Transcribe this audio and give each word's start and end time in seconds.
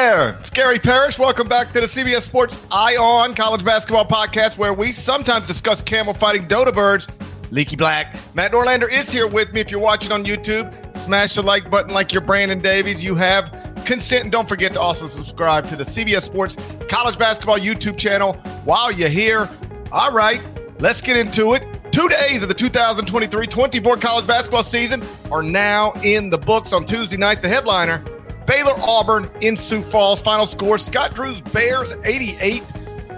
there, 0.00 0.38
it's 0.40 0.48
Gary 0.48 0.78
Parrish. 0.78 1.18
Welcome 1.18 1.46
back 1.46 1.74
to 1.74 1.80
the 1.82 1.86
CBS 1.86 2.22
Sports 2.22 2.58
Eye 2.70 2.96
On 2.96 3.34
College 3.34 3.62
Basketball 3.62 4.06
Podcast, 4.06 4.56
where 4.56 4.72
we 4.72 4.92
sometimes 4.92 5.46
discuss 5.46 5.82
camel 5.82 6.14
fighting 6.14 6.48
Dodo 6.48 6.72
birds. 6.72 7.06
Leaky 7.50 7.76
Black. 7.76 8.16
Matt 8.34 8.52
Norlander 8.52 8.90
is 8.90 9.10
here 9.10 9.26
with 9.26 9.52
me. 9.52 9.60
If 9.60 9.70
you're 9.70 9.78
watching 9.78 10.10
on 10.10 10.24
YouTube, 10.24 10.96
smash 10.96 11.34
the 11.34 11.42
like 11.42 11.68
button 11.70 11.92
like 11.92 12.14
you're 12.14 12.22
Brandon 12.22 12.58
Davies. 12.58 13.04
You 13.04 13.14
have 13.16 13.52
consent. 13.84 14.22
And 14.22 14.32
don't 14.32 14.48
forget 14.48 14.72
to 14.72 14.80
also 14.80 15.06
subscribe 15.06 15.68
to 15.68 15.76
the 15.76 15.84
CBS 15.84 16.22
Sports 16.22 16.56
College 16.88 17.18
Basketball 17.18 17.58
YouTube 17.58 17.98
channel 17.98 18.34
while 18.64 18.90
you're 18.90 19.10
here. 19.10 19.50
All 19.92 20.12
right, 20.12 20.40
let's 20.78 21.02
get 21.02 21.18
into 21.18 21.52
it. 21.52 21.62
Two 21.92 22.08
days 22.08 22.40
of 22.40 22.48
the 22.48 22.54
2023 22.54 23.46
24 23.46 23.96
college 23.98 24.26
basketball 24.26 24.64
season 24.64 25.02
are 25.30 25.42
now 25.42 25.92
in 26.04 26.30
the 26.30 26.38
books 26.38 26.72
on 26.72 26.86
Tuesday 26.86 27.18
night. 27.18 27.42
The 27.42 27.48
headliner 27.50 28.02
Baylor 28.46 28.74
Auburn 28.78 29.28
in 29.40 29.56
Sioux 29.56 29.82
Falls. 29.82 30.20
Final 30.20 30.46
score 30.46 30.78
Scott 30.78 31.14
Drew's 31.14 31.40
Bears 31.40 31.92
88, 32.04 32.62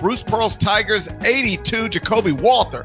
Bruce 0.01 0.23
Pearl's 0.23 0.56
Tigers 0.56 1.09
82. 1.23 1.89
Ja'Kobe 1.89 2.41
Walter 2.41 2.84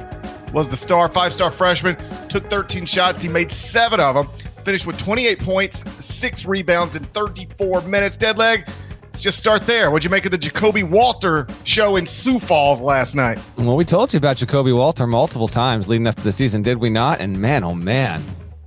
was 0.53 0.69
the 0.69 0.77
star, 0.77 1.09
five 1.09 1.33
star 1.33 1.51
freshman, 1.51 1.97
took 2.29 2.49
13 2.49 2.85
shots. 2.85 3.21
He 3.21 3.27
made 3.27 3.51
seven 3.51 3.99
of 3.99 4.15
them, 4.15 4.27
finished 4.63 4.87
with 4.87 4.97
28 4.97 5.39
points, 5.39 5.83
six 6.03 6.45
rebounds 6.45 6.95
in 6.95 7.03
34 7.03 7.81
minutes. 7.81 8.15
Dead 8.15 8.37
leg. 8.37 8.67
Let's 9.03 9.21
just 9.21 9.39
start 9.39 9.63
there. 9.63 9.89
What'd 9.89 10.03
you 10.03 10.11
make 10.11 10.25
of 10.25 10.31
the 10.31 10.37
Ja'Kobe 10.37 10.87
Walter 10.87 11.47
show 11.63 11.95
in 11.95 12.05
Sioux 12.05 12.39
Falls 12.39 12.81
last 12.81 13.15
night? 13.15 13.39
Well, 13.57 13.75
we 13.75 13.83
told 13.83 14.13
you 14.13 14.17
about 14.17 14.37
Ja'Kobe 14.37 14.75
Walter 14.75 15.07
multiple 15.07 15.47
times 15.47 15.87
leading 15.87 16.05
up 16.05 16.15
to 16.17 16.23
the 16.23 16.31
season, 16.31 16.61
did 16.61 16.77
we 16.77 16.91
not? 16.91 17.19
And 17.19 17.41
man, 17.41 17.63
oh 17.63 17.73
man, 17.73 18.21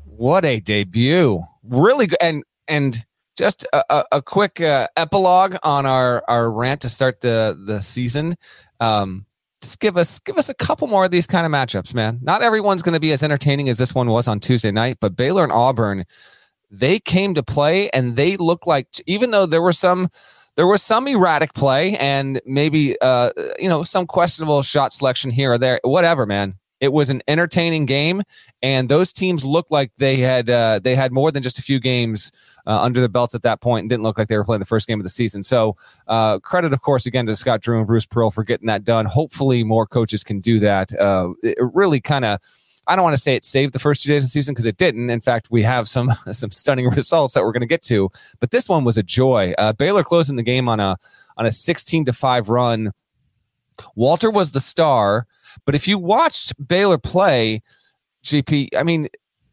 what 0.05 0.45
a 0.45 0.59
debut! 0.59 1.41
Really 1.63 2.09
good. 2.09 2.19
And 2.21 2.43
and 2.67 3.05
just 3.37 3.67
a, 3.73 4.05
a, 4.13 4.23
quick 4.23 4.61
uh, 4.61 4.89
epilogue 4.97 5.57
on 5.63 5.87
our 5.87 6.23
our 6.29 6.51
rant 6.51 6.81
to 6.83 6.89
start 6.89 7.21
the 7.21 7.59
the 7.67 7.81
season. 7.81 8.37
Um, 8.81 9.27
just 9.61 9.81
give 9.81 9.97
us 9.97 10.19
give 10.19 10.39
us 10.39 10.49
a 10.49 10.55
couple 10.55 10.89
more 10.89 11.05
of 11.05 11.11
these 11.11 11.27
kind 11.27 11.47
of 11.47 11.53
matchups, 11.53 11.95
man. 11.95 12.19
Not 12.23 12.43
everyone's 12.43 12.83
going 12.83 12.95
to 12.95 13.01
be 13.01 13.13
as 13.13 13.23
entertaining 13.23 13.69
as 13.69 13.79
this 13.79 13.95
one 13.95 14.09
was 14.09 14.29
on 14.29 14.41
Tuesday 14.41 14.71
night, 14.71 14.99
but 15.01 15.17
Baylor 15.17 15.45
and 15.45 15.53
Auburn, 15.53 16.05
they 16.71 16.99
came 16.99 17.35
to 17.35 17.43
play 17.43 17.91
and 17.91 18.17
they 18.17 18.37
look 18.37 18.67
like 18.67 18.89
even 19.07 19.31
though 19.31 19.47
there 19.47 19.63
were 19.63 19.73
some 19.73 20.09
there 20.57 20.67
was 20.67 20.83
some 20.83 21.07
erratic 21.07 21.55
play 21.55 21.97
and 21.97 22.41
maybe 22.45 23.01
uh 23.01 23.31
you 23.59 23.69
know 23.69 23.83
some 23.83 24.07
questionable 24.07 24.63
shot 24.63 24.93
selection 24.93 25.31
here 25.31 25.53
or 25.53 25.59
there 25.59 25.81
whatever 25.85 26.27
man 26.27 26.55
it 26.81 26.93
was 26.93 27.11
an 27.11 27.23
entertaining 27.29 27.87
game 27.87 28.23
and 28.63 28.89
those 28.89 29.13
teams 29.13 29.45
looked 29.45 29.71
like 29.71 29.93
they 29.99 30.17
had 30.17 30.51
uh, 30.51 30.81
they 30.83 30.95
had 30.95 31.13
more 31.13 31.31
than 31.31 31.43
just 31.43 31.59
a 31.59 31.63
few 31.63 31.79
games 31.79 32.33
uh, 32.67 32.81
under 32.81 33.01
their 33.01 33.09
belts 33.09 33.35
at 33.35 33.43
that 33.43 33.61
point 33.61 33.85
and 33.85 33.91
didn't 33.91 34.03
look 34.03 34.19
like 34.19 34.29
they 34.29 34.37
were 34.37 34.45
playing 34.45 34.61
the 34.61 34.67
first 34.67 34.89
game 34.89 35.01
of 35.01 35.05
the 35.05 35.11
season 35.11 35.43
so 35.43 35.77
uh, 36.09 36.39
credit 36.39 36.73
of 36.73 36.81
course 36.83 37.07
again 37.07 37.27
to 37.27 37.37
scott 37.37 37.61
drew 37.61 37.79
and 37.79 37.87
bruce 37.87 38.07
pearl 38.07 38.31
for 38.31 38.45
getting 38.45 38.67
that 38.67 38.85
done 38.85 39.07
hopefully 39.07 39.63
more 39.63 39.87
coaches 39.87 40.25
can 40.25 40.41
do 40.41 40.59
that 40.59 40.93
uh, 40.99 41.29
it 41.43 41.59
really 41.73 42.01
kind 42.01 42.25
of 42.25 42.41
I 42.87 42.97
don't 42.97 43.05
want 43.05 43.15
to 43.15 43.23
say 43.23 43.37
it 43.37 43.45
saved 43.45 43.73
the 43.73 43.79
first 43.79 44.03
two 44.03 44.09
days 44.09 44.25
of 44.25 44.29
the 44.29 44.33
season 44.33 44.53
because 44.53 44.67
it 44.67 44.77
didn't. 44.77 45.11
In 45.11 45.21
fact, 45.21 45.49
we 45.49 45.63
have 45.63 45.89
some 45.89 46.11
some 46.33 46.51
stunning 46.51 46.89
results 46.97 47.35
that 47.35 47.45
we're 47.45 47.53
going 47.53 47.61
to 47.61 47.67
get 47.67 47.83
to. 47.83 48.11
But 48.41 48.51
this 48.51 48.69
one 48.69 48.83
was 48.83 48.99
a 48.99 49.03
joy. 49.03 49.55
Uh, 49.59 49.73
Baylor 49.73 50.03
closing 50.03 50.35
the 50.35 50.43
game 50.43 50.69
on 50.69 50.81
a 50.81 50.97
on 51.37 51.47
a 51.47 51.53
16 51.53 52.07
to 52.07 52.13
five 52.13 52.49
run. 52.49 52.91
Walter 53.95 54.31
was 54.31 54.53
the 54.53 54.61
star, 54.61 55.27
but 55.65 55.75
if 55.75 55.87
you 55.89 55.99
watched 55.99 56.55
Baylor 56.67 56.99
play, 56.99 57.63
GP, 58.25 58.69
I 58.77 58.83
mean, 58.83 59.09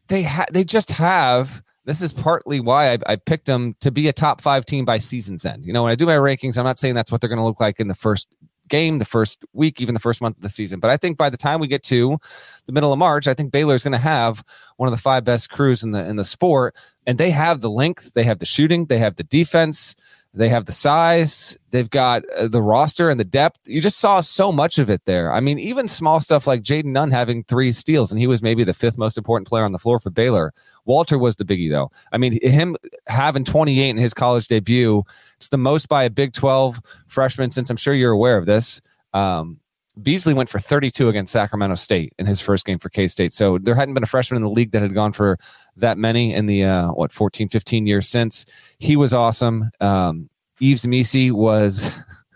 they 0.08 0.22
ha- 0.22 0.46
they 0.52 0.64
just 0.64 0.90
have. 0.90 1.62
This 1.84 2.02
is 2.02 2.12
partly 2.12 2.60
why 2.60 2.92
I, 2.92 2.98
I 3.06 3.16
picked 3.16 3.46
them 3.46 3.74
to 3.80 3.90
be 3.90 4.08
a 4.08 4.12
top 4.12 4.42
five 4.42 4.66
team 4.66 4.84
by 4.84 4.98
season's 4.98 5.46
end. 5.46 5.64
You 5.64 5.72
know, 5.72 5.84
when 5.84 5.92
I 5.92 5.94
do 5.94 6.04
my 6.04 6.16
rankings, 6.16 6.58
I'm 6.58 6.64
not 6.64 6.78
saying 6.78 6.94
that's 6.94 7.10
what 7.10 7.22
they're 7.22 7.28
going 7.28 7.38
to 7.38 7.44
look 7.44 7.60
like 7.60 7.80
in 7.80 7.88
the 7.88 7.94
first 7.94 8.28
game, 8.68 8.98
the 8.98 9.04
first 9.04 9.44
week, 9.52 9.80
even 9.80 9.94
the 9.94 10.00
first 10.00 10.20
month 10.20 10.36
of 10.36 10.42
the 10.42 10.50
season. 10.50 10.78
But 10.78 10.90
I 10.90 10.96
think 10.96 11.16
by 11.16 11.30
the 11.30 11.36
time 11.36 11.60
we 11.60 11.66
get 11.66 11.82
to 11.84 12.18
the 12.66 12.72
middle 12.72 12.92
of 12.92 12.98
March, 12.98 13.26
I 13.26 13.34
think 13.34 13.50
Baylor 13.50 13.74
is 13.74 13.82
going 13.82 13.92
to 13.92 13.98
have 13.98 14.44
one 14.76 14.86
of 14.86 14.90
the 14.92 15.00
five 15.00 15.24
best 15.24 15.50
crews 15.50 15.82
in 15.82 15.90
the 15.90 16.08
in 16.08 16.16
the 16.16 16.24
sport, 16.24 16.76
and 17.06 17.18
they 17.18 17.30
have 17.30 17.60
the 17.60 17.70
length, 17.70 18.12
they 18.14 18.22
have 18.24 18.38
the 18.38 18.46
shooting, 18.46 18.86
they 18.86 18.98
have 18.98 19.16
the 19.16 19.24
defense, 19.24 19.96
they 20.38 20.48
have 20.48 20.66
the 20.66 20.72
size, 20.72 21.58
they've 21.72 21.90
got 21.90 22.22
uh, 22.38 22.46
the 22.46 22.62
roster 22.62 23.10
and 23.10 23.18
the 23.18 23.24
depth. 23.24 23.58
You 23.66 23.80
just 23.80 23.98
saw 23.98 24.20
so 24.20 24.52
much 24.52 24.78
of 24.78 24.88
it 24.88 25.04
there. 25.04 25.32
I 25.32 25.40
mean, 25.40 25.58
even 25.58 25.88
small 25.88 26.20
stuff 26.20 26.46
like 26.46 26.62
Jayden 26.62 26.86
Nunn 26.86 27.10
having 27.10 27.42
three 27.42 27.72
steals, 27.72 28.12
and 28.12 28.20
he 28.20 28.28
was 28.28 28.40
maybe 28.40 28.62
the 28.62 28.72
fifth 28.72 28.98
most 28.98 29.18
important 29.18 29.48
player 29.48 29.64
on 29.64 29.72
the 29.72 29.80
floor 29.80 29.98
for 29.98 30.10
Baylor. 30.10 30.52
Walter 30.84 31.18
was 31.18 31.34
the 31.36 31.44
biggie, 31.44 31.68
though. 31.68 31.90
I 32.12 32.18
mean, 32.18 32.38
him 32.40 32.76
having 33.08 33.42
28 33.44 33.90
in 33.90 33.96
his 33.96 34.14
college 34.14 34.46
debut, 34.46 35.02
it's 35.34 35.48
the 35.48 35.58
most 35.58 35.88
by 35.88 36.04
a 36.04 36.10
Big 36.10 36.32
12 36.32 36.80
freshman 37.08 37.50
since 37.50 37.68
I'm 37.68 37.76
sure 37.76 37.92
you're 37.92 38.12
aware 38.12 38.38
of 38.38 38.46
this. 38.46 38.80
Um, 39.12 39.58
Beasley 40.02 40.34
went 40.34 40.48
for 40.48 40.58
32 40.58 41.08
against 41.08 41.32
Sacramento 41.32 41.74
State 41.74 42.14
in 42.18 42.26
his 42.26 42.40
first 42.40 42.64
game 42.64 42.78
for 42.78 42.88
K 42.88 43.08
State. 43.08 43.32
So 43.32 43.58
there 43.58 43.74
hadn't 43.74 43.94
been 43.94 44.02
a 44.02 44.06
freshman 44.06 44.36
in 44.36 44.42
the 44.42 44.50
league 44.50 44.72
that 44.72 44.82
had 44.82 44.94
gone 44.94 45.12
for 45.12 45.38
that 45.76 45.98
many 45.98 46.34
in 46.34 46.46
the, 46.46 46.64
uh, 46.64 46.88
what, 46.88 47.12
14, 47.12 47.48
15 47.48 47.86
years 47.86 48.08
since. 48.08 48.44
He 48.78 48.96
was 48.96 49.12
awesome. 49.12 49.70
Um, 49.80 50.28
Yves 50.60 50.86
Missi 50.86 51.30
was, 51.30 51.90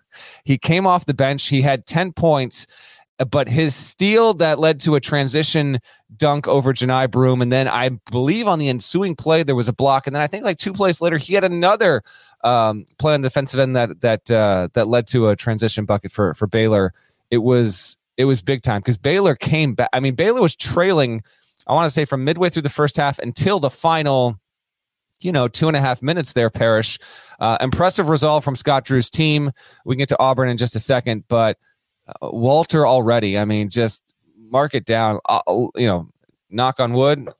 he 0.44 0.58
came 0.58 0.86
off 0.86 1.06
the 1.06 1.14
bench. 1.14 1.48
He 1.48 1.62
had 1.62 1.86
10 1.86 2.12
points, 2.12 2.66
but 3.30 3.48
his 3.48 3.74
steal 3.74 4.34
that 4.34 4.58
led 4.58 4.80
to 4.80 4.94
a 4.94 5.00
transition 5.00 5.78
dunk 6.16 6.48
over 6.48 6.72
Johni 6.72 7.10
Broom. 7.10 7.42
And 7.42 7.52
then 7.52 7.68
I 7.68 7.90
believe 8.10 8.48
on 8.48 8.58
the 8.58 8.68
ensuing 8.68 9.14
play, 9.14 9.42
there 9.42 9.54
was 9.54 9.68
a 9.68 9.72
block. 9.72 10.06
And 10.06 10.14
then 10.14 10.22
I 10.22 10.26
think 10.26 10.44
like 10.44 10.58
two 10.58 10.72
plays 10.72 11.00
later, 11.00 11.18
he 11.18 11.34
had 11.34 11.44
another 11.44 12.02
um, 12.42 12.84
play 12.98 13.14
on 13.14 13.20
the 13.20 13.28
defensive 13.28 13.60
end 13.60 13.76
that, 13.76 14.00
that, 14.00 14.30
uh, 14.30 14.68
that 14.74 14.88
led 14.88 15.06
to 15.08 15.28
a 15.28 15.36
transition 15.36 15.84
bucket 15.84 16.10
for, 16.10 16.34
for 16.34 16.46
Baylor 16.46 16.92
it 17.32 17.38
was 17.38 17.96
it 18.18 18.26
was 18.26 18.42
big 18.42 18.62
time 18.62 18.80
because 18.80 18.98
Baylor 18.98 19.34
came 19.34 19.74
back. 19.74 19.88
I 19.92 19.98
mean, 19.98 20.14
Baylor 20.14 20.42
was 20.42 20.54
trailing. 20.54 21.24
I 21.66 21.72
want 21.72 21.86
to 21.86 21.90
say 21.90 22.04
from 22.04 22.24
midway 22.24 22.50
through 22.50 22.62
the 22.62 22.68
first 22.68 22.96
half 22.96 23.18
until 23.18 23.58
the 23.58 23.70
final, 23.70 24.38
you 25.20 25.32
know, 25.32 25.48
two 25.48 25.66
and 25.66 25.76
a 25.76 25.80
half 25.80 26.02
minutes 26.02 26.34
there. 26.34 26.50
Parrish, 26.50 26.98
uh, 27.40 27.56
impressive 27.60 28.10
resolve 28.10 28.44
from 28.44 28.54
Scott 28.54 28.84
Drew's 28.84 29.08
team. 29.08 29.50
We 29.86 29.94
can 29.94 30.00
get 30.00 30.10
to 30.10 30.18
Auburn 30.20 30.50
in 30.50 30.58
just 30.58 30.76
a 30.76 30.80
second, 30.80 31.24
but 31.26 31.56
uh, 32.06 32.30
Walter 32.30 32.86
already. 32.86 33.38
I 33.38 33.46
mean, 33.46 33.70
just 33.70 34.04
mark 34.36 34.74
it 34.74 34.84
down. 34.84 35.18
Uh, 35.26 35.40
you 35.48 35.86
know, 35.86 36.08
knock 36.50 36.80
on 36.80 36.92
wood. 36.92 37.30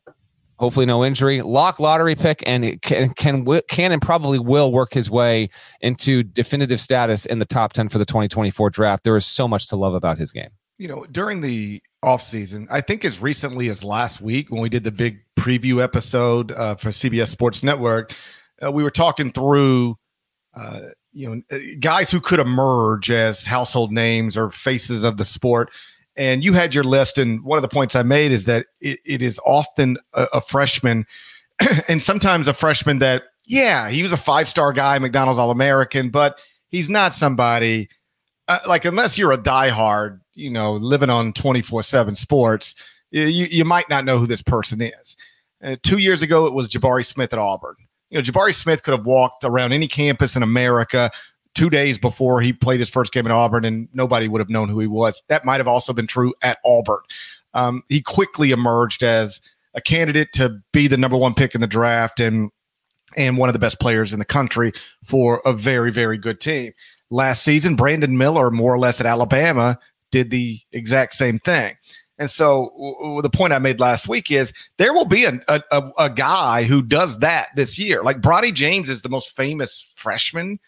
Hopefully 0.58 0.86
no 0.86 1.04
injury. 1.04 1.42
Lock 1.42 1.80
lottery 1.80 2.14
pick 2.14 2.42
and 2.46 2.80
can 2.82 3.10
can 3.14 3.44
can 3.68 3.92
and 3.92 4.02
probably 4.02 4.38
will 4.38 4.72
work 4.72 4.94
his 4.94 5.10
way 5.10 5.48
into 5.80 6.22
definitive 6.22 6.80
status 6.80 7.26
in 7.26 7.38
the 7.38 7.44
top 7.44 7.72
10 7.72 7.88
for 7.88 7.98
the 7.98 8.06
2024 8.06 8.70
draft. 8.70 9.04
There 9.04 9.16
is 9.16 9.26
so 9.26 9.48
much 9.48 9.68
to 9.68 9.76
love 9.76 9.94
about 9.94 10.18
his 10.18 10.32
game. 10.32 10.50
You 10.78 10.88
know, 10.88 11.06
during 11.10 11.40
the 11.40 11.82
offseason, 12.04 12.66
I 12.70 12.80
think 12.80 13.04
as 13.04 13.20
recently 13.20 13.68
as 13.68 13.84
last 13.84 14.20
week 14.20 14.50
when 14.50 14.60
we 14.60 14.68
did 14.68 14.84
the 14.84 14.90
big 14.90 15.18
preview 15.38 15.82
episode 15.82 16.52
uh, 16.52 16.74
for 16.74 16.90
CBS 16.90 17.28
Sports 17.28 17.62
Network, 17.62 18.12
uh, 18.62 18.72
we 18.72 18.82
were 18.82 18.90
talking 18.90 19.30
through 19.32 19.96
uh, 20.54 20.80
you 21.12 21.28
know 21.28 21.42
uh, 21.56 21.58
guys 21.80 22.10
who 22.10 22.20
could 22.20 22.40
emerge 22.40 23.10
as 23.10 23.44
household 23.44 23.92
names 23.92 24.36
or 24.36 24.50
faces 24.50 25.04
of 25.04 25.16
the 25.16 25.24
sport 25.24 25.70
and 26.16 26.44
you 26.44 26.52
had 26.52 26.74
your 26.74 26.84
list 26.84 27.18
and 27.18 27.42
one 27.42 27.56
of 27.58 27.62
the 27.62 27.68
points 27.68 27.94
i 27.94 28.02
made 28.02 28.32
is 28.32 28.44
that 28.44 28.66
it, 28.80 28.98
it 29.04 29.22
is 29.22 29.40
often 29.44 29.96
a, 30.14 30.24
a 30.34 30.40
freshman 30.40 31.06
and 31.88 32.02
sometimes 32.02 32.48
a 32.48 32.54
freshman 32.54 32.98
that 32.98 33.24
yeah 33.46 33.88
he 33.88 34.02
was 34.02 34.12
a 34.12 34.16
five 34.16 34.48
star 34.48 34.72
guy 34.72 34.98
mcdonald's 34.98 35.38
all-american 35.38 36.10
but 36.10 36.36
he's 36.68 36.90
not 36.90 37.14
somebody 37.14 37.88
uh, 38.48 38.58
like 38.66 38.84
unless 38.84 39.16
you're 39.16 39.32
a 39.32 39.38
diehard 39.38 40.20
you 40.34 40.50
know 40.50 40.74
living 40.74 41.10
on 41.10 41.32
24-7 41.32 42.16
sports 42.16 42.74
you, 43.10 43.22
you 43.24 43.64
might 43.64 43.88
not 43.90 44.06
know 44.06 44.18
who 44.18 44.26
this 44.26 44.40
person 44.40 44.80
is. 44.80 45.18
Uh, 45.62 45.76
two 45.82 45.98
years 45.98 46.22
ago 46.22 46.46
it 46.46 46.54
was 46.54 46.68
jabari 46.68 47.04
smith 47.04 47.32
at 47.32 47.38
auburn. 47.38 47.76
You 48.12 48.18
know, 48.18 48.22
Jabari 48.22 48.54
Smith 48.54 48.82
could 48.82 48.92
have 48.92 49.06
walked 49.06 49.42
around 49.42 49.72
any 49.72 49.88
campus 49.88 50.36
in 50.36 50.42
America 50.42 51.10
two 51.54 51.70
days 51.70 51.98
before 51.98 52.40
he 52.40 52.52
played 52.52 52.80
his 52.80 52.88
first 52.88 53.12
game 53.12 53.26
at 53.26 53.32
Auburn, 53.32 53.64
and 53.64 53.88
nobody 53.92 54.28
would 54.28 54.40
have 54.40 54.48
known 54.50 54.68
who 54.68 54.80
he 54.80 54.86
was. 54.86 55.22
That 55.28 55.44
might 55.44 55.58
have 55.58 55.68
also 55.68 55.92
been 55.92 56.06
true 56.06 56.34
at 56.42 56.58
Auburn. 56.64 57.00
Um, 57.54 57.82
he 57.88 58.00
quickly 58.00 58.50
emerged 58.50 59.02
as 59.02 59.40
a 59.74 59.80
candidate 59.80 60.32
to 60.34 60.60
be 60.72 60.86
the 60.86 60.96
number 60.96 61.16
one 61.16 61.34
pick 61.34 61.54
in 61.54 61.60
the 61.60 61.66
draft 61.66 62.20
and 62.20 62.50
and 63.14 63.36
one 63.36 63.50
of 63.50 63.52
the 63.52 63.58
best 63.58 63.78
players 63.78 64.14
in 64.14 64.18
the 64.18 64.24
country 64.24 64.72
for 65.04 65.42
a 65.44 65.52
very 65.52 65.92
very 65.92 66.16
good 66.16 66.40
team. 66.40 66.72
Last 67.10 67.42
season, 67.42 67.76
Brandon 67.76 68.16
Miller, 68.16 68.50
more 68.50 68.72
or 68.72 68.78
less 68.78 68.98
at 69.00 69.06
Alabama, 69.06 69.78
did 70.10 70.30
the 70.30 70.60
exact 70.72 71.14
same 71.14 71.38
thing. 71.38 71.76
And 72.18 72.30
so 72.30 72.72
w- 72.76 73.20
the 73.20 73.28
point 73.28 73.52
I 73.52 73.58
made 73.58 73.80
last 73.80 74.08
week 74.08 74.30
is 74.30 74.52
there 74.78 74.94
will 74.94 75.04
be 75.04 75.24
a, 75.24 75.40
a, 75.48 75.90
a 75.98 76.08
guy 76.08 76.64
who 76.64 76.80
does 76.80 77.18
that 77.18 77.48
this 77.56 77.78
year. 77.78 78.02
Like 78.02 78.20
Bronny 78.20 78.54
James 78.54 78.88
is 78.88 79.02
the 79.02 79.08
most 79.08 79.36
famous 79.36 79.92
freshman. 79.96 80.58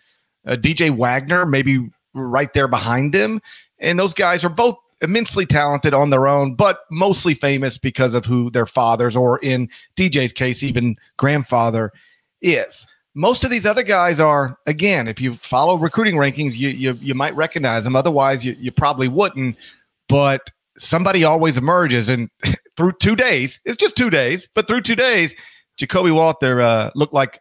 Uh, 0.46 0.56
DJ 0.56 0.94
Wagner, 0.96 1.46
maybe 1.46 1.88
right 2.14 2.52
there 2.52 2.68
behind 2.68 3.14
him. 3.14 3.40
And 3.78 3.98
those 3.98 4.14
guys 4.14 4.44
are 4.44 4.50
both 4.50 4.76
immensely 5.00 5.46
talented 5.46 5.92
on 5.92 6.10
their 6.10 6.26
own, 6.28 6.54
but 6.54 6.80
mostly 6.90 7.34
famous 7.34 7.78
because 7.78 8.14
of 8.14 8.24
who 8.24 8.50
their 8.50 8.66
fathers, 8.66 9.16
or 9.16 9.38
in 9.38 9.68
DJ's 9.96 10.32
case, 10.32 10.62
even 10.62 10.96
grandfather, 11.16 11.92
is. 12.40 12.86
Most 13.14 13.44
of 13.44 13.50
these 13.50 13.66
other 13.66 13.82
guys 13.82 14.18
are, 14.18 14.58
again, 14.66 15.06
if 15.06 15.20
you 15.20 15.34
follow 15.34 15.76
recruiting 15.76 16.16
rankings, 16.16 16.56
you 16.56 16.70
you, 16.70 16.98
you 17.00 17.14
might 17.14 17.36
recognize 17.36 17.84
them. 17.84 17.94
Otherwise, 17.94 18.44
you, 18.44 18.56
you 18.58 18.72
probably 18.72 19.08
wouldn't. 19.08 19.56
But 20.08 20.50
somebody 20.78 21.24
always 21.24 21.56
emerges. 21.56 22.08
And 22.08 22.28
through 22.76 22.92
two 23.00 23.16
days, 23.16 23.60
it's 23.64 23.76
just 23.76 23.96
two 23.96 24.10
days, 24.10 24.48
but 24.54 24.66
through 24.66 24.82
two 24.82 24.96
days, 24.96 25.34
Ja'Kobe 25.78 26.14
Walter 26.14 26.60
uh, 26.60 26.90
looked 26.94 27.14
like 27.14 27.40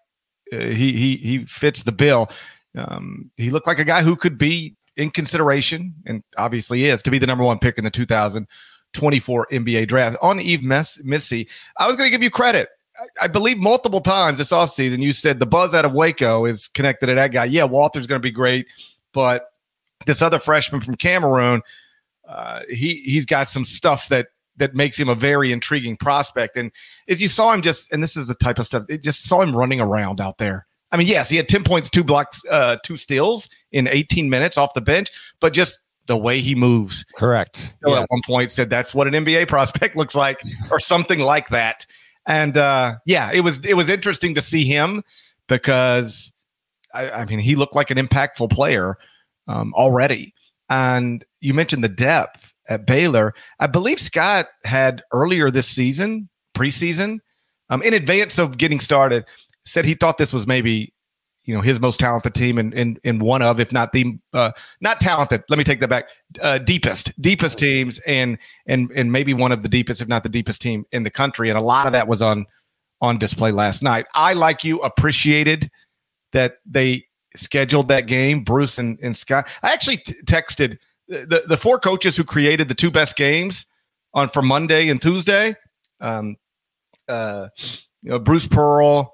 uh, 0.51 0.57
he 0.57 0.93
he 0.93 1.17
he 1.17 1.45
fits 1.45 1.83
the 1.83 1.91
bill. 1.91 2.29
Um, 2.77 3.31
he 3.37 3.51
looked 3.51 3.67
like 3.67 3.79
a 3.79 3.85
guy 3.85 4.03
who 4.03 4.15
could 4.15 4.37
be 4.37 4.75
in 4.97 5.11
consideration, 5.11 5.93
and 6.05 6.23
obviously 6.37 6.85
is 6.85 7.01
to 7.03 7.11
be 7.11 7.19
the 7.19 7.27
number 7.27 7.43
one 7.43 7.59
pick 7.59 7.77
in 7.77 7.83
the 7.83 7.91
2024 7.91 9.47
NBA 9.51 9.87
draft. 9.87 10.17
On 10.21 10.39
Yves 10.39 11.01
Missi, 11.03 11.47
I 11.77 11.87
was 11.87 11.95
going 11.95 12.07
to 12.07 12.11
give 12.11 12.23
you 12.23 12.31
credit. 12.31 12.69
I, 12.97 13.25
I 13.25 13.27
believe 13.27 13.57
multiple 13.57 14.01
times 14.01 14.37
this 14.37 14.51
offseason 14.51 15.01
you 15.01 15.13
said 15.13 15.39
the 15.39 15.45
buzz 15.45 15.73
out 15.73 15.85
of 15.85 15.93
Waco 15.93 16.45
is 16.45 16.67
connected 16.67 17.07
to 17.07 17.15
that 17.15 17.31
guy. 17.31 17.45
Yeah, 17.45 17.63
Walter's 17.63 18.07
going 18.07 18.21
to 18.21 18.25
be 18.25 18.31
great, 18.31 18.67
but 19.13 19.45
this 20.05 20.21
other 20.21 20.39
freshman 20.39 20.81
from 20.81 20.95
Cameroon– 20.95 21.61
uh, 22.27 22.61
he 22.69 23.01
he's 23.05 23.25
got 23.25 23.47
some 23.47 23.65
stuff 23.65 24.07
that 24.09 24.27
that 24.55 24.75
makes 24.75 24.97
him 24.97 25.09
a 25.09 25.15
very 25.15 25.51
intriguing 25.51 25.97
prospect. 25.97 26.55
And 26.57 26.71
as 27.07 27.21
you 27.21 27.27
saw 27.27 27.51
him 27.53 27.63
just, 27.63 27.91
and 27.91 28.03
this 28.03 28.15
is 28.15 28.27
the 28.27 28.35
type 28.35 28.59
of 28.59 28.67
stuff, 28.67 28.83
it 28.87 29.01
just 29.01 29.23
saw 29.23 29.41
him 29.41 29.55
running 29.55 29.81
around 29.81 30.21
out 30.21 30.37
there. 30.37 30.67
I 30.93 30.97
mean, 30.97 31.07
yes, 31.07 31.27
he 31.27 31.35
had 31.35 31.49
10 31.49 31.63
points, 31.63 31.89
two 31.89 32.03
blocks, 32.03 32.39
uh, 32.49 32.77
two 32.83 32.97
steals 32.97 33.49
in 33.71 33.87
18 33.87 34.29
minutes 34.29 34.59
off 34.59 34.75
the 34.75 34.81
bench, 34.81 35.09
but 35.41 35.51
just 35.51 35.79
the 36.05 36.15
way 36.15 36.39
he 36.39 36.53
moves. 36.53 37.03
Correct. 37.17 37.75
Yes. 37.85 38.03
At 38.03 38.07
one 38.09 38.21
point 38.27 38.51
said 38.51 38.69
that's 38.69 38.93
what 38.93 39.07
an 39.07 39.13
NBA 39.13 39.47
prospect 39.49 39.95
looks 39.95 40.13
like, 40.13 40.39
or 40.69 40.79
something 40.79 41.19
like 41.19 41.49
that. 41.49 41.85
And 42.27 42.55
uh, 42.55 42.95
yeah, 43.05 43.31
it 43.33 43.41
was 43.41 43.63
it 43.65 43.73
was 43.73 43.89
interesting 43.89 44.35
to 44.35 44.41
see 44.41 44.65
him 44.65 45.03
because 45.47 46.31
I, 46.93 47.09
I 47.09 47.25
mean 47.25 47.39
he 47.39 47.55
looked 47.55 47.75
like 47.75 47.89
an 47.89 47.97
impactful 47.97 48.51
player 48.51 48.97
um, 49.47 49.73
already. 49.73 50.33
And 50.69 51.25
you 51.41 51.53
mentioned 51.53 51.83
the 51.83 51.89
depth 51.89 52.53
at 52.69 52.85
Baylor. 52.85 53.33
I 53.59 53.67
believe 53.67 53.99
Scott 53.99 54.47
had 54.63 55.03
earlier 55.11 55.51
this 55.51 55.67
season, 55.67 56.29
preseason, 56.55 57.19
um, 57.69 57.81
in 57.81 57.93
advance 57.93 58.37
of 58.37 58.57
getting 58.57 58.79
started, 58.79 59.25
said 59.65 59.85
he 59.85 59.93
thought 59.93 60.17
this 60.17 60.33
was 60.33 60.47
maybe 60.47 60.93
you 61.45 61.53
know 61.53 61.61
his 61.61 61.79
most 61.79 61.99
talented 61.99 62.33
team 62.33 62.57
and 62.57 62.73
in, 62.73 62.97
in, 63.03 63.15
in, 63.15 63.19
one 63.19 63.41
of 63.41 63.59
if 63.59 63.71
not 63.71 63.91
the 63.91 64.17
uh, 64.33 64.51
not 64.81 64.99
talented. 65.01 65.43
Let 65.49 65.57
me 65.57 65.63
take 65.63 65.79
that 65.81 65.89
back. 65.89 66.05
Uh, 66.41 66.57
deepest 66.57 67.19
deepest 67.21 67.59
teams 67.59 67.99
and 68.07 68.37
and 68.65 68.91
and 68.95 69.11
maybe 69.11 69.33
one 69.33 69.51
of 69.51 69.63
the 69.63 69.69
deepest 69.69 70.01
if 70.01 70.07
not 70.07 70.23
the 70.23 70.29
deepest 70.29 70.61
team 70.61 70.85
in 70.91 71.03
the 71.03 71.09
country. 71.09 71.49
And 71.49 71.57
a 71.57 71.61
lot 71.61 71.85
of 71.85 71.93
that 71.93 72.07
was 72.07 72.21
on 72.21 72.45
on 73.01 73.17
display 73.17 73.51
last 73.51 73.83
night. 73.83 74.05
I 74.15 74.33
like 74.33 74.63
you 74.63 74.79
appreciated 74.79 75.69
that 76.31 76.57
they 76.65 77.05
scheduled 77.35 77.87
that 77.89 78.07
game, 78.07 78.43
Bruce 78.43 78.77
and, 78.77 78.97
and 79.01 79.15
Scott. 79.15 79.47
I 79.61 79.71
actually 79.73 79.97
t- 79.97 80.15
texted 80.25 80.77
the, 81.07 81.43
the 81.47 81.57
four 81.57 81.79
coaches 81.79 82.15
who 82.15 82.23
created 82.23 82.69
the 82.69 82.75
two 82.75 82.91
best 82.91 83.15
games 83.15 83.65
on 84.13 84.29
for 84.29 84.41
Monday 84.41 84.89
and 84.89 85.01
Tuesday. 85.01 85.55
Um, 85.99 86.37
uh, 87.07 87.49
you 88.01 88.11
know, 88.11 88.19
Bruce 88.19 88.47
Pearl, 88.47 89.12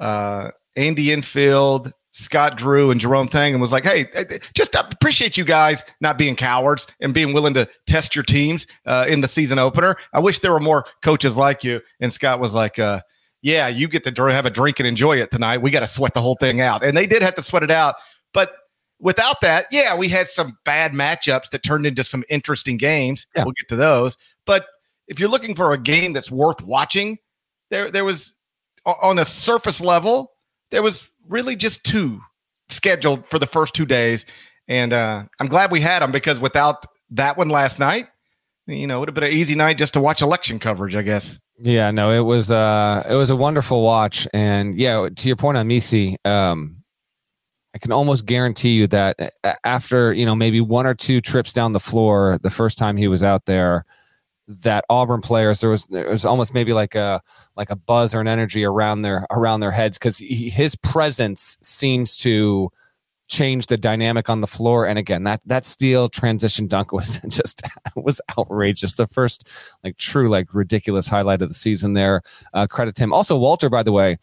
uh, 0.00 0.50
Andy 0.76 1.12
Enfield, 1.12 1.92
Scott 2.12 2.56
Drew, 2.56 2.90
and 2.90 3.00
Jerome 3.00 3.28
Tang, 3.28 3.52
and 3.52 3.60
was 3.60 3.70
like, 3.70 3.84
"Hey, 3.84 4.40
just 4.54 4.74
appreciate 4.74 5.36
you 5.36 5.44
guys 5.44 5.84
not 6.00 6.18
being 6.18 6.34
cowards 6.34 6.88
and 7.00 7.14
being 7.14 7.32
willing 7.32 7.54
to 7.54 7.68
test 7.86 8.16
your 8.16 8.24
teams 8.24 8.66
uh, 8.86 9.06
in 9.08 9.20
the 9.20 9.28
season 9.28 9.58
opener. 9.58 9.96
I 10.12 10.18
wish 10.18 10.40
there 10.40 10.52
were 10.52 10.60
more 10.60 10.86
coaches 11.02 11.36
like 11.36 11.62
you." 11.62 11.80
And 12.00 12.12
Scott 12.12 12.40
was 12.40 12.54
like, 12.54 12.78
uh, 12.78 13.02
yeah, 13.42 13.68
you 13.68 13.88
get 13.88 14.04
to 14.04 14.26
have 14.26 14.46
a 14.46 14.50
drink 14.50 14.80
and 14.80 14.86
enjoy 14.86 15.18
it 15.20 15.30
tonight. 15.30 15.58
We 15.58 15.70
got 15.70 15.80
to 15.80 15.86
sweat 15.86 16.14
the 16.14 16.20
whole 16.20 16.36
thing 16.36 16.60
out. 16.60 16.84
And 16.84 16.96
they 16.96 17.06
did 17.06 17.22
have 17.22 17.34
to 17.36 17.42
sweat 17.42 17.62
it 17.62 17.70
out. 17.70 17.96
But 18.34 18.52
without 18.98 19.40
that, 19.40 19.66
yeah, 19.70 19.96
we 19.96 20.08
had 20.08 20.28
some 20.28 20.58
bad 20.64 20.92
matchups 20.92 21.50
that 21.50 21.62
turned 21.62 21.86
into 21.86 22.04
some 22.04 22.24
interesting 22.28 22.76
games. 22.76 23.26
Yeah. 23.34 23.44
We'll 23.44 23.54
get 23.54 23.68
to 23.68 23.76
those. 23.76 24.16
But 24.44 24.66
if 25.08 25.18
you're 25.18 25.30
looking 25.30 25.54
for 25.54 25.72
a 25.72 25.78
game 25.78 26.12
that's 26.12 26.30
worth 26.30 26.60
watching, 26.62 27.18
there 27.70 27.90
there 27.90 28.04
was 28.04 28.32
on 28.84 29.18
a 29.18 29.24
surface 29.24 29.80
level, 29.80 30.32
there 30.70 30.82
was 30.82 31.08
really 31.28 31.56
just 31.56 31.84
two 31.84 32.20
scheduled 32.68 33.26
for 33.26 33.38
the 33.38 33.46
first 33.46 33.74
two 33.74 33.86
days. 33.86 34.24
And 34.68 34.92
uh, 34.92 35.24
I'm 35.38 35.48
glad 35.48 35.70
we 35.70 35.80
had 35.80 36.00
them 36.00 36.12
because 36.12 36.40
without 36.40 36.86
that 37.10 37.36
one 37.36 37.48
last 37.48 37.78
night, 37.78 38.06
you 38.66 38.86
know, 38.86 38.96
it 38.96 39.00
would 39.00 39.08
have 39.08 39.14
been 39.14 39.24
an 39.24 39.32
easy 39.32 39.54
night 39.54 39.78
just 39.78 39.94
to 39.94 40.00
watch 40.00 40.22
election 40.22 40.58
coverage, 40.58 40.94
I 40.94 41.02
guess. 41.02 41.38
Yeah, 41.58 41.90
no, 41.90 42.10
it 42.10 42.20
was 42.20 42.50
uh 42.50 43.04
it 43.08 43.14
was 43.14 43.28
a 43.28 43.36
wonderful 43.36 43.82
watch. 43.82 44.26
And 44.32 44.74
yeah, 44.76 45.08
to 45.14 45.28
your 45.28 45.36
point 45.36 45.58
on 45.58 45.66
Missi, 45.66 46.16
um, 46.24 46.82
I 47.74 47.78
can 47.78 47.92
almost 47.92 48.26
guarantee 48.26 48.70
you 48.70 48.86
that 48.88 49.16
after, 49.64 50.12
you 50.12 50.24
know, 50.24 50.34
maybe 50.34 50.60
one 50.60 50.86
or 50.86 50.94
two 50.94 51.20
trips 51.20 51.52
down 51.52 51.72
the 51.72 51.80
floor 51.80 52.38
the 52.42 52.50
first 52.50 52.78
time 52.78 52.96
he 52.96 53.08
was 53.08 53.22
out 53.22 53.44
there, 53.46 53.84
that 54.62 54.84
Auburn 54.90 55.20
players 55.20 55.60
there 55.60 55.70
was 55.70 55.86
there 55.86 56.08
was 56.08 56.24
almost 56.24 56.52
maybe 56.54 56.72
like 56.72 56.94
a 56.94 57.22
like 57.56 57.70
a 57.70 57.76
buzz 57.76 58.14
or 58.14 58.20
an 58.20 58.28
energy 58.28 58.64
around 58.64 59.02
their 59.02 59.26
around 59.30 59.60
their 59.60 59.70
heads 59.70 59.98
because 59.98 60.18
his 60.18 60.74
presence 60.76 61.56
seems 61.62 62.16
to 62.18 62.70
change 63.30 63.66
the 63.66 63.76
dynamic 63.76 64.28
on 64.28 64.40
the 64.40 64.46
floor. 64.46 64.86
And 64.86 64.98
again, 64.98 65.22
that 65.22 65.40
that 65.46 65.64
steel 65.64 66.08
transition 66.08 66.66
dunk 66.66 66.92
was 66.92 67.18
just 67.28 67.62
was 67.96 68.20
outrageous. 68.36 68.94
The 68.94 69.06
first 69.06 69.48
like 69.84 69.96
true 69.96 70.28
like 70.28 70.52
ridiculous 70.52 71.08
highlight 71.08 71.40
of 71.40 71.48
the 71.48 71.54
season 71.54 71.94
there. 71.94 72.22
Uh, 72.52 72.66
credit 72.66 72.98
him. 72.98 73.12
Also, 73.12 73.38
Walter, 73.38 73.70
by 73.70 73.82
the 73.82 73.92
way, 73.92 74.18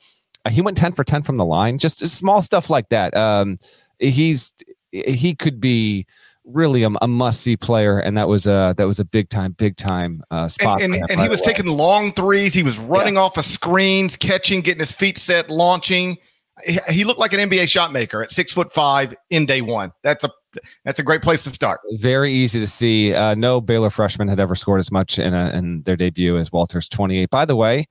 uh, 0.46 0.50
he 0.50 0.62
went 0.62 0.78
ten 0.78 0.92
for 0.92 1.04
ten 1.04 1.24
from 1.24 1.38
the 1.38 1.46
line. 1.46 1.78
Just, 1.78 2.00
just 2.00 2.16
small 2.16 2.42
stuff 2.42 2.70
like 2.70 2.90
that. 2.90 3.16
Um, 3.16 3.58
he's 4.00 4.54
he 4.92 5.36
could 5.36 5.60
be 5.60 6.06
really 6.48 6.84
a, 6.84 6.90
a 7.02 7.08
must 7.08 7.42
see 7.42 7.58
player, 7.58 8.00
and 8.00 8.18
that 8.18 8.28
was 8.28 8.48
a 8.48 8.74
that 8.78 8.88
was 8.88 9.00
a 9.00 9.06
big 9.06 9.30
time, 9.30 9.52
big 9.54 9.78
time 9.78 10.22
uh, 10.32 10.48
spot. 10.48 10.82
And, 10.82 10.96
and, 10.96 11.12
and 11.12 11.22
he 11.22 11.30
was 11.30 11.42
taking 11.42 11.68
long 11.68 12.14
threes. 12.14 12.54
He 12.54 12.64
was 12.64 12.78
running 12.78 13.16
yes. 13.16 13.22
off 13.22 13.38
of 13.38 13.46
screens, 13.46 14.16
catching, 14.16 14.62
getting 14.62 14.80
his 14.80 14.92
feet 14.92 15.18
set, 15.18 15.50
launching 15.50 16.18
he 16.90 17.04
looked 17.04 17.20
like 17.20 17.34
an 17.34 17.50
NBA 17.50 17.70
shot 17.70 17.92
maker 17.92 18.24
at 18.24 18.32
six 18.32 18.52
foot 18.52 18.72
five 18.72 19.14
in 19.30 19.46
day 19.46 19.62
one. 19.62 19.92
That's 20.04 20.24
a 20.24 20.30
that's 20.84 21.00
a 21.00 21.04
great 21.04 21.22
place 21.22 21.44
to 21.44 21.50
start. 21.50 21.82
Very 21.94 22.32
easy 22.32 22.60
to 22.60 22.68
see. 22.68 23.14
Uh, 23.14 23.36
no 23.36 23.62
Baylor 23.62 23.90
freshman 23.90 24.28
had 24.28 24.40
ever 24.40 24.56
scored 24.56 24.80
as 24.80 24.92
much 24.92 25.20
in 25.20 25.34
a, 25.34 25.50
in 25.52 25.84
their 25.84 25.96
debut 25.96 26.38
as 26.38 26.52
Walter's 26.52 26.90
twenty 26.90 27.20
eight. 27.20 27.30
By 27.30 27.46
the 27.46 27.56
way, 27.56 27.86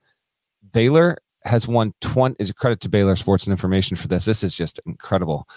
Baylor 0.73 1.17
has 1.43 1.67
won 1.67 1.93
20 2.01 2.35
is 2.39 2.51
credit 2.51 2.81
to 2.81 2.89
Baylor 2.89 3.15
Sports 3.15 3.45
and 3.45 3.51
Information 3.51 3.95
for 3.95 4.07
this. 4.07 4.25
This 4.25 4.43
is 4.43 4.55
just 4.55 4.81
incredible. 4.85 5.47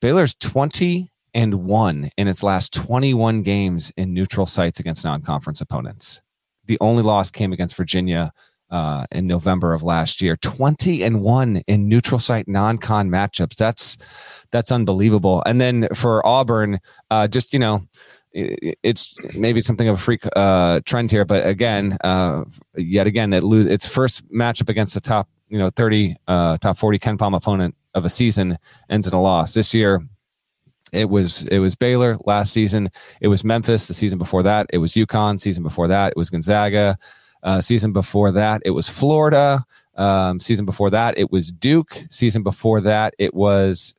Baylor's 0.00 0.34
20 0.34 1.08
and 1.36 1.66
1 1.66 2.10
in 2.16 2.28
its 2.28 2.42
last 2.42 2.72
21 2.72 3.42
games 3.42 3.92
in 3.98 4.14
neutral 4.14 4.46
sites 4.46 4.80
against 4.80 5.04
non-conference 5.04 5.60
opponents. 5.60 6.22
The 6.64 6.78
only 6.80 7.02
loss 7.02 7.30
came 7.30 7.52
against 7.52 7.76
Virginia 7.76 8.32
uh, 8.70 9.04
in 9.12 9.26
November 9.26 9.74
of 9.74 9.82
last 9.82 10.22
year. 10.22 10.36
20 10.36 11.02
and 11.04 11.20
1 11.20 11.62
in 11.68 11.88
neutral 11.88 12.18
site 12.18 12.48
non-con 12.48 13.10
matchups. 13.10 13.54
That's 13.54 13.98
that's 14.50 14.72
unbelievable. 14.72 15.42
And 15.44 15.60
then 15.60 15.88
for 15.94 16.26
Auburn, 16.26 16.78
uh, 17.10 17.28
just 17.28 17.52
you 17.52 17.58
know, 17.58 17.86
it's 18.32 19.16
maybe 19.34 19.60
something 19.60 19.88
of 19.88 19.96
a 19.96 19.98
freak 19.98 20.26
uh, 20.34 20.80
trend 20.86 21.10
here, 21.10 21.24
but 21.24 21.46
again, 21.46 21.98
uh, 22.02 22.44
yet 22.76 23.06
again, 23.06 23.30
that 23.30 23.44
lo- 23.44 23.66
its 23.66 23.86
first 23.86 24.26
matchup 24.32 24.68
against 24.68 24.94
the 24.94 25.00
top, 25.00 25.28
you 25.48 25.58
know, 25.58 25.70
30, 25.70 26.16
uh, 26.28 26.58
top 26.58 26.76
40 26.76 26.98
KenPom 26.98 27.36
opponent 27.36 27.74
of 27.94 28.04
a 28.04 28.10
season 28.10 28.58
ends 28.90 29.06
in 29.06 29.14
a 29.14 29.22
loss. 29.22 29.54
This 29.54 29.72
year, 29.72 30.02
it 30.92 31.10
was 31.10 31.42
it 31.48 31.58
was 31.58 31.74
Baylor 31.74 32.16
last 32.24 32.52
season. 32.52 32.88
It 33.20 33.28
was 33.28 33.44
Memphis 33.44 33.88
the 33.88 33.94
season 33.94 34.18
before 34.18 34.42
that. 34.44 34.66
It 34.72 34.78
was 34.78 34.94
UConn 34.94 35.40
season 35.40 35.62
before 35.62 35.88
that. 35.88 36.12
It 36.12 36.16
was 36.16 36.30
Gonzaga 36.30 36.98
uh, 37.42 37.60
season 37.60 37.92
before 37.92 38.32
that. 38.32 38.62
It 38.64 38.70
was 38.70 38.88
Florida 38.88 39.64
um, 39.96 40.40
season 40.40 40.64
before 40.64 40.90
that. 40.90 41.18
It 41.18 41.30
was 41.30 41.50
Duke 41.50 41.98
season 42.10 42.42
before 42.42 42.80
that. 42.80 43.14
It 43.18 43.34
was 43.34 43.94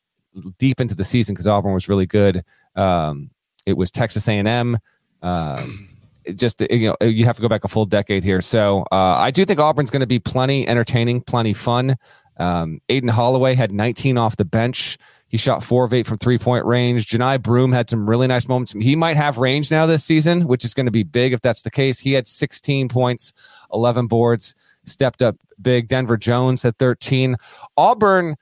deep 0.57 0.79
into 0.79 0.95
the 0.95 1.03
season 1.03 1.33
because 1.33 1.47
Auburn 1.47 1.73
was 1.73 1.89
really 1.89 2.05
good. 2.05 2.43
Um, 2.75 3.31
it 3.65 3.77
was 3.77 3.91
Texas 3.91 4.27
A&M. 4.27 4.77
Um, 5.21 5.89
just 6.35 6.61
you 6.69 6.89
know, 6.89 7.07
you 7.07 7.25
have 7.25 7.35
to 7.37 7.41
go 7.41 7.47
back 7.47 7.63
a 7.63 7.67
full 7.67 7.85
decade 7.85 8.23
here. 8.23 8.41
So 8.41 8.85
uh, 8.91 9.15
I 9.17 9.31
do 9.31 9.45
think 9.45 9.59
Auburn's 9.59 9.89
going 9.89 10.01
to 10.01 10.07
be 10.07 10.19
plenty 10.19 10.67
entertaining, 10.67 11.21
plenty 11.21 11.53
fun. 11.53 11.95
Um, 12.37 12.81
Aden 12.89 13.09
Holloway 13.09 13.55
had 13.55 13.71
19 13.71 14.17
off 14.17 14.35
the 14.35 14.45
bench. 14.45 14.97
He 15.29 15.37
shot 15.37 15.63
four 15.63 15.83
of 15.83 15.93
eight 15.93 16.07
from 16.07 16.17
three 16.17 16.37
point 16.37 16.65
range. 16.65 17.07
Johni 17.07 17.41
Broom 17.41 17.71
had 17.71 17.89
some 17.89 18.09
really 18.09 18.27
nice 18.27 18.47
moments. 18.47 18.71
He 18.71 18.95
might 18.95 19.17
have 19.17 19.37
range 19.37 19.69
now 19.69 19.85
this 19.85 20.03
season, 20.03 20.47
which 20.47 20.63
is 20.63 20.73
going 20.73 20.85
to 20.85 20.91
be 20.91 21.03
big 21.03 21.33
if 21.33 21.41
that's 21.41 21.61
the 21.61 21.71
case. 21.71 21.99
He 21.99 22.13
had 22.13 22.25
16 22.25 22.87
points, 22.87 23.33
11 23.73 24.07
boards, 24.07 24.55
stepped 24.85 25.21
up 25.21 25.35
big. 25.61 25.89
Denver 25.89 26.17
Jones 26.17 26.63
had 26.63 26.77
13. 26.77 27.35
Auburn, 27.75 28.35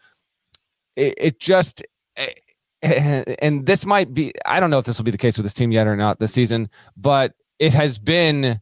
it, 0.95 1.15
it 1.17 1.39
just 1.39 1.83
and 2.81 3.65
this 3.65 3.85
might 3.85 4.13
be 4.13 4.31
I 4.45 4.59
don't 4.59 4.69
know 4.69 4.79
if 4.79 4.85
this 4.85 4.97
will 4.97 5.05
be 5.05 5.11
the 5.11 5.17
case 5.17 5.37
with 5.37 5.45
this 5.45 5.53
team 5.53 5.71
yet 5.71 5.87
or 5.87 5.95
not 5.95 6.19
this 6.19 6.33
season, 6.33 6.69
but 6.95 7.33
it 7.59 7.73
has 7.73 7.97
been 7.97 8.59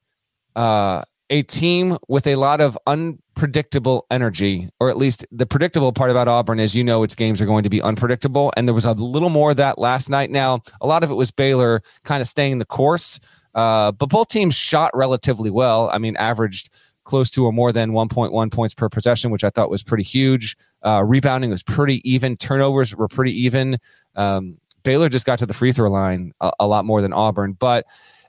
uh, 0.56 1.04
a 1.34 1.42
team 1.42 1.98
with 2.08 2.28
a 2.28 2.36
lot 2.36 2.62
of 2.62 2.78
unpredictable 2.86 4.06
energy, 4.12 4.70
or 4.80 4.92
at 4.92 4.98
least 4.98 5.26
the 5.32 5.48
predictable 5.48 5.92
part 5.92 6.12
about 6.12 6.28
Auburn 6.28 6.60
is 6.60 6.76
you 6.76 6.84
know 6.84 7.02
its 7.02 7.16
games 7.16 7.42
are 7.42 7.48
going 7.48 7.64
to 7.64 7.72
be 7.72 7.82
unpredictable, 7.82 8.54
and 8.56 8.68
there 8.68 8.76
was 8.76 8.86
a 8.86 8.92
little 8.94 9.32
more 9.32 9.50
of 9.50 9.58
that 9.58 9.80
last 9.80 10.12
night. 10.12 10.30
Now 10.30 10.62
a 10.80 10.86
lot 10.86 11.04
of 11.04 11.10
it 11.10 11.16
was 11.16 11.32
Baylor 11.32 11.82
kind 12.04 12.22
of 12.22 12.28
staying 12.28 12.60
the 12.60 12.66
course, 12.66 13.20
uh, 13.56 13.92
but 13.92 14.10
both 14.10 14.28
teams 14.28 14.54
shot 14.54 14.92
relatively 14.94 15.50
well. 15.50 15.90
I 15.90 15.98
mean, 15.98 16.16
averaged 16.18 16.70
close 17.04 17.32
to 17.32 17.46
or 17.46 17.52
more 17.52 17.72
than 17.72 17.94
1.1 17.94 18.52
points 18.52 18.76
per 18.76 18.88
possession, 18.88 19.32
which 19.32 19.44
I 19.44 19.50
thought 19.50 19.72
was 19.72 19.82
pretty 19.82 20.04
huge. 20.04 20.56
Uh, 20.86 21.04
rebounding 21.04 21.50
was 21.50 21.64
pretty 21.64 22.08
even. 22.10 22.38
Turnovers 22.38 22.96
were 22.96 23.08
pretty 23.08 23.36
even. 23.42 23.80
Um, 24.16 24.60
Baylor 24.84 25.10
just 25.10 25.26
got 25.26 25.40
to 25.40 25.48
the 25.48 25.54
free 25.56 25.72
throw 25.72 25.90
line 25.90 26.32
a, 26.42 26.52
a 26.60 26.68
lot 26.68 26.86
more 26.86 27.02
than 27.02 27.12
Auburn, 27.12 27.54
but 27.54 27.86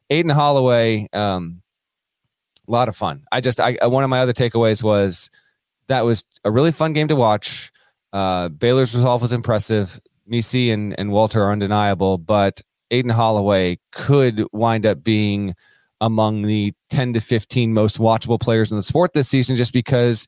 Aden 0.08 0.30
Holloway, 0.30 1.06
um, 1.12 1.60
a 2.66 2.70
lot 2.70 2.88
of 2.88 2.96
fun. 2.96 3.24
I 3.32 3.40
just, 3.40 3.60
I, 3.60 3.76
one 3.82 4.04
of 4.04 4.10
my 4.10 4.20
other 4.20 4.32
takeaways 4.32 4.82
was 4.82 5.30
that 5.88 6.04
was 6.04 6.24
a 6.44 6.50
really 6.50 6.72
fun 6.72 6.92
game 6.92 7.08
to 7.08 7.16
watch. 7.16 7.72
Uh, 8.12 8.48
Baylor's 8.48 8.94
resolve 8.94 9.22
was 9.22 9.32
impressive. 9.32 10.00
Missi 10.26 10.70
and, 10.70 10.98
and 10.98 11.10
Walter 11.10 11.42
are 11.42 11.52
undeniable, 11.52 12.16
but 12.16 12.62
Aden 12.90 13.10
Holloway 13.10 13.78
could 13.92 14.44
wind 14.52 14.86
up 14.86 15.02
being 15.02 15.54
among 16.00 16.42
the 16.42 16.72
10 16.90 17.14
to 17.14 17.20
15 17.20 17.72
most 17.72 17.98
watchable 17.98 18.40
players 18.40 18.70
in 18.70 18.76
the 18.76 18.82
sport 18.82 19.12
this 19.12 19.28
season 19.28 19.56
just 19.56 19.72
because 19.72 20.26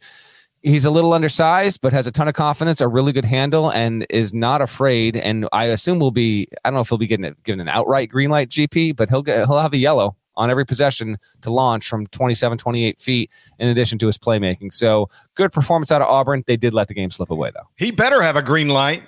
he's 0.63 0.85
a 0.85 0.91
little 0.91 1.13
undersized 1.13 1.81
but 1.81 1.93
has 1.93 2.07
a 2.07 2.13
ton 2.13 2.29
of 2.29 2.35
confidence 2.35 2.81
a 2.81 2.89
really 2.89 3.13
good 3.13 3.25
handle 3.25 3.71
and 3.71 4.07
is 4.09 4.33
not 4.33 4.63
afraid 4.63 5.17
and 5.17 5.47
i 5.53 5.65
assume 5.65 5.99
will 5.99 6.11
be 6.11 6.49
i 6.65 6.71
don't 6.71 6.75
know 6.75 6.81
if 6.81 6.89
he'll 6.89 6.99
be 6.99 7.07
getting 7.07 7.35
given 7.45 7.61
an 7.61 7.69
outright 7.69 8.09
green 8.09 8.31
light 8.31 8.49
gp 8.49 8.95
but 8.97 9.09
he'll 9.11 9.23
get 9.23 9.47
he'll 9.47 9.59
have 9.59 9.73
a 9.73 9.77
yellow 9.77 10.17
on 10.37 10.51
every 10.51 10.67
possession 10.67 11.17
to 11.41 11.51
launch 11.51 11.89
from 11.89 12.07
27 12.09 12.59
28 12.59 12.99
feet 12.99 13.31
in 13.59 13.69
addition 13.69 13.99
to 13.99 14.07
his 14.07 14.19
playmaking 14.19 14.73
so 14.73 15.09
good 15.35 15.53
performance 15.53 15.91
out 15.91 16.03
of 16.03 16.09
auburn 16.09 16.43
they 16.47 16.57
did 16.57 16.75
let 16.75 16.89
the 16.89 16.95
game 16.95 17.11
slip 17.11 17.31
away 17.31 17.51
though 17.55 17.69
he 17.77 17.91
better 17.91 18.23
have 18.23 18.37
a 18.37 18.43
green 18.43 18.69
light 18.69 19.03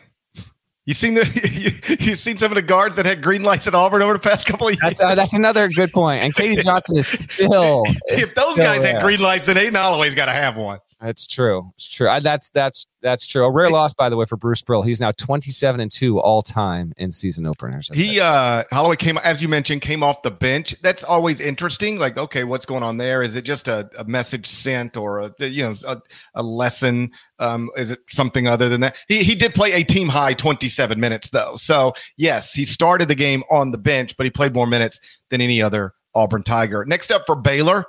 you 0.89 0.95
seen 0.95 1.13
the 1.13 1.27
you, 1.99 2.07
you 2.07 2.17
seen 2.17 2.39
some 2.39 2.51
of 2.51 2.57
the 2.57 2.63
guards 2.63 2.97
that 2.97 3.05
had 3.05 3.23
green 3.23 3.43
lights 3.43 3.67
at 3.67 3.75
Auburn 3.75 4.01
over 4.01 4.15
the 4.15 4.19
past 4.19 4.47
couple 4.47 4.69
of 4.69 4.73
years. 4.73 4.81
That's, 4.81 5.01
uh, 5.03 5.15
that's 5.15 5.35
another 5.35 5.69
good 5.69 5.93
point. 5.93 6.23
And 6.23 6.35
KD 6.35 6.63
Johnson 6.63 6.97
is 6.97 7.07
still. 7.31 7.83
if 8.07 8.35
those 8.35 8.55
still 8.55 8.57
guys 8.57 8.81
there. 8.81 8.95
had 8.95 9.03
green 9.03 9.21
lights, 9.21 9.45
then 9.45 9.59
Aden 9.59 9.75
Holloway's 9.75 10.15
got 10.15 10.27
to 10.27 10.33
have 10.33 10.57
one. 10.57 10.79
That's 11.01 11.29
true. 11.29 11.71
It's 11.77 11.89
true. 11.89 12.09
I, 12.09 12.19
that's 12.19 12.51
that's 12.51 12.85
that's 13.03 13.25
true. 13.25 13.45
A 13.45 13.51
rare 13.51 13.71
loss, 13.71 13.95
by 13.95 14.09
the 14.09 14.17
way, 14.17 14.25
for 14.25 14.37
Bruce 14.37 14.63
Pearl. 14.63 14.83
He's 14.83 15.01
now 15.01 15.13
twenty-seven 15.13 15.81
and 15.81 15.93
two 15.93 16.21
all 16.21 16.43
time 16.43 16.93
in 16.97 17.13
season 17.13 17.47
openers. 17.47 17.89
He 17.95 18.19
uh 18.19 18.65
Holloway 18.73 18.97
came, 18.97 19.17
as 19.19 19.41
you 19.41 19.49
mentioned, 19.49 19.81
came 19.81 20.03
off 20.03 20.23
the 20.23 20.33
bench. 20.33 20.75
That's 20.83 21.05
always 21.05 21.41
interesting. 21.41 21.99
Like, 21.99 22.17
okay, 22.19 22.43
what's 22.43 22.67
going 22.67 22.83
on 22.83 22.97
there? 22.97 23.23
Is 23.23 23.37
it 23.37 23.43
just 23.43 23.69
a, 23.69 23.89
a 23.97 24.05
message 24.05 24.49
sent 24.49 24.97
or 24.97 25.21
a 25.21 25.33
you 25.39 25.63
know 25.63 25.75
a, 25.87 26.03
a 26.35 26.43
lesson? 26.43 27.13
Um, 27.39 27.71
is 27.77 27.93
it 27.93 28.01
something 28.09 28.49
other 28.49 28.69
than 28.69 28.81
that? 28.81 28.97
He 29.07 29.23
he 29.23 29.37
did 29.37 29.55
play 29.55 29.73
a 29.75 29.85
team 29.85 30.09
high 30.09 30.35
twenty-seven 30.35 30.99
minutes 30.99 31.31
though. 31.31 31.55
So 31.57 31.93
yes, 32.17 32.53
he 32.53 32.65
started 32.65 33.07
the 33.07 33.15
game 33.15 33.45
on 33.53 33.71
the 33.71 33.79
bench, 33.79 34.17
but 34.17 34.25
he 34.25 34.31
played 34.31 34.53
more 34.53 34.67
minutes 34.67 34.99
than 35.31 35.41
any 35.41 35.63
other 35.63 35.95
Auburn 36.17 36.43
Tiger. 36.43 36.85
Next 36.85 37.13
up 37.13 37.23
for 37.25 37.37
Baylor, 37.37 37.85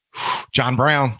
John 0.52 0.76
Brown. 0.76 1.18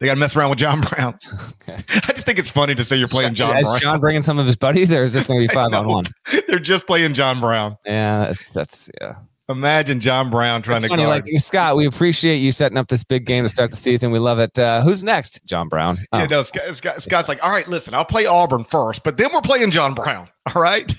They 0.00 0.06
got 0.06 0.14
to 0.14 0.20
mess 0.20 0.34
around 0.34 0.50
with 0.50 0.58
John 0.58 0.80
Brown. 0.80 1.18
I 1.68 2.12
just 2.12 2.24
think 2.24 2.38
it's 2.38 2.50
funny 2.50 2.74
to 2.74 2.84
say 2.84 2.96
you're 2.96 3.06
playing 3.06 3.34
John 3.34 3.58
is 3.58 3.66
Brown. 3.66 3.80
John 3.80 4.00
bringing 4.00 4.22
some 4.22 4.38
of 4.38 4.46
his 4.46 4.56
buddies, 4.56 4.92
or 4.92 5.04
is 5.04 5.12
this 5.12 5.26
going 5.26 5.40
to 5.40 5.48
be 5.48 5.54
five 5.54 5.72
on 5.72 5.86
one? 5.86 6.04
They're 6.48 6.58
just 6.58 6.86
playing 6.86 7.14
John 7.14 7.40
Brown. 7.40 7.76
Yeah, 7.84 8.26
that's 8.26 8.52
that's 8.52 8.90
yeah. 9.00 9.16
Imagine 9.50 9.98
John 9.98 10.30
Brown 10.30 10.62
trying 10.62 10.76
it's 10.76 10.84
to 10.84 10.88
funny, 10.88 11.02
guard. 11.02 11.26
like 11.26 11.40
Scott. 11.40 11.76
We 11.76 11.84
appreciate 11.84 12.36
you 12.36 12.52
setting 12.52 12.78
up 12.78 12.86
this 12.86 13.02
big 13.02 13.26
game 13.26 13.42
to 13.42 13.50
start 13.50 13.70
the 13.70 13.76
season. 13.76 14.12
We 14.12 14.20
love 14.20 14.38
it. 14.38 14.56
Uh, 14.56 14.80
who's 14.82 15.02
next? 15.02 15.44
John 15.44 15.68
Brown. 15.68 15.98
Oh. 16.12 16.20
Yeah, 16.20 16.26
no. 16.26 16.42
Scott, 16.44 16.76
Scott, 16.76 17.02
Scott's 17.02 17.28
like, 17.28 17.42
all 17.42 17.50
right, 17.50 17.66
listen, 17.66 17.92
I'll 17.92 18.04
play 18.04 18.26
Auburn 18.26 18.62
first, 18.62 19.02
but 19.02 19.16
then 19.16 19.30
we're 19.34 19.40
playing 19.40 19.72
John 19.72 19.94
Brown. 19.94 20.28
All 20.54 20.62
right, 20.62 20.94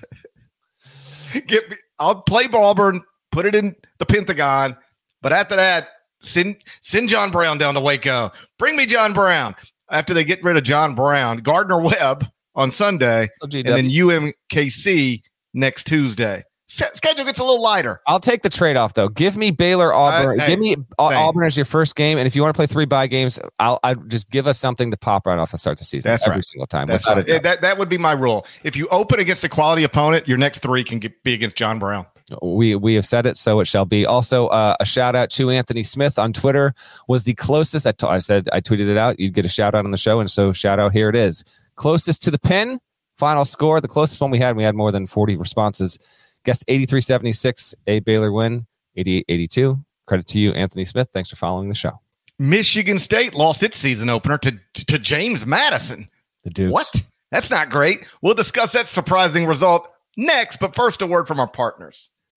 Get 1.33 1.69
me, 1.69 1.77
I'll 1.97 2.21
play 2.21 2.47
Auburn, 2.51 3.01
put 3.31 3.45
it 3.45 3.55
in 3.55 3.75
the 3.99 4.05
Pentagon, 4.05 4.75
but 5.21 5.31
after 5.31 5.55
that, 5.55 5.87
send 6.21 6.57
send 6.81 7.09
John 7.09 7.31
Brown 7.31 7.57
down 7.57 7.73
to 7.73 7.81
Waco. 7.81 8.31
Bring 8.57 8.75
me 8.75 8.85
John 8.85 9.13
Brown 9.13 9.55
after 9.89 10.13
they 10.13 10.23
get 10.23 10.43
rid 10.43 10.57
of 10.57 10.63
John 10.63 10.95
Brown, 10.95 11.37
Gardner 11.37 11.79
Webb 11.79 12.25
on 12.55 12.71
Sunday, 12.71 13.29
and 13.41 13.51
then 13.51 13.89
UMKC 13.89 15.21
next 15.53 15.85
Tuesday. 15.85 16.43
schedule 16.67 17.25
gets 17.25 17.39
a 17.39 17.43
little 17.43 17.61
lighter. 17.61 18.01
I'll 18.07 18.19
take 18.19 18.41
the 18.41 18.49
trade 18.49 18.77
off 18.77 18.93
though. 18.93 19.09
Give 19.09 19.35
me 19.35 19.51
Baylor 19.51 19.93
Auburn. 19.93 20.39
Uh, 20.39 20.43
hey, 20.43 20.51
give 20.51 20.59
me 20.59 20.75
same. 20.75 20.85
Auburn 20.99 21.45
as 21.45 21.57
your 21.57 21.65
first 21.65 21.95
game, 21.95 22.17
and 22.17 22.27
if 22.27 22.35
you 22.35 22.41
want 22.41 22.53
to 22.53 22.57
play 22.57 22.67
three 22.67 22.85
bye 22.85 23.07
games, 23.07 23.39
I'll, 23.59 23.79
I'll 23.83 23.95
just 23.95 24.29
give 24.29 24.47
us 24.47 24.57
something 24.57 24.91
to 24.91 24.97
pop 24.97 25.27
right 25.27 25.37
off 25.37 25.51
and 25.51 25.59
start 25.59 25.77
the 25.77 25.83
season. 25.83 26.09
That's 26.09 26.23
every 26.23 26.37
right. 26.37 26.45
single 26.45 26.67
time. 26.67 26.87
That's 26.87 27.05
right. 27.05 27.25
that 27.43 27.61
that 27.61 27.77
would 27.77 27.89
be 27.89 27.97
my 27.97 28.13
rule. 28.13 28.45
If 28.63 28.75
you 28.75 28.87
open 28.87 29.19
against 29.19 29.43
a 29.43 29.49
quality 29.49 29.83
opponent, 29.83 30.27
your 30.27 30.37
next 30.37 30.59
three 30.59 30.83
can 30.83 30.99
get, 30.99 31.23
be 31.23 31.33
against 31.33 31.57
John 31.57 31.79
Brown 31.79 32.05
we 32.41 32.75
we 32.75 32.95
have 32.95 33.05
said 33.05 33.25
it, 33.25 33.37
so 33.37 33.59
it 33.59 33.65
shall 33.65 33.85
be. 33.85 34.05
Also, 34.05 34.47
uh, 34.47 34.75
a 34.79 34.85
shout 34.85 35.15
out 35.15 35.29
to 35.31 35.49
Anthony 35.49 35.83
Smith 35.83 36.17
on 36.19 36.33
Twitter 36.33 36.73
was 37.07 37.23
the 37.23 37.33
closest. 37.35 37.85
I, 37.87 37.91
t- 37.91 38.07
I 38.07 38.19
said 38.19 38.49
I 38.53 38.61
tweeted 38.61 38.89
it 38.89 38.97
out. 38.97 39.19
You'd 39.19 39.33
get 39.33 39.45
a 39.45 39.49
shout 39.49 39.75
out 39.75 39.85
on 39.85 39.91
the 39.91 39.97
show, 39.97 40.19
and 40.19 40.29
so 40.29 40.53
shout 40.53 40.79
out 40.79 40.93
here 40.93 41.09
it 41.09 41.15
is. 41.15 41.43
Closest 41.75 42.23
to 42.23 42.31
the 42.31 42.39
pin. 42.39 42.79
Final 43.17 43.45
score. 43.45 43.81
The 43.81 43.87
closest 43.87 44.21
one 44.21 44.31
we 44.31 44.39
had. 44.39 44.55
We 44.55 44.63
had 44.63 44.75
more 44.75 44.91
than 44.91 45.07
forty 45.07 45.35
responses. 45.35 45.97
Guessed 46.45 46.63
eighty 46.67 46.85
three 46.85 47.01
seventy 47.01 47.33
six. 47.33 47.75
A 47.87 47.99
Baylor 47.99 48.31
win. 48.31 48.65
88-82. 48.97 49.83
Credit 50.07 50.27
to 50.27 50.39
you, 50.39 50.51
Anthony 50.51 50.85
Smith. 50.85 51.09
Thanks 51.13 51.29
for 51.29 51.35
following 51.35 51.69
the 51.69 51.75
show. 51.75 51.99
Michigan 52.39 52.99
State 52.99 53.33
lost 53.33 53.61
its 53.63 53.77
season 53.77 54.09
opener 54.09 54.37
to 54.39 54.59
to 54.73 54.97
James 54.97 55.45
Madison. 55.45 56.09
The 56.43 56.49
Dukes. 56.49 56.73
What? 56.73 57.03
That's 57.31 57.51
not 57.51 57.69
great. 57.69 58.03
We'll 58.21 58.33
discuss 58.33 58.73
that 58.73 58.87
surprising 58.87 59.45
result 59.45 59.87
next, 60.17 60.57
but 60.57 60.75
first 60.75 61.01
a 61.01 61.07
word 61.07 61.27
from 61.27 61.39
our 61.39 61.47
partners. 61.47 62.09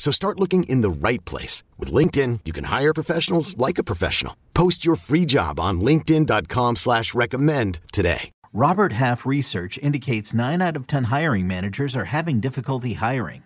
So 0.00 0.10
start 0.10 0.40
looking 0.40 0.62
in 0.62 0.80
the 0.80 0.88
right 0.88 1.22
place. 1.26 1.62
With 1.76 1.92
LinkedIn, 1.92 2.40
you 2.46 2.54
can 2.54 2.64
hire 2.64 2.94
professionals 2.94 3.54
like 3.58 3.76
a 3.76 3.84
professional. 3.84 4.34
Post 4.54 4.82
your 4.82 4.96
free 4.96 5.26
job 5.26 5.60
on 5.60 5.82
linkedin.com 5.82 6.76
slash 6.76 7.12
recommend 7.14 7.80
today. 7.92 8.30
Robert 8.54 8.92
Half 8.92 9.26
research 9.26 9.78
indicates 9.82 10.32
9 10.32 10.62
out 10.62 10.74
of 10.74 10.86
10 10.86 11.04
hiring 11.04 11.46
managers 11.46 11.94
are 11.94 12.06
having 12.06 12.40
difficulty 12.40 12.94
hiring. 12.94 13.42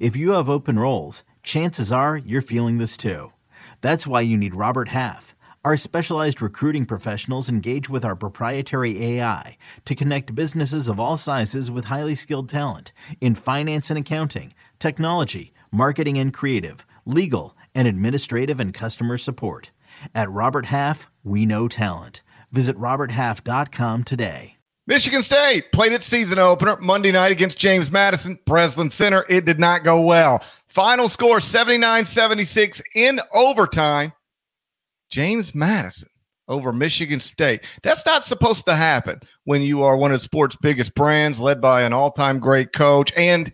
If 0.00 0.16
you 0.16 0.32
have 0.32 0.48
open 0.48 0.78
roles, 0.78 1.24
chances 1.42 1.92
are 1.92 2.16
you're 2.16 2.40
feeling 2.40 2.78
this 2.78 2.96
too. 2.96 3.34
That's 3.82 4.06
why 4.06 4.22
you 4.22 4.38
need 4.38 4.54
Robert 4.54 4.88
Half. 4.88 5.34
Our 5.62 5.76
specialized 5.76 6.40
recruiting 6.40 6.86
professionals 6.86 7.50
engage 7.50 7.90
with 7.90 8.02
our 8.02 8.16
proprietary 8.16 9.04
AI 9.04 9.58
to 9.84 9.94
connect 9.94 10.34
businesses 10.34 10.88
of 10.88 10.98
all 10.98 11.18
sizes 11.18 11.70
with 11.70 11.84
highly 11.84 12.14
skilled 12.14 12.48
talent 12.48 12.92
in 13.20 13.34
finance 13.34 13.90
and 13.90 13.98
accounting, 13.98 14.54
technology, 14.78 15.52
marketing 15.70 16.18
and 16.18 16.32
creative, 16.32 16.86
legal, 17.04 17.56
and 17.74 17.88
administrative 17.88 18.60
and 18.60 18.72
customer 18.74 19.18
support. 19.18 19.70
At 20.14 20.30
Robert 20.30 20.66
Half, 20.66 21.10
we 21.24 21.46
know 21.46 21.68
talent. 21.68 22.22
Visit 22.52 22.76
RobertHalf.com 22.76 24.04
today. 24.04 24.56
Michigan 24.86 25.22
State 25.22 25.70
played 25.72 25.92
its 25.92 26.06
season 26.06 26.38
opener 26.38 26.78
Monday 26.80 27.12
night 27.12 27.30
against 27.30 27.58
James 27.58 27.90
Madison, 27.90 28.38
Breslin 28.46 28.88
Center. 28.88 29.26
It 29.28 29.44
did 29.44 29.58
not 29.58 29.84
go 29.84 30.00
well. 30.00 30.42
Final 30.68 31.10
score 31.10 31.40
79 31.40 32.06
76 32.06 32.80
in 32.94 33.20
overtime. 33.34 34.12
James 35.10 35.54
Madison 35.54 36.08
over 36.48 36.72
Michigan 36.72 37.20
State. 37.20 37.60
That's 37.82 38.04
not 38.06 38.24
supposed 38.24 38.64
to 38.64 38.74
happen 38.74 39.20
when 39.44 39.60
you 39.60 39.82
are 39.82 39.96
one 39.96 40.12
of 40.12 40.22
sport's 40.22 40.56
biggest 40.56 40.94
brands, 40.94 41.38
led 41.38 41.60
by 41.60 41.82
an 41.82 41.92
all 41.92 42.10
time 42.10 42.38
great 42.38 42.72
coach, 42.72 43.12
and 43.14 43.52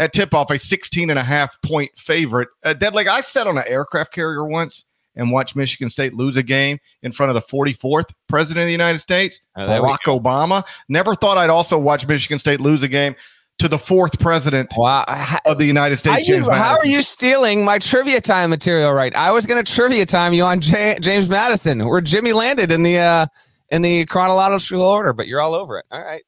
at 0.00 0.12
tip 0.12 0.34
off, 0.34 0.50
a 0.50 0.58
16 0.58 1.10
and 1.10 1.18
a 1.18 1.22
half 1.22 1.60
point 1.62 1.90
favorite. 1.96 2.48
Uh, 2.64 2.72
Dead 2.72 2.94
like 2.94 3.06
I 3.06 3.20
sat 3.20 3.46
on 3.46 3.56
an 3.58 3.64
aircraft 3.66 4.12
carrier 4.12 4.44
once 4.44 4.84
and 5.14 5.30
watched 5.30 5.54
Michigan 5.54 5.90
State 5.90 6.14
lose 6.14 6.36
a 6.36 6.42
game 6.42 6.78
in 7.02 7.12
front 7.12 7.28
of 7.30 7.34
the 7.34 7.42
44th 7.42 8.10
president 8.28 8.62
of 8.62 8.66
the 8.66 8.72
United 8.72 8.98
States, 9.00 9.40
Oh, 9.56 9.60
Barack 9.66 9.98
Obama. 10.06 10.64
Never 10.88 11.14
thought 11.14 11.36
I'd 11.36 11.50
also 11.50 11.78
watch 11.78 12.06
Michigan 12.08 12.38
State 12.38 12.60
lose 12.60 12.82
a 12.82 12.88
game 12.88 13.14
to 13.58 13.68
the 13.68 13.78
fourth 13.78 14.18
president 14.20 14.72
Wow. 14.74 15.04
Of 15.44 15.58
the 15.58 15.66
United 15.66 15.98
States. 15.98 16.26
you- 16.26 16.36
James 16.36 16.48
how 16.48 16.78
are 16.78 16.86
you 16.86 17.02
stealing 17.02 17.62
my 17.62 17.78
trivia 17.78 18.20
time 18.22 18.48
material 18.48 18.92
right? 18.92 19.14
I 19.14 19.32
was 19.32 19.44
going 19.44 19.62
to 19.62 19.70
trivia 19.70 20.06
time 20.06 20.32
you 20.32 20.44
on 20.44 20.60
J- 20.60 20.96
James 21.02 21.28
Madison, 21.28 21.86
where 21.86 22.00
Jimmy 22.00 22.32
landed 22.32 22.72
in 22.72 22.82
the 22.84 22.98
uh, 22.98 23.26
in 23.68 23.82
the 23.82 24.06
chronological 24.06 24.80
order, 24.82 25.12
but 25.12 25.26
you're 25.26 25.40
all 25.42 25.54
over 25.54 25.78
it. 25.78 25.84
All 25.90 26.00
right. 26.02 26.22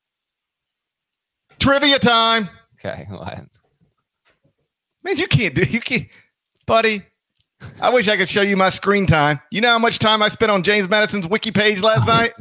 Trivia 1.58 1.98
time. 1.98 2.48
Okay. 2.84 3.06
What? 3.10 3.44
Man, 5.04 5.16
you 5.16 5.26
can't 5.26 5.54
do 5.54 5.62
you 5.62 5.80
can't, 5.80 6.06
buddy. 6.66 7.02
I 7.80 7.90
wish 7.90 8.09
I 8.09 8.16
could 8.16 8.28
show 8.28 8.42
you 8.42 8.56
my 8.56 8.71
screen 8.71 9.06
time. 9.06 9.40
You 9.50 9.61
know 9.61 9.68
how 9.68 9.78
much 9.78 9.99
time 9.99 10.23
I 10.23 10.28
spent 10.28 10.50
on 10.50 10.62
James 10.62 10.88
Madison's 10.88 11.28
wiki 11.28 11.50
page 11.52 11.80
last 11.80 12.06
night? 12.09 12.32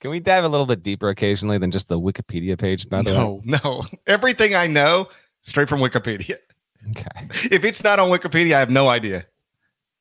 Can 0.00 0.10
we 0.10 0.20
dive 0.20 0.44
a 0.44 0.48
little 0.48 0.66
bit 0.66 0.82
deeper 0.82 1.08
occasionally 1.08 1.58
than 1.58 1.70
just 1.70 1.88
the 1.88 1.98
Wikipedia 1.98 2.58
page? 2.58 2.88
By 2.88 3.02
the 3.02 3.10
way. 3.10 3.16
No, 3.16 3.40
no. 3.44 3.82
Everything 4.06 4.54
I 4.54 4.66
know 4.66 5.08
straight 5.42 5.68
from 5.68 5.80
Wikipedia. 5.80 6.36
Okay. 6.90 7.48
If 7.50 7.64
it's 7.64 7.82
not 7.82 7.98
on 7.98 8.10
Wikipedia, 8.10 8.54
I 8.54 8.60
have 8.60 8.70
no 8.70 8.88
idea. 8.88 9.26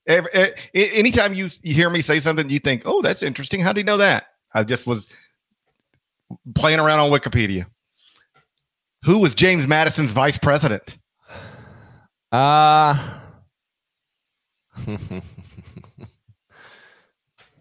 Anytime 0.08 1.34
you, 1.34 1.50
you 1.64 1.74
hear 1.74 1.90
me 1.90 2.02
say 2.02 2.20
something, 2.20 2.50
you 2.50 2.60
think, 2.60 2.84
"Oh, 2.86 3.02
that's 3.02 3.24
interesting." 3.24 3.60
How 3.62 3.74
do 3.74 3.80
you 3.80 3.84
know 3.86 3.98
that? 3.98 4.26
I 4.54 4.64
just 4.64 4.86
was 4.86 5.08
playing 6.54 6.80
around 6.80 7.00
on 7.00 7.10
Wikipedia. 7.10 7.66
Who 9.06 9.20
was 9.20 9.36
James 9.36 9.68
Madison's 9.68 10.12
vice 10.14 10.38
president? 10.38 10.98
Uh 12.32 13.20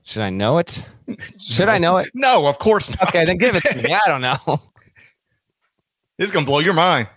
Should 0.03 0.23
I 0.23 0.31
know 0.31 0.59
it? 0.59 0.85
Should 1.39 1.69
I 1.69 1.79
know 1.79 1.97
it? 1.99 2.11
No, 2.15 2.47
of 2.47 2.59
course 2.59 2.91
not. 2.91 3.09
Okay, 3.09 3.25
then 3.25 3.39
give 3.39 3.55
it 3.57 3.63
to 3.65 3.77
me. 3.77 3.93
I 3.95 4.01
don't 4.07 4.21
know. 4.21 4.37
This 6.17 6.29
is 6.29 6.33
gonna 6.33 6.47
blow 6.47 6.61
your 6.61 6.75
mind. 6.75 7.09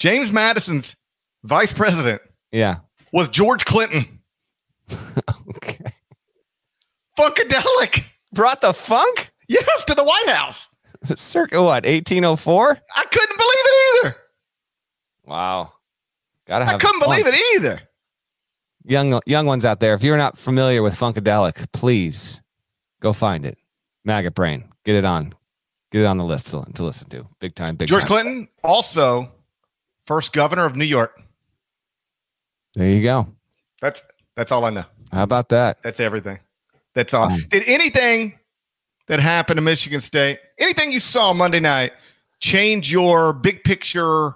James 0.00 0.32
Madison's 0.32 0.96
vice 1.44 1.72
president 1.72 2.20
Yeah. 2.50 2.78
was 3.12 3.28
George 3.28 3.64
Clinton. 3.64 4.18
Okay. 5.56 5.84
Funkadelic. 7.16 8.02
Brought 8.32 8.60
the 8.62 8.74
funk? 8.74 9.30
Yes, 9.48 9.84
to 9.84 9.94
the 9.94 10.02
White 10.02 10.26
House. 10.28 10.68
Circa 11.16 11.62
what? 11.62 11.84
1804? 11.84 12.78
I 12.96 13.04
couldn't 13.04 13.36
believe 13.36 13.64
it 13.64 14.06
either. 14.06 14.16
Wow. 15.24 15.72
Gotta 16.46 16.64
have 16.64 16.76
I 16.76 16.78
couldn't 16.78 17.00
fun. 17.00 17.10
believe 17.10 17.26
it 17.26 17.40
either. 17.54 17.80
Young 18.84 19.20
young 19.26 19.46
ones 19.46 19.64
out 19.64 19.80
there, 19.80 19.94
if 19.94 20.02
you're 20.02 20.16
not 20.16 20.38
familiar 20.38 20.82
with 20.82 20.94
Funkadelic, 20.94 21.72
please 21.72 22.40
go 23.00 23.12
find 23.12 23.44
it. 23.44 23.58
Maggot 24.04 24.34
Brain. 24.34 24.64
Get 24.84 24.94
it 24.94 25.04
on. 25.04 25.34
Get 25.90 26.02
it 26.02 26.06
on 26.06 26.18
the 26.18 26.24
list 26.24 26.48
to, 26.48 26.64
to 26.74 26.84
listen 26.84 27.08
to. 27.08 27.26
Big 27.40 27.56
time, 27.56 27.74
big 27.74 27.88
George 27.88 28.02
time. 28.02 28.08
Clinton, 28.08 28.48
also 28.62 29.30
first 30.06 30.32
governor 30.32 30.66
of 30.66 30.76
New 30.76 30.84
York. 30.84 31.20
There 32.74 32.88
you 32.88 33.02
go. 33.02 33.26
That's 33.80 34.02
that's 34.36 34.52
all 34.52 34.64
I 34.64 34.70
know. 34.70 34.84
How 35.12 35.24
about 35.24 35.48
that? 35.48 35.82
That's 35.82 35.98
everything. 35.98 36.38
That's 36.94 37.12
all. 37.12 37.28
Mm. 37.28 37.48
Did 37.48 37.64
anything 37.66 38.38
that 39.08 39.20
happened 39.20 39.58
to 39.58 39.62
Michigan 39.62 40.00
State, 40.00 40.38
anything 40.58 40.92
you 40.92 41.00
saw 41.00 41.32
Monday 41.32 41.60
night, 41.60 41.92
change 42.40 42.90
your 42.90 43.32
big 43.32 43.64
picture 43.64 44.34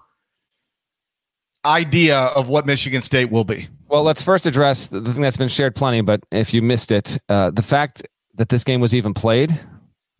idea 1.65 2.19
of 2.19 2.49
what 2.49 2.67
Michigan 2.67 3.03
State 3.03 3.31
will 3.31 3.45
be? 3.45 3.69
Well, 3.89 4.03
let's 4.03 4.23
first 4.23 4.47
address 4.47 4.87
the 4.89 5.01
thing 5.01 5.23
that's 5.23 5.37
been 5.37 5.49
shared 5.49 5.75
plenty, 5.75 6.01
but 6.01 6.23
if 6.31 6.55
you 6.55 6.63
missed 6.63 6.93
it, 6.93 7.19
uh, 7.29 7.51
the 7.51 7.63
fact 7.63 8.07
that 8.35 8.49
this 8.49 8.65
game 8.65 8.81
was 8.81 8.95
even 8.95 9.15
played, 9.15 9.59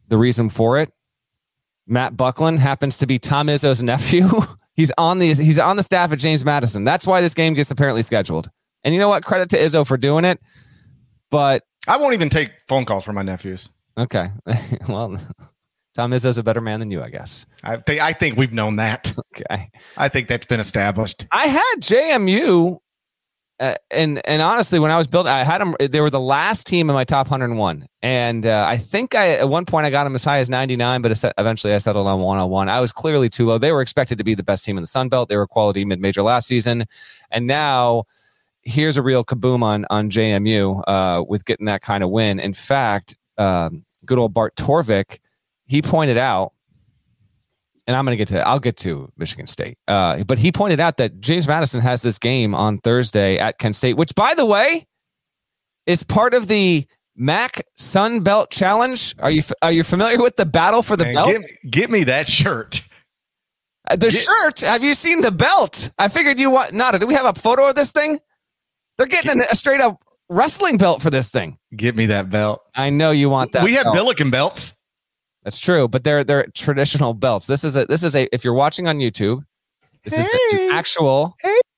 the 0.09 0.19
reason 0.19 0.51
for 0.51 0.79
it, 0.79 0.93
Matt 1.87 2.17
Buckland 2.17 2.61
happens 2.61 2.99
to 2.99 3.07
be 3.07 3.19
Tom 3.19 3.47
Izzo's 3.47 3.83
nephew. 3.83 4.29
he's 4.75 4.93
on 4.99 5.19
the 5.19 5.35
he's 5.35 5.59
on 5.59 5.77
the 5.77 5.83
staff 5.83 6.13
at 6.13 6.19
James 6.19 6.45
Madison. 6.45 6.85
That's 6.85 7.07
why 7.07 7.21
this 7.21 7.35
game 7.35 7.55
gets 7.55 7.71
apparently 7.71 8.03
scheduled. 8.03 8.51
And 8.85 8.95
you 8.95 9.01
know 9.01 9.09
what? 9.09 9.25
Credit 9.25 9.49
to 9.51 9.59
Izzo 9.59 9.87
for 9.87 9.97
doing 9.97 10.25
it. 10.25 10.41
But 11.31 11.63
I 11.87 11.97
won't 11.97 12.15
even 12.15 12.29
take 12.29 12.51
phone 12.69 12.85
calls 12.85 13.05
from 13.05 13.15
my 13.15 13.23
nephews. 13.23 13.69
okay, 13.97 14.31
well, 14.89 15.19
Tom 15.95 16.13
Izzo's 16.13 16.39
a 16.39 16.43
better 16.43 16.61
man 16.61 16.81
than 16.81 16.91
you, 16.91 17.03
I 17.03 17.11
guess. 17.11 17.47
I 17.63 17.77
think 17.77 18.01
I 18.01 18.13
think 18.13 18.37
we've 18.37 18.53
known 18.53 18.77
that. 18.77 19.13
Okay. 19.41 19.71
I 19.97 20.09
think 20.09 20.29
that's 20.29 20.45
been 20.45 20.61
established. 20.61 21.27
I 21.31 21.47
had 21.47 21.75
JMU, 21.79 22.79
uh, 23.61 23.75
and 23.91 24.21
and 24.27 24.43
honestly, 24.43 24.79
when 24.79 24.91
I 24.91 24.99
was 24.99 25.07
building, 25.07 25.31
I 25.31 25.45
had 25.45 25.61
them. 25.61 25.75
They 25.79 26.01
were 26.01 26.11
the 26.11 26.21
last 26.21 26.67
team 26.67 26.91
in 26.91 26.95
my 26.95 27.05
top 27.05 27.31
101, 27.31 27.87
and 28.03 28.45
uh, 28.45 28.65
I 28.69 28.77
think 28.77 29.15
I 29.15 29.31
at 29.37 29.49
one 29.49 29.65
point 29.67 29.87
I 29.87 29.91
got 29.91 30.05
them 30.05 30.15
as 30.15 30.25
high 30.25 30.39
as 30.39 30.51
99, 30.51 31.01
but 31.03 31.33
eventually 31.39 31.75
I 31.75 31.79
settled 31.79 32.07
on 32.09 32.21
101. 32.21 32.69
I 32.69 32.81
was 32.81 32.93
clearly 32.93 33.29
too 33.29 33.47
low. 33.47 33.57
They 33.57 33.73
were 33.73 33.83
expected 33.83 34.19
to 34.19 34.25
be 34.25 34.35
the 34.35 34.43
best 34.43 34.65
team 34.65 34.77
in 34.77 34.83
the 34.83 34.89
Sun 34.89 35.11
Belt. 35.11 35.29
They 35.29 35.37
were 35.37 35.47
quality 35.47 35.85
mid 35.85 36.01
major 36.01 36.23
last 36.23 36.49
season, 36.49 36.87
and 37.31 37.47
now 37.47 38.05
here's 38.63 38.97
a 38.97 39.03
real 39.03 39.25
kaboom 39.25 39.63
on 39.63 39.87
on 39.91 40.11
JMU 40.11 40.83
uh, 40.87 41.25
with 41.27 41.45
getting 41.45 41.67
that 41.67 41.83
kind 41.83 42.03
of 42.03 42.11
win. 42.11 42.41
In 42.41 42.55
fact, 42.55 43.17
um, 43.39 43.85
good 44.05 44.19
old 44.19 44.35
Bart 44.35 44.57
Torvik, 44.57 45.19
he 45.71 45.81
pointed 45.83 46.17
out 46.17 46.53
and 47.87 47.97
I'm 47.97 48.05
going 48.05 48.13
to 48.13 48.17
get 48.17 48.29
to 48.29 48.47
I'll 48.47 48.59
get 48.59 48.77
to 48.79 49.11
Michigan 49.17 49.47
State. 49.47 49.79
Uh, 49.87 50.25
but 50.25 50.39
he 50.39 50.51
pointed 50.51 50.81
out 50.81 50.97
that 50.97 51.21
James 51.21 51.47
Madison 51.47 51.81
has 51.81 52.03
this 52.03 52.19
game 52.19 52.57
on 52.57 52.79
Thursday 52.79 53.39
at 53.39 53.59
Kent 53.59 53.77
State, 53.77 53.97
which, 53.97 54.15
by 54.17 54.35
the 54.35 54.45
way, 54.45 54.89
is 55.87 56.03
part 56.03 56.35
of 56.35 56.49
the 56.49 56.87
MAC 57.15 57.65
Sun 57.77 58.21
Belt 58.21 58.51
Challenge. 58.51 59.15
Are 59.21 59.31
you 59.31 59.43
are 59.63 59.71
you 59.71 59.85
familiar 59.85 60.19
with 60.21 60.37
the 60.37 60.45
battle 60.45 60.83
for 60.83 60.97
the 60.97 61.05
Man, 61.05 61.15
belt? 61.15 61.37
Get, 61.71 61.91
me- 61.91 61.99
me 62.01 62.05
that 62.05 62.27
shirt. 62.27 62.83
Uh, 63.89 63.95
the 63.95 64.11
get- 64.11 64.23
shirt. 64.23 64.61
Have 64.61 64.83
you 64.83 64.95
seen 64.95 65.21
the 65.21 65.31
belt? 65.31 65.93
I 65.99 66.09
figured 66.09 66.37
you 66.39 66.51
want 66.51 66.73
not. 66.73 66.99
Do 66.99 67.07
we 67.07 67.15
have 67.15 67.27
a 67.27 67.41
photo 67.41 67.69
of 67.69 67.77
this 67.77 67.93
thing? 67.93 68.19
They're 68.99 69.07
getting 69.07 69.31
an- 69.31 69.43
a 69.51 69.55
straight 69.55 69.81
up 69.81 70.03
wrestling 70.29 70.79
belt 70.79 71.01
for 71.01 71.11
this 71.11 71.31
thing. 71.31 71.59
Get 71.77 71.95
me 71.95 72.07
that 72.07 72.29
belt. 72.29 72.61
I 72.75 72.91
know 72.91 73.13
you 73.13 73.31
want 73.31 73.53
that. 73.53 73.63
we 73.63 73.75
have 73.75 73.85
belt. 73.85 73.95
Billiken 73.95 74.31
belts. 74.31 74.75
That's 75.45 75.59
true, 75.59 75.89
but 75.89 76.05
they're 76.05 76.23
they're 76.25 76.47
traditional 76.55 77.15
belts. 77.15 77.47
This 77.47 77.65
is 77.65 77.77
a 77.77 77.87
this 77.87 78.03
is 78.03 78.15
a 78.15 78.29
if 78.35 78.45
you're 78.45 78.55
watching 78.55 78.87
on 78.89 78.99
YouTube, 78.99 79.43
this 80.05 80.13
is 80.19 80.29
Hey. 80.51 80.67
an 80.67 80.71
actual 80.73 81.35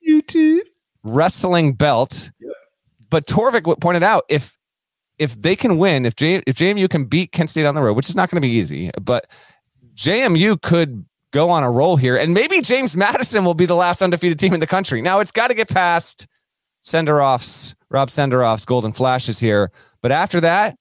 YouTube. 0.07 0.61
wrestling 1.05 1.72
belt. 1.75 2.31
But 3.11 3.27
Torvik 3.27 3.81
pointed 3.81 4.03
out 4.03 4.25
if 4.29 4.57
if 5.18 5.40
they 5.40 5.55
can 5.55 5.79
win, 5.79 6.05
if 6.07 6.16
J, 6.16 6.42
if 6.46 6.57
JMU 6.57 6.88
can 6.90 7.05
beat 7.05 7.31
Kent 7.33 7.51
State 7.51 7.66
on 7.66 7.75
the 7.75 7.83
road, 7.83 7.94
which 7.94 8.09
is 8.09 8.16
not 8.16 8.31
going 8.31 8.40
to 8.42 8.46
be 8.46 8.53
easy, 8.53 8.90
but 9.01 9.27
JMU 9.94 10.61
could 10.62 11.05
go 11.33 11.48
on 11.51 11.62
a 11.62 11.70
roll 11.70 11.96
here, 11.96 12.16
and 12.16 12.35
maybe 12.35 12.61
James 12.62 12.96
Madison 12.96 13.44
will 13.44 13.55
be 13.55 13.66
the 13.66 13.75
last 13.77 14.03
undefeated 14.03 14.38
team 14.38 14.55
in 14.55 14.61
the 14.61 14.66
country. 14.66 15.01
Now 15.03 15.20
it's 15.20 15.31
got 15.31 15.48
to 15.48 15.55
get 15.55 15.68
past 15.68 16.27
Senderoff's 16.83 17.75
Rob 17.90 18.09
Senderoff's 18.09 18.64
Golden 18.64 18.92
Flashes 18.92 19.38
here, 19.38 19.70
but 20.01 20.11
after 20.11 20.40
that, 20.40 20.77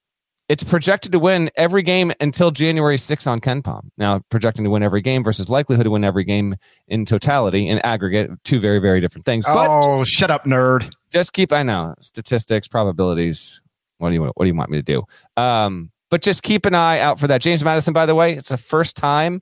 it's 0.52 0.66
projected 0.66 1.14
to 1.14 1.20
win 1.20 1.50
every 1.56 1.82
game 1.82 2.12
until 2.20 2.52
January 2.52 2.98
6th 2.98 3.26
on 3.26 3.40
KenPom. 3.40 3.88
Now, 3.98 4.20
projecting 4.30 4.66
to 4.66 4.70
win 4.70 4.84
every 4.84 5.02
game 5.02 5.24
versus 5.24 5.48
likelihood 5.50 5.86
to 5.86 5.92
win 5.92 6.04
every 6.04 6.26
game 6.26 6.58
in 6.90 7.06
totality, 7.06 7.70
in 7.70 7.80
aggregate, 7.80 8.32
two 8.44 8.60
very, 8.60 8.80
very 8.80 9.00
different 9.00 9.24
things. 9.24 9.46
But 9.46 9.70
oh, 9.70 10.04
shut 10.04 10.30
up, 10.30 10.44
nerd. 10.44 10.94
Just 11.10 11.32
keep, 11.32 11.54
I 11.54 11.64
know, 11.64 11.96
statistics, 12.02 12.68
probabilities. 12.68 13.62
What 14.00 14.10
do 14.10 14.16
you, 14.16 14.24
what 14.24 14.44
do 14.44 14.48
you 14.48 14.54
want 14.54 14.70
me 14.70 14.80
to 14.80 14.84
do? 14.84 15.04
Um, 15.42 15.90
but 16.10 16.22
just 16.22 16.44
keep 16.44 16.66
an 16.66 16.76
eye 16.76 17.00
out 17.00 17.18
for 17.18 17.28
that. 17.28 17.40
James 17.40 17.64
Madison, 17.64 17.94
by 17.94 18.06
the 18.06 18.14
way, 18.14 18.34
it's 18.34 18.50
the 18.50 18.58
first 18.58 18.98
time 18.98 19.42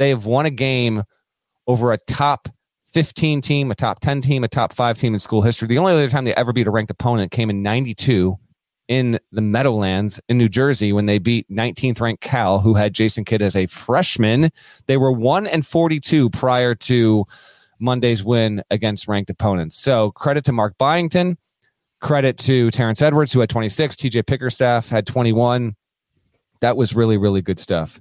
they 0.00 0.08
have 0.08 0.26
won 0.26 0.44
a 0.44 0.50
game 0.50 1.04
over 1.68 1.92
a 1.92 1.98
top 2.08 2.48
15 2.94 3.42
team, 3.42 3.70
a 3.70 3.76
top 3.76 4.00
10 4.00 4.20
team, 4.22 4.42
a 4.42 4.48
top 4.48 4.72
five 4.72 4.98
team 4.98 5.14
in 5.14 5.20
school 5.20 5.42
history. 5.42 5.68
The 5.68 5.78
only 5.78 5.92
other 5.92 6.10
time 6.10 6.24
they 6.24 6.34
ever 6.34 6.52
beat 6.52 6.66
a 6.66 6.72
ranked 6.72 6.90
opponent 6.90 7.30
came 7.30 7.48
in 7.48 7.62
92 7.62 8.36
in 8.92 9.18
the 9.32 9.40
Meadowlands 9.40 10.20
in 10.28 10.36
New 10.36 10.50
Jersey 10.50 10.92
when 10.92 11.06
they 11.06 11.18
beat 11.18 11.48
19th 11.48 11.98
ranked 11.98 12.22
Cal, 12.22 12.58
who 12.58 12.74
had 12.74 12.92
Jason 12.92 13.24
Kidd 13.24 13.40
as 13.40 13.56
a 13.56 13.64
freshman. 13.64 14.50
They 14.86 14.98
were 14.98 15.10
1 15.10 15.46
and 15.46 15.66
42 15.66 16.28
prior 16.28 16.74
to 16.74 17.24
Monday's 17.80 18.22
win 18.22 18.62
against 18.70 19.08
ranked 19.08 19.30
opponents. 19.30 19.78
So 19.78 20.10
credit 20.10 20.44
to 20.44 20.52
Mark 20.52 20.76
Byington. 20.76 21.38
Credit 22.02 22.36
to 22.38 22.70
Terrence 22.70 23.00
Edwards, 23.00 23.32
who 23.32 23.40
had 23.40 23.48
26. 23.48 23.96
TJ 23.96 24.26
Bickerstaff 24.26 24.90
had 24.90 25.06
21. 25.06 25.74
That 26.60 26.76
was 26.76 26.94
really, 26.94 27.16
really 27.16 27.40
good 27.40 27.58
stuff. 27.58 27.98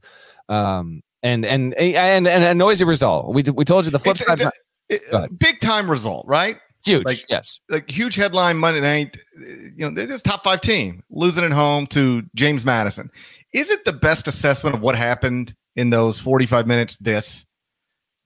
Um, 0.50 1.04
and, 1.24 1.46
and 1.46 1.74
and 1.76 2.28
and 2.28 2.44
a 2.44 2.56
noisy 2.56 2.84
result. 2.84 3.34
We 3.34 3.44
we 3.44 3.64
told 3.64 3.86
you 3.86 3.92
the 3.92 4.00
flip 4.00 4.18
it's, 4.18 4.26
side. 4.26 4.42
It, 4.90 5.40
big 5.40 5.62
time 5.62 5.90
result, 5.90 6.26
right? 6.28 6.58
Huge. 6.84 7.06
Like, 7.06 7.26
yes. 7.30 7.60
Like 7.70 7.90
huge 7.90 8.16
headline 8.16 8.58
Monday 8.58 8.82
night. 8.82 9.18
You 9.38 9.90
know, 9.90 9.92
this 9.92 10.22
top 10.22 10.44
five 10.44 10.62
team 10.62 11.04
losing 11.10 11.44
at 11.44 11.52
home 11.52 11.88
to 11.88 12.24
James 12.36 12.66
Madison. 12.66 13.10
Is 13.54 13.70
it 13.70 13.86
the 13.86 13.94
best 13.94 14.28
assessment 14.28 14.76
of 14.76 14.82
what 14.82 14.96
happened 14.96 15.56
in 15.76 15.90
those 15.90 16.20
45 16.20 16.68
minutes? 16.68 16.98
This, 16.98 17.46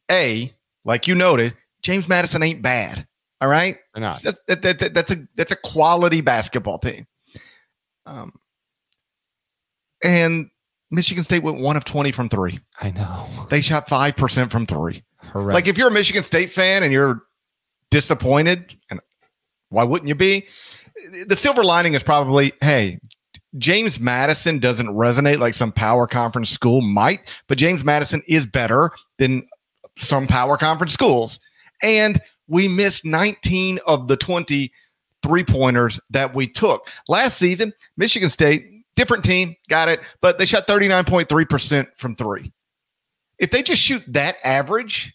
A, 0.10 0.54
like 0.86 1.08
you 1.08 1.16
noted, 1.16 1.56
James 1.82 2.08
Madison 2.08 2.44
ain't 2.44 2.62
bad. 2.62 3.06
All 3.42 3.50
right. 3.50 3.78
That's, 4.24 4.40
that, 4.48 4.80
that, 4.80 4.94
that's 4.94 5.12
a 5.12 5.28
that's 5.36 5.52
a 5.52 5.58
quality 5.58 6.22
basketball 6.22 6.80
team. 6.80 7.06
Um, 8.06 8.34
and 10.04 10.50
Michigan 10.92 11.24
State 11.24 11.44
went 11.44 11.60
one 11.60 11.76
of 11.76 11.84
20 11.84 12.12
from 12.12 12.30
three. 12.30 12.60
I 12.80 12.92
know. 12.92 13.28
They 13.50 13.62
shot 13.62 13.88
5% 13.88 14.52
from 14.52 14.66
three. 14.66 15.04
Correct. 15.32 15.54
Like 15.54 15.68
if 15.68 15.78
you're 15.78 15.90
a 15.90 15.92
Michigan 15.92 16.24
State 16.24 16.52
fan 16.52 16.84
and 16.84 16.94
you're 16.94 17.24
disappointed, 17.92 18.78
and 18.90 19.00
why 19.70 19.84
wouldn't 19.84 20.10
you 20.10 20.16
be? 20.16 20.46
The 21.28 21.36
silver 21.36 21.64
lining 21.64 21.94
is 21.94 22.04
probably, 22.04 22.54
hey, 22.62 23.00
James 23.58 24.00
Madison 24.00 24.60
doesn't 24.60 24.88
resonate 24.88 25.40
like 25.40 25.54
some 25.54 25.72
power 25.72 26.08
conference 26.08 26.50
school 26.50 26.82
might, 26.82 27.22
but 27.48 27.58
James 27.58 27.84
Madison 27.84 28.22
is 28.28 28.46
better 28.46 28.92
than 29.18 29.48
some 29.98 30.28
power 30.28 30.58
conference 30.58 30.94
schools. 30.94 31.40
And 31.82 32.22
we 32.48 32.68
missed 32.68 33.06
19 33.06 33.80
of 33.86 34.08
the 34.08 34.18
20 34.18 34.72
three 35.24 35.44
pointers 35.44 36.00
that 36.12 36.36
we 36.36 36.48
took. 36.48 36.88
Last 37.08 37.38
season, 37.38 37.74
Michigan 37.98 38.30
State, 38.30 38.86
different 38.96 39.24
team, 39.24 39.56
got 39.70 39.90
it, 39.90 40.00
but 40.22 40.38
they 40.38 40.46
shot 40.46 40.68
39.3% 40.68 41.88
from 41.98 42.16
three. 42.16 42.52
If 43.40 43.50
they 43.50 43.64
just 43.64 43.82
shoot 43.82 44.04
that 44.08 44.38
average, 44.44 45.15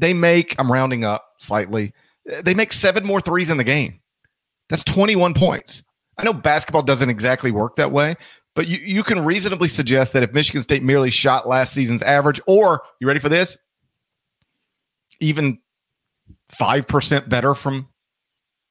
they 0.00 0.14
make, 0.14 0.56
I'm 0.58 0.72
rounding 0.72 1.04
up 1.04 1.24
slightly, 1.38 1.92
they 2.42 2.54
make 2.54 2.72
seven 2.72 3.04
more 3.04 3.20
threes 3.20 3.50
in 3.50 3.58
the 3.58 3.64
game. 3.64 4.00
That's 4.68 4.84
21 4.84 5.34
points. 5.34 5.82
I 6.16 6.24
know 6.24 6.32
basketball 6.32 6.82
doesn't 6.82 7.10
exactly 7.10 7.50
work 7.50 7.76
that 7.76 7.92
way, 7.92 8.16
but 8.54 8.66
you, 8.66 8.78
you 8.78 9.02
can 9.02 9.24
reasonably 9.24 9.68
suggest 9.68 10.12
that 10.12 10.22
if 10.22 10.32
Michigan 10.32 10.62
State 10.62 10.82
merely 10.82 11.10
shot 11.10 11.48
last 11.48 11.72
season's 11.72 12.02
average, 12.02 12.40
or 12.46 12.82
you 12.98 13.06
ready 13.06 13.20
for 13.20 13.28
this? 13.28 13.56
Even 15.20 15.58
5% 16.58 17.28
better 17.28 17.54
from 17.54 17.88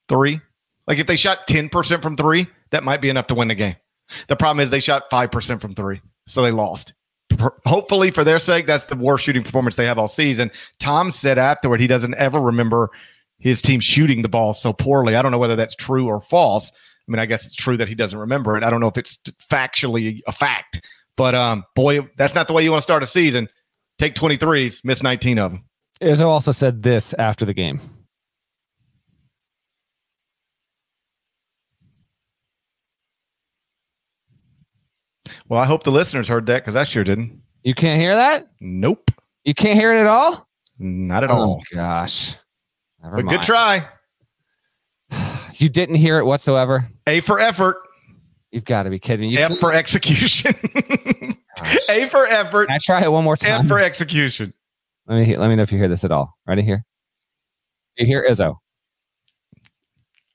three. 0.07 0.41
Like 0.87 0.97
if 0.97 1.07
they 1.07 1.15
shot 1.15 1.47
10% 1.47 2.01
from 2.01 2.17
three, 2.17 2.47
that 2.71 2.83
might 2.83 3.01
be 3.01 3.09
enough 3.09 3.27
to 3.27 3.35
win 3.35 3.47
the 3.49 3.55
game. 3.55 3.75
The 4.27 4.35
problem 4.35 4.63
is 4.63 4.71
they 4.71 4.79
shot 4.79 5.09
5% 5.11 5.61
from 5.61 5.75
three, 5.75 6.01
so 6.27 6.41
they 6.41 6.51
lost 6.51 6.93
hopefully 7.65 8.11
for 8.11 8.23
their 8.23 8.39
sake, 8.39 8.67
that's 8.67 8.85
the 8.85 8.95
worst 8.95 9.25
shooting 9.25 9.43
performance 9.43 9.75
they 9.75 9.85
have 9.85 9.97
all 9.97 10.07
season. 10.07 10.51
Tom 10.79 11.11
said 11.11 11.37
afterward 11.37 11.79
he 11.79 11.87
doesn't 11.87 12.15
ever 12.15 12.39
remember 12.39 12.89
his 13.39 13.61
team 13.61 13.79
shooting 13.79 14.21
the 14.21 14.29
ball 14.29 14.53
so 14.53 14.73
poorly. 14.73 15.15
I 15.15 15.21
don't 15.21 15.31
know 15.31 15.37
whether 15.37 15.55
that's 15.55 15.75
true 15.75 16.07
or 16.07 16.19
false. 16.19 16.71
I 16.71 17.11
mean, 17.11 17.19
I 17.19 17.25
guess 17.25 17.45
it's 17.45 17.55
true 17.55 17.77
that 17.77 17.87
he 17.87 17.95
doesn't 17.95 18.19
remember 18.19 18.57
it. 18.57 18.63
I 18.63 18.69
don't 18.69 18.81
know 18.81 18.87
if 18.87 18.97
it's 18.97 19.17
factually 19.51 20.21
a 20.27 20.31
fact, 20.31 20.81
but 21.15 21.33
um, 21.33 21.63
boy, 21.75 22.07
that's 22.17 22.35
not 22.35 22.47
the 22.47 22.53
way 22.53 22.63
you 22.63 22.71
want 22.71 22.79
to 22.79 22.83
start 22.83 23.01
a 23.01 23.07
season. 23.07 23.47
Take 23.97 24.13
23s, 24.15 24.83
miss 24.83 25.01
19 25.01 25.39
of 25.39 25.51
them. 25.51 25.63
Izzo 26.01 26.27
also 26.27 26.51
said 26.51 26.83
this 26.83 27.13
after 27.15 27.45
the 27.45 27.53
game. 27.53 27.81
Well, 35.49 35.59
I 35.59 35.65
hope 35.65 35.83
the 35.83 35.91
listeners 35.91 36.27
heard 36.27 36.45
that 36.45 36.63
because 36.63 36.75
I 36.75 36.83
sure 36.83 37.03
didn't. 37.03 37.41
You 37.63 37.73
can't 37.73 37.99
hear 37.99 38.15
that? 38.15 38.47
Nope. 38.61 39.11
You 39.43 39.55
can't 39.55 39.77
hear 39.77 39.91
it 39.91 39.97
at 39.97 40.05
all? 40.05 40.47
Not 40.77 41.23
at 41.23 41.31
oh, 41.31 41.35
all. 41.35 41.63
gosh. 41.73 42.35
Never 43.01 43.17
but 43.17 43.25
mind. 43.25 43.39
good 43.39 43.45
try. 43.45 43.87
You 45.55 45.67
didn't 45.67 45.95
hear 45.95 46.19
it 46.19 46.25
whatsoever? 46.25 46.87
A 47.05 47.19
for 47.19 47.37
effort. 47.37 47.75
You've 48.49 48.63
got 48.63 48.83
to 48.83 48.89
be 48.89 48.97
kidding. 48.97 49.29
You 49.29 49.39
F 49.39 49.57
for 49.57 49.73
execution. 49.73 50.55
A 51.89 52.05
for 52.05 52.25
effort. 52.27 52.67
Can 52.67 52.75
I 52.75 52.79
try 52.81 53.03
it 53.03 53.11
one 53.11 53.25
more 53.25 53.35
time? 53.35 53.63
F 53.63 53.67
for 53.67 53.77
execution. 53.81 54.53
Let 55.05 55.27
me 55.27 55.35
let 55.35 55.49
me 55.49 55.57
know 55.57 55.63
if 55.63 55.73
you 55.73 55.77
hear 55.77 55.89
this 55.89 56.05
at 56.05 56.11
all. 56.13 56.33
Ready 56.47 56.61
here? 56.61 56.85
You 57.97 58.05
hear 58.05 58.25
Izzo? 58.25 58.55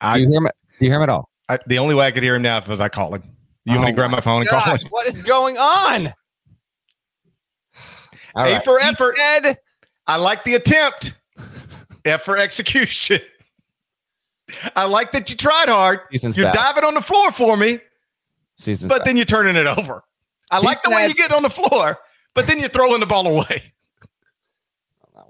I, 0.03 0.17
do 0.17 0.21
you 0.21 0.29
hear 0.29 0.41
him? 0.41 0.45
Do 0.45 0.85
you 0.85 0.91
hear 0.91 0.97
him 0.97 1.03
at 1.05 1.09
all? 1.09 1.31
I, 1.49 1.59
the 1.67 1.79
only 1.79 1.95
way 1.95 2.05
I 2.05 2.11
could 2.11 2.23
hear 2.23 2.35
him 2.35 2.43
now 2.43 2.59
is 2.59 2.81
I 2.81 2.91
call 2.91 3.15
him. 3.15 3.23
You 3.67 3.73
oh 3.73 3.77
want 3.77 3.87
me 3.87 3.93
to 3.93 3.93
oh 3.93 3.97
grab 3.97 4.11
my 4.11 4.21
phone 4.21 4.41
and 4.43 4.49
call 4.49 4.61
him? 4.61 4.79
What 4.91 5.07
is 5.07 5.23
going 5.23 5.57
on? 5.57 6.09
All 8.35 8.45
A 8.45 8.53
right. 8.55 8.65
for 8.65 8.79
effort. 8.81 9.17
Said, 9.17 9.59
I 10.07 10.17
like 10.17 10.45
the 10.45 10.55
attempt. 10.55 11.15
F 12.05 12.23
for 12.25 12.37
execution. 12.37 13.21
I 14.77 14.85
like 14.85 15.13
that 15.13 15.31
you 15.31 15.37
tried 15.37 15.69
hard. 15.69 16.01
Season's 16.13 16.37
You're 16.37 16.47
bad. 16.53 16.55
diving 16.75 16.85
on 16.85 16.95
the 16.95 17.01
floor 17.01 17.33
for 17.33 17.57
me. 17.57 17.79
Season's 18.59 18.89
but 18.91 18.99
bad. 18.99 19.07
then 19.07 19.17
you're 19.17 19.25
turning 19.25 19.57
it 19.57 19.67
over. 19.67 20.03
I 20.51 20.61
he 20.61 20.67
like 20.67 20.83
the 20.83 20.91
way 20.91 21.09
you 21.09 21.15
get 21.15 21.33
on 21.33 21.43
the 21.43 21.51
floor, 21.51 21.97
but 22.35 22.47
then 22.47 22.59
you're 22.59 22.69
throwing 22.69 23.01
the 23.01 23.07
ball 23.07 23.27
away. 23.27 23.63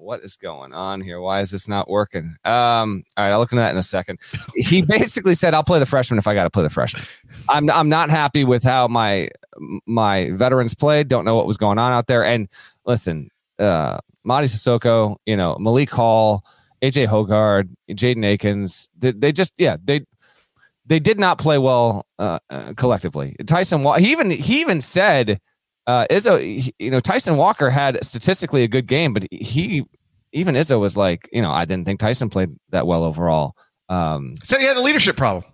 What 0.05 0.21
is 0.21 0.37
going 0.37 0.75
on 0.75 1.01
here? 1.01 1.19
Why 1.19 1.41
is 1.41 1.51
this 1.51 1.67
not 1.67 1.89
working? 1.89 2.37
Um, 2.45 3.05
all 3.17 3.25
right, 3.25 3.33
I'll 3.33 3.39
look 3.39 3.53
into 3.53 3.63
that 3.63 3.71
in 3.71 3.79
a 3.79 3.83
second. 3.83 4.19
He 4.55 4.83
basically 4.87 5.35
said, 5.35 5.55
"I'll 5.55 5.65
play 5.65 5.79
the 5.79 5.87
freshman 5.87 6.19
if 6.19 6.27
I 6.27 6.35
got 6.35 6.45
to 6.45 6.51
play 6.51 6.63
the 6.63 6.69
freshman." 6.69 7.05
I'm 7.49 7.71
I'm 7.71 7.89
not 7.89 8.11
happy 8.11 8.45
with 8.45 8.63
how 8.63 8.87
my 8.87 9.31
my 9.87 10.31
veterans 10.33 10.75
played. 10.75 11.09
Don't 11.09 11.25
know 11.25 11.35
what 11.35 11.47
was 11.47 11.57
going 11.57 11.79
on 11.79 11.91
out 11.91 12.07
there. 12.07 12.23
And 12.23 12.49
listen, 12.85 13.31
uh, 13.59 13.97
Mady 14.27 14.45
Sissoko, 14.45 15.17
you 15.25 15.39
know 15.39 15.57
Malik 15.59 15.89
Hall, 15.89 16.45
AJ 16.83 17.07
Hoggard, 17.07 17.71
Jaden 17.89 18.27
Akins. 18.27 18.91
They, 18.99 19.13
they, 19.13 19.33
just 19.33 19.55
yeah 19.57 19.79
they 19.83 20.05
they 20.85 21.01
did 21.01 21.19
not 21.19 21.39
play 21.39 21.57
well 21.57 22.05
uh, 22.19 22.41
uh, 22.51 22.75
collectively. 22.77 23.37
Tyson 23.47 23.83
he 23.99 24.13
even 24.13 24.31
he 24.31 24.61
even 24.61 24.83
said 24.83 25.41
uh, 25.87 26.07
Izzo, 26.11 26.73
you 26.79 26.91
know, 26.91 27.01
Tyson 27.01 27.37
Walker 27.37 27.71
had 27.71 28.03
statistically 28.05 28.63
a 28.63 28.69
good 28.69 28.87
game, 28.87 29.13
but 29.13 29.27
he 29.31 29.85
even 30.33 30.55
Izzo 30.55 30.81
was 30.81 30.97
like, 30.97 31.29
you 31.33 31.43
know, 31.43 31.51
I 31.51 31.65
didn't 31.65 31.87
think 31.87 32.01
Tyson 32.01 32.29
played 32.29 32.51
that 32.71 32.87
well 32.87 33.05
overall. 33.05 33.57
Um, 33.89 34.35
said 34.43 34.61
he 34.61 34.67
had 34.67 34.77
a 34.77 34.83
leadership 34.83 35.17
problem. 35.17 35.45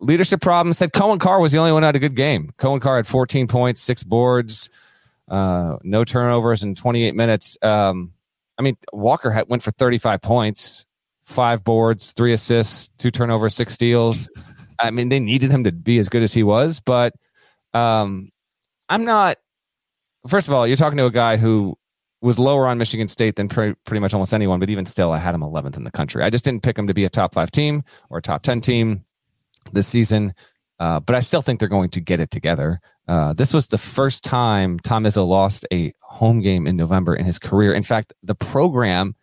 Leadership 0.00 0.40
problem. 0.40 0.72
Said 0.72 0.92
Coen 0.92 1.18
Carr 1.18 1.40
was 1.40 1.52
the 1.52 1.58
only 1.58 1.72
one 1.72 1.82
who 1.82 1.86
had 1.86 1.96
a 1.96 2.00
good 2.00 2.14
game. 2.14 2.52
Coen 2.58 2.80
Carr 2.80 2.96
had 2.96 3.06
14 3.06 3.48
points, 3.48 3.80
six 3.80 4.04
boards, 4.04 4.70
uh, 5.28 5.76
no 5.82 6.04
turnovers 6.04 6.62
in 6.62 6.74
28 6.74 7.14
minutes. 7.16 7.56
Um, 7.62 8.12
I 8.58 8.62
mean, 8.62 8.76
Walker 8.92 9.30
had, 9.30 9.48
went 9.48 9.62
for 9.62 9.70
35 9.72 10.22
points, 10.22 10.86
five 11.22 11.64
boards, 11.64 12.12
three 12.12 12.32
assists, 12.32 12.90
two 12.98 13.10
turnovers, 13.10 13.54
six 13.54 13.74
steals. 13.74 14.30
I 14.80 14.90
mean, 14.90 15.08
they 15.08 15.20
needed 15.20 15.50
him 15.50 15.64
to 15.64 15.72
be 15.72 15.98
as 15.98 16.08
good 16.08 16.22
as 16.22 16.32
he 16.32 16.44
was, 16.44 16.78
but 16.80 17.14
um, 17.74 18.30
I'm 18.88 19.04
not 19.04 19.38
first 20.26 20.48
of 20.48 20.54
all, 20.54 20.66
you're 20.66 20.76
talking 20.76 20.98
to 20.98 21.06
a 21.06 21.10
guy 21.10 21.36
who 21.36 21.76
was 22.20 22.38
lower 22.38 22.66
on 22.66 22.78
Michigan 22.78 23.08
State 23.08 23.36
than 23.36 23.48
pre- 23.48 23.74
pretty 23.84 24.00
much 24.00 24.12
almost 24.12 24.34
anyone, 24.34 24.58
but 24.58 24.70
even 24.70 24.86
still, 24.86 25.12
I 25.12 25.18
had 25.18 25.34
him 25.34 25.40
11th 25.40 25.76
in 25.76 25.84
the 25.84 25.90
country. 25.90 26.22
I 26.22 26.30
just 26.30 26.44
didn't 26.44 26.62
pick 26.62 26.78
him 26.78 26.86
to 26.88 26.94
be 26.94 27.04
a 27.04 27.08
top 27.08 27.34
five 27.34 27.50
team 27.50 27.84
or 28.10 28.18
a 28.18 28.22
top 28.22 28.42
10 28.42 28.60
team 28.60 29.04
this 29.72 29.86
season, 29.86 30.34
uh, 30.80 31.00
but 31.00 31.14
I 31.14 31.20
still 31.20 31.42
think 31.42 31.60
they're 31.60 31.68
going 31.68 31.90
to 31.90 32.00
get 32.00 32.18
it 32.18 32.30
together. 32.30 32.80
Uh, 33.06 33.32
this 33.34 33.52
was 33.52 33.68
the 33.68 33.78
first 33.78 34.24
time 34.24 34.78
Tom 34.80 35.04
Izzo 35.04 35.26
lost 35.26 35.66
a 35.72 35.92
home 36.00 36.40
game 36.40 36.66
in 36.66 36.76
November 36.76 37.14
in 37.14 37.24
his 37.24 37.38
career. 37.38 37.72
In 37.72 37.84
fact, 37.84 38.12
the 38.22 38.34
program, 38.34 39.14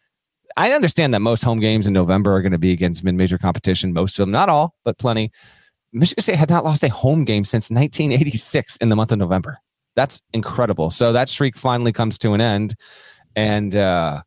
I 0.56 0.72
understand 0.72 1.14
that 1.14 1.20
most 1.20 1.44
home 1.44 1.60
games 1.60 1.86
in 1.86 1.94
November 1.94 2.34
are 2.34 2.42
going 2.42 2.54
to 2.54 2.58
be 2.58 2.72
against 2.72 3.04
mid 3.04 3.16
major 3.16 3.38
competition, 3.38 3.94
most 3.94 4.18
of 4.18 4.24
them, 4.24 4.32
not 4.32 4.48
all, 4.48 4.76
but 4.86 4.98
plenty 4.98 5.32
Michigan 5.96 6.22
State 6.22 6.36
had 6.36 6.50
not 6.50 6.66
lost 6.66 6.84
a 6.84 6.90
home 6.90 7.24
game 7.24 7.46
since 7.46 7.72
1986 7.72 8.76
in 8.78 8.90
the 8.90 8.98
month 8.98 9.14
of 9.14 9.18
November. 9.18 9.62
That's 9.96 10.22
incredible. 10.34 10.92
So 10.92 11.14
that 11.14 11.30
streak 11.30 11.58
finally 11.58 11.92
comes 11.92 12.18
to 12.20 12.34
an 12.34 12.42
end, 12.42 12.76
and 13.36 13.74
uh, 13.74 14.22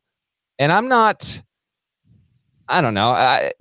and 0.57 0.71
I'm 0.71 0.87
not. 0.87 1.41
I 2.67 2.81
don't 2.81 2.93
know. 2.93 3.09
I 3.09 3.51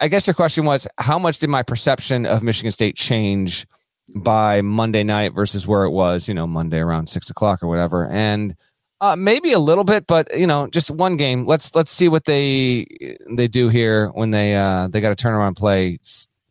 I 0.00 0.08
guess 0.08 0.26
your 0.26 0.34
question 0.34 0.64
was 0.64 0.86
how 0.98 1.18
much 1.18 1.38
did 1.38 1.50
my 1.50 1.62
perception 1.62 2.26
of 2.26 2.42
Michigan 2.42 2.72
State 2.72 2.96
change 2.96 3.66
by 4.14 4.62
Monday 4.62 5.02
night 5.02 5.34
versus 5.34 5.66
where 5.66 5.84
it 5.84 5.90
was, 5.90 6.28
you 6.28 6.34
know, 6.34 6.46
Monday 6.46 6.78
around 6.78 7.08
six 7.08 7.28
o'clock 7.30 7.62
or 7.62 7.68
whatever, 7.68 8.08
and 8.08 8.54
uh, 9.00 9.14
maybe 9.16 9.52
a 9.52 9.58
little 9.58 9.84
bit, 9.84 10.06
but 10.06 10.28
you 10.36 10.46
know, 10.46 10.66
just 10.68 10.90
one 10.90 11.16
game. 11.16 11.46
Let's 11.46 11.74
let's 11.74 11.90
see 11.90 12.08
what 12.08 12.24
they 12.24 12.86
they 13.30 13.46
do 13.46 13.68
here 13.68 14.08
when 14.08 14.30
they 14.30 14.56
uh, 14.56 14.88
they 14.88 15.00
got 15.00 15.10
to 15.10 15.16
turn 15.16 15.34
around 15.34 15.54
play 15.54 15.98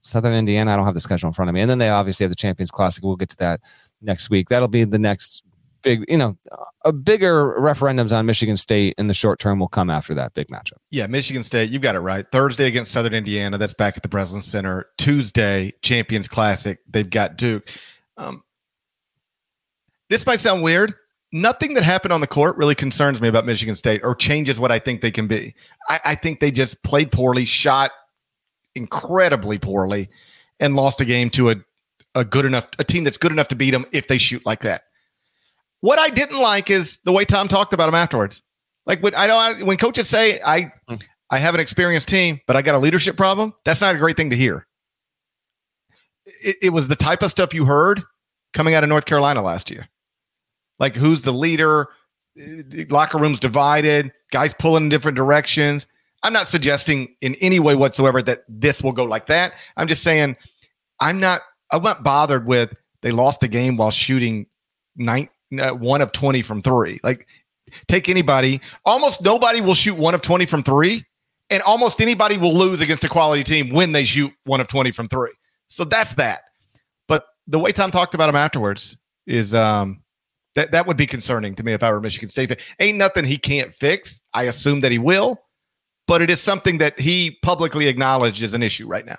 Southern 0.02 0.34
Indiana. 0.34 0.72
I 0.72 0.76
don't 0.78 0.86
have 0.86 0.94
the 0.94 1.02
schedule 1.02 1.28
in 1.28 1.34
front 1.34 1.50
of 1.50 1.56
me, 1.56 1.62
and 1.62 1.70
then 1.70 1.80
they 1.80 1.90
obviously 1.90 2.24
have 2.24 2.32
the 2.32 2.36
Champions 2.36 2.72
Classic. 2.72 3.04
We'll 3.04 3.18
get 3.18 3.30
to 3.30 3.38
that 3.38 3.60
next 4.02 4.30
week. 4.30 4.50
That'll 4.50 4.68
be 4.68 4.84
the 4.84 5.00
next 5.00 5.44
big, 5.82 6.06
you 6.08 6.18
know, 6.18 6.38
a 6.84 6.92
bigger 6.92 7.56
referendums 7.60 8.16
on 8.16 8.26
Michigan 8.26 8.58
State 8.58 8.96
in 8.98 9.08
the 9.08 9.14
short 9.14 9.40
term 9.40 9.60
will 9.60 9.68
come 9.68 9.90
after 9.90 10.14
that 10.16 10.34
big 10.34 10.48
matchup. 10.48 10.78
Yeah, 10.90 11.08
Michigan 11.08 11.44
State, 11.44 11.70
you've 11.70 11.82
got 11.82 11.96
it 11.96 12.00
right. 12.00 12.26
Thursday 12.32 12.66
against 12.66 12.92
Southern 12.92 13.14
Indiana, 13.14 13.58
that's 13.58 13.74
back 13.74 13.98
at 13.98 14.04
the 14.04 14.10
Breslin 14.10 14.42
Center. 14.42 14.88
Tuesday, 14.98 15.74
Champions 15.82 16.28
Classic, 16.28 16.80
they've 16.90 17.10
got 17.10 17.38
Duke. 17.38 17.70
Um, 18.18 18.44
this 20.10 20.26
might 20.26 20.40
sound 20.40 20.64
weird 20.64 20.96
nothing 21.32 21.74
that 21.74 21.84
happened 21.84 22.14
on 22.14 22.22
the 22.22 22.28
court 22.28 22.58
really 22.58 22.76
concerns 22.76 23.22
me 23.22 23.28
about 23.28 23.46
Michigan 23.46 23.76
State 23.76 24.02
or 24.04 24.16
changes 24.16 24.60
what 24.60 24.72
I 24.72 24.80
think 24.80 25.02
they 25.02 25.12
can 25.12 25.28
be. 25.28 25.54
I, 25.90 26.00
I, 26.06 26.16
think 26.16 26.40
they 26.40 26.52
just 26.52 26.82
played 26.84 27.12
poorly, 27.12 27.46
shot 27.46 27.92
incredibly 28.76 29.58
poorly, 29.58 30.10
and 30.60 30.76
lost 30.76 31.02
a 31.02 31.06
game 31.06 31.30
to 31.32 31.52
a, 31.52 31.56
a 32.18 32.26
good 32.26 32.46
enough 32.46 32.70
a 32.80 32.84
team 32.84 33.04
that's 33.04 33.18
good 33.18 33.32
enough 33.32 33.48
to 33.50 33.56
beat 33.56 33.72
them 33.72 33.86
if 33.92 34.08
they 34.08 34.18
shoot 34.18 34.46
like 34.46 34.62
that. 34.62 34.84
What 35.82 36.00
I 36.00 36.10
didn't 36.10 36.38
like 36.38 36.70
is 36.70 36.98
the 37.04 37.12
way 37.12 37.26
Tom 37.26 37.48
talked 37.48 37.74
about 37.74 37.86
them 37.86 37.96
afterwards. 37.96 38.44
Like 38.86 39.02
when 39.02 39.14
I 39.16 39.28
know 39.28 39.66
when 39.66 39.78
coaches 39.78 40.08
say 40.08 40.42
I 40.42 40.72
hmm. 40.88 40.96
I 41.30 41.40
have 41.40 41.54
an 41.54 41.60
experienced 41.60 42.08
team, 42.08 42.40
but 42.48 42.56
I 42.56 42.62
got 42.62 42.76
a 42.76 42.80
leadership 42.80 43.18
problem. 43.18 43.54
That's 43.66 43.82
not 43.82 43.96
a 43.96 43.98
great 43.98 44.16
thing 44.16 44.30
to 44.30 44.38
hear. 44.38 44.66
It, 46.44 46.58
it 46.62 46.70
was 46.70 46.88
the 46.88 46.96
type 46.96 47.22
of 47.22 47.32
stuff 47.32 47.54
you 47.54 47.66
heard 47.66 48.02
coming 48.54 48.74
out 48.74 48.84
of 48.84 48.90
North 48.90 49.06
Carolina 49.06 49.42
last 49.42 49.70
year 49.70 49.88
like 50.80 50.96
who's 50.96 51.24
the 51.24 51.34
leader, 51.34 51.88
locker 52.90 53.18
rooms 53.18 53.40
divided, 53.40 54.12
guys 54.32 54.54
pulling 54.58 54.84
in 54.84 54.90
different 54.90 55.16
directions. 55.16 55.88
I'm 56.24 56.34
not 56.34 56.48
suggesting 56.48 57.16
in 57.22 57.36
any 57.36 57.60
way 57.60 57.76
whatsoever 57.76 58.22
that 58.24 58.44
this 58.48 58.82
will 58.82 58.92
go 58.92 59.06
like 59.06 59.28
that. 59.28 59.54
I'm 59.76 59.88
just 59.88 60.04
saying 60.04 60.36
I'm 61.00 61.20
not 61.20 61.42
I'm 61.72 61.84
not 61.84 62.04
bothered 62.04 62.46
with 62.46 62.74
they 63.02 63.12
lost 63.12 63.42
the 63.42 63.48
game 63.48 63.78
while 63.78 63.92
shooting 63.92 64.48
nine 64.96 65.30
uh, 65.60 65.72
one 65.72 66.02
of 66.02 66.12
20 66.12 66.42
from 66.42 66.62
3. 66.62 67.00
Like 67.04 67.28
take 67.88 68.10
anybody, 68.10 68.62
almost 68.86 69.22
nobody 69.22 69.62
will 69.62 69.74
shoot 69.74 69.98
one 69.98 70.16
of 70.16 70.22
20 70.22 70.46
from 70.46 70.64
3 70.64 71.04
and 71.50 71.62
almost 71.64 72.02
anybody 72.02 72.38
will 72.38 72.56
lose 72.56 72.82
against 72.82 73.04
a 73.04 73.10
quality 73.10 73.44
team 73.44 73.72
when 73.72 73.92
they 73.92 74.04
shoot 74.04 74.32
one 74.46 74.60
of 74.60 74.68
20 74.68 74.92
from 74.92 75.08
3. 75.08 75.30
So 75.68 75.84
that's 75.84 76.14
that. 76.16 76.42
But 77.08 77.26
the 77.48 77.60
way 77.60 77.72
Tom 77.72 77.92
talked 77.92 78.14
about 78.14 78.30
him 78.30 78.36
afterwards 78.36 78.98
is 79.26 79.54
um 79.54 80.02
that 80.56 80.72
that 80.72 80.88
would 80.88 80.98
be 80.98 81.06
concerning 81.06 81.54
to 81.56 81.64
me 81.64 81.74
if 81.74 81.84
I 81.84 81.92
were 81.92 82.02
Michigan 82.02 82.30
State. 82.30 82.60
Ain't 82.80 82.98
nothing 82.98 83.26
he 83.26 83.38
can't 83.38 83.74
fix. 83.74 84.22
I 84.34 84.44
assume 84.44 84.82
that 84.82 84.92
he 84.92 84.98
will, 84.98 85.40
but 86.08 86.22
it 86.22 86.30
is 86.30 86.42
something 86.42 86.80
that 86.80 87.00
he 87.00 87.38
publicly 87.44 87.88
acknowledged 87.88 88.42
as 88.42 88.54
an 88.54 88.64
issue 88.64 88.88
right 88.88 89.06
now. 89.06 89.18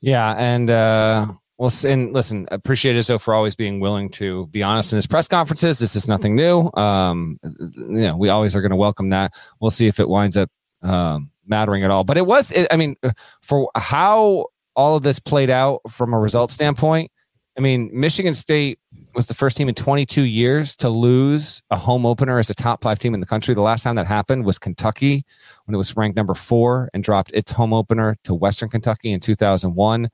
Yeah, 0.00 0.34
and 0.38 0.70
uh 0.70 1.26
well, 1.56 1.70
and 1.86 2.12
listen, 2.12 2.48
appreciate 2.50 2.96
Izzo 2.96 3.20
for 3.20 3.32
always 3.32 3.54
being 3.54 3.78
willing 3.78 4.08
to 4.10 4.46
be 4.48 4.62
honest 4.62 4.92
in 4.92 4.96
his 4.96 5.06
press 5.06 5.28
conferences. 5.28 5.78
This 5.78 5.94
is 5.94 6.08
nothing 6.08 6.34
new. 6.34 6.70
Um, 6.74 7.38
you 7.42 8.02
know, 8.02 8.16
we 8.16 8.28
always 8.28 8.56
are 8.56 8.60
going 8.60 8.70
to 8.70 8.76
welcome 8.76 9.10
that. 9.10 9.32
We'll 9.60 9.70
see 9.70 9.86
if 9.86 10.00
it 10.00 10.08
winds 10.08 10.36
up 10.36 10.50
um, 10.82 11.30
mattering 11.46 11.84
at 11.84 11.90
all. 11.90 12.02
But 12.02 12.16
it 12.16 12.26
was, 12.26 12.50
it, 12.50 12.66
I 12.72 12.76
mean, 12.76 12.96
for 13.40 13.70
how 13.76 14.46
all 14.74 14.96
of 14.96 15.04
this 15.04 15.20
played 15.20 15.50
out 15.50 15.80
from 15.88 16.12
a 16.12 16.18
result 16.18 16.50
standpoint, 16.50 17.12
I 17.56 17.60
mean, 17.60 17.88
Michigan 17.92 18.34
State 18.34 18.80
was 19.14 19.28
the 19.28 19.34
first 19.34 19.56
team 19.56 19.68
in 19.68 19.76
22 19.76 20.22
years 20.22 20.74
to 20.76 20.88
lose 20.88 21.62
a 21.70 21.76
home 21.76 22.04
opener 22.04 22.40
as 22.40 22.50
a 22.50 22.54
top 22.54 22.82
five 22.82 22.98
team 22.98 23.14
in 23.14 23.20
the 23.20 23.26
country. 23.26 23.54
The 23.54 23.60
last 23.60 23.84
time 23.84 23.94
that 23.94 24.06
happened 24.06 24.44
was 24.44 24.58
Kentucky 24.58 25.24
when 25.64 25.74
it 25.74 25.78
was 25.78 25.96
ranked 25.96 26.16
number 26.16 26.34
four 26.34 26.90
and 26.92 27.04
dropped 27.04 27.30
its 27.32 27.52
home 27.52 27.72
opener 27.72 28.16
to 28.24 28.34
Western 28.34 28.68
Kentucky 28.68 29.12
in 29.12 29.20
2001. 29.20 30.10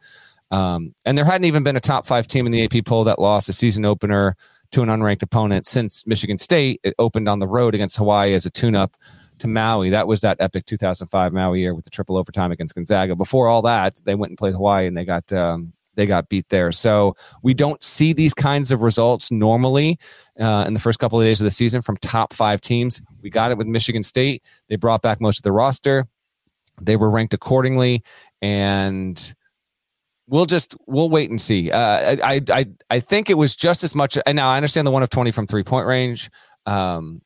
Um, 0.50 0.94
and 1.04 1.16
there 1.16 1.24
hadn't 1.24 1.44
even 1.44 1.62
been 1.62 1.76
a 1.76 1.80
top 1.80 2.06
five 2.06 2.26
team 2.26 2.46
in 2.46 2.52
the 2.52 2.64
AP 2.64 2.84
poll 2.84 3.04
that 3.04 3.18
lost 3.18 3.48
a 3.48 3.52
season 3.52 3.84
opener 3.84 4.36
to 4.72 4.82
an 4.82 4.88
unranked 4.88 5.22
opponent 5.22 5.66
since 5.66 6.06
Michigan 6.06 6.38
State. 6.38 6.80
It 6.82 6.94
opened 6.98 7.28
on 7.28 7.38
the 7.38 7.48
road 7.48 7.74
against 7.74 7.96
Hawaii 7.96 8.34
as 8.34 8.46
a 8.46 8.50
tune 8.50 8.74
up 8.74 8.96
to 9.38 9.48
Maui. 9.48 9.90
That 9.90 10.06
was 10.06 10.20
that 10.20 10.36
epic 10.40 10.66
2005 10.66 11.32
Maui 11.32 11.60
year 11.60 11.74
with 11.74 11.84
the 11.84 11.90
triple 11.90 12.16
overtime 12.16 12.52
against 12.52 12.74
Gonzaga. 12.74 13.16
Before 13.16 13.48
all 13.48 13.62
that, 13.62 13.94
they 14.04 14.14
went 14.14 14.30
and 14.30 14.38
played 14.38 14.54
Hawaii 14.54 14.86
and 14.86 14.96
they 14.96 15.04
got 15.04 15.32
um, 15.32 15.72
they 15.96 16.06
got 16.06 16.28
beat 16.28 16.48
there. 16.50 16.72
So 16.72 17.14
we 17.42 17.52
don't 17.52 17.82
see 17.82 18.12
these 18.12 18.32
kinds 18.32 18.70
of 18.70 18.82
results 18.82 19.30
normally 19.30 19.98
uh, 20.38 20.64
in 20.66 20.74
the 20.74 20.80
first 20.80 20.98
couple 20.98 21.20
of 21.20 21.26
days 21.26 21.40
of 21.40 21.44
the 21.44 21.50
season 21.50 21.82
from 21.82 21.96
top 21.96 22.32
five 22.32 22.60
teams. 22.60 23.02
We 23.22 23.30
got 23.30 23.50
it 23.50 23.58
with 23.58 23.66
Michigan 23.66 24.02
State. 24.02 24.42
They 24.68 24.76
brought 24.76 25.02
back 25.02 25.20
most 25.20 25.38
of 25.38 25.42
the 25.42 25.52
roster. 25.52 26.06
They 26.80 26.96
were 26.96 27.10
ranked 27.10 27.34
accordingly, 27.34 28.02
and 28.40 29.34
we'll 30.30 30.46
just 30.46 30.74
we'll 30.86 31.10
wait 31.10 31.28
and 31.28 31.40
see. 31.40 31.70
Uh, 31.70 32.16
I 32.24 32.40
I 32.50 32.66
I 32.88 33.00
think 33.00 33.28
it 33.28 33.34
was 33.34 33.54
just 33.54 33.84
as 33.84 33.94
much. 33.94 34.16
And 34.24 34.36
now 34.36 34.48
I 34.48 34.56
understand 34.56 34.86
the 34.86 34.90
one 34.90 35.02
of 35.02 35.10
twenty 35.10 35.32
from 35.32 35.46
three 35.46 35.64
point 35.64 35.86
range. 35.86 36.30
Um, 36.64 37.20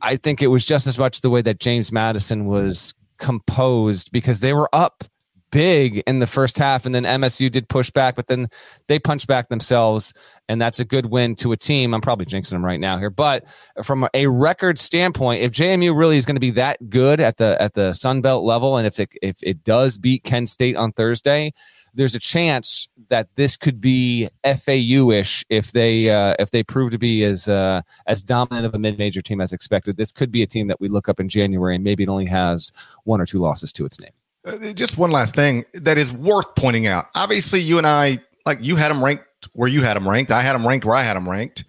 I 0.00 0.16
think 0.16 0.42
it 0.42 0.48
was 0.48 0.64
just 0.64 0.86
as 0.86 0.98
much 0.98 1.22
the 1.22 1.30
way 1.30 1.42
that 1.42 1.58
James 1.58 1.90
Madison 1.90 2.44
was 2.44 2.94
composed 3.18 4.12
because 4.12 4.40
they 4.40 4.52
were 4.52 4.68
up 4.74 5.04
big 5.50 6.02
in 6.06 6.20
the 6.20 6.26
first 6.26 6.58
half, 6.58 6.86
and 6.86 6.94
then 6.94 7.04
MSU 7.04 7.50
did 7.50 7.68
push 7.68 7.90
back, 7.90 8.14
but 8.14 8.28
then 8.28 8.48
they 8.86 8.98
punched 8.98 9.26
back 9.26 9.48
themselves, 9.48 10.12
and 10.48 10.60
that's 10.60 10.78
a 10.78 10.84
good 10.84 11.06
win 11.06 11.34
to 11.36 11.52
a 11.52 11.56
team. 11.56 11.92
I'm 11.92 12.00
probably 12.00 12.26
jinxing 12.26 12.50
them 12.50 12.64
right 12.64 12.78
now 12.78 12.98
here, 12.98 13.10
but 13.10 13.44
from 13.82 14.08
a 14.14 14.26
record 14.26 14.78
standpoint, 14.78 15.42
if 15.42 15.52
JMU 15.52 15.96
really 15.96 16.16
is 16.16 16.26
going 16.26 16.36
to 16.36 16.40
be 16.40 16.52
that 16.52 16.88
good 16.88 17.20
at 17.20 17.36
the 17.38 17.60
at 17.60 17.74
the 17.74 17.92
Sun 17.94 18.20
Belt 18.20 18.44
level, 18.44 18.76
and 18.76 18.86
if 18.86 19.00
it 19.00 19.10
if 19.22 19.38
it 19.42 19.64
does 19.64 19.98
beat 19.98 20.24
Kent 20.24 20.48
State 20.48 20.76
on 20.76 20.92
Thursday, 20.92 21.52
there's 21.94 22.14
a 22.14 22.18
chance 22.18 22.88
that 23.08 23.28
this 23.36 23.56
could 23.56 23.80
be 23.80 24.28
FAU 24.44 25.10
ish 25.10 25.44
if 25.48 25.72
they 25.72 26.10
uh, 26.10 26.34
if 26.38 26.50
they 26.50 26.62
prove 26.62 26.90
to 26.92 26.98
be 26.98 27.24
as 27.24 27.48
uh, 27.48 27.82
as 28.06 28.22
dominant 28.22 28.66
of 28.66 28.74
a 28.74 28.78
mid 28.78 28.98
major 28.98 29.22
team 29.22 29.40
as 29.40 29.52
expected. 29.52 29.96
This 29.96 30.12
could 30.12 30.30
be 30.30 30.42
a 30.42 30.46
team 30.46 30.68
that 30.68 30.80
we 30.80 30.88
look 30.88 31.08
up 31.08 31.20
in 31.20 31.28
January, 31.28 31.74
and 31.74 31.84
maybe 31.84 32.04
it 32.04 32.08
only 32.08 32.26
has 32.26 32.72
one 33.04 33.20
or 33.20 33.26
two 33.26 33.38
losses 33.38 33.72
to 33.74 33.84
its 33.84 34.00
name. 34.00 34.12
Uh, 34.44 34.72
just 34.72 34.96
one 34.96 35.10
last 35.10 35.34
thing 35.34 35.64
that 35.74 35.98
is 35.98 36.12
worth 36.12 36.54
pointing 36.54 36.86
out. 36.86 37.08
Obviously, 37.14 37.60
you 37.60 37.78
and 37.78 37.86
I, 37.86 38.20
like 38.46 38.58
you 38.60 38.76
had 38.76 38.88
them 38.88 39.04
ranked 39.04 39.24
where 39.52 39.68
you 39.68 39.82
had 39.82 39.94
them 39.94 40.08
ranked. 40.08 40.30
I 40.30 40.42
had 40.42 40.54
them 40.54 40.66
ranked 40.66 40.84
where 40.84 40.96
I 40.96 41.02
had 41.02 41.16
them 41.16 41.28
ranked. 41.28 41.64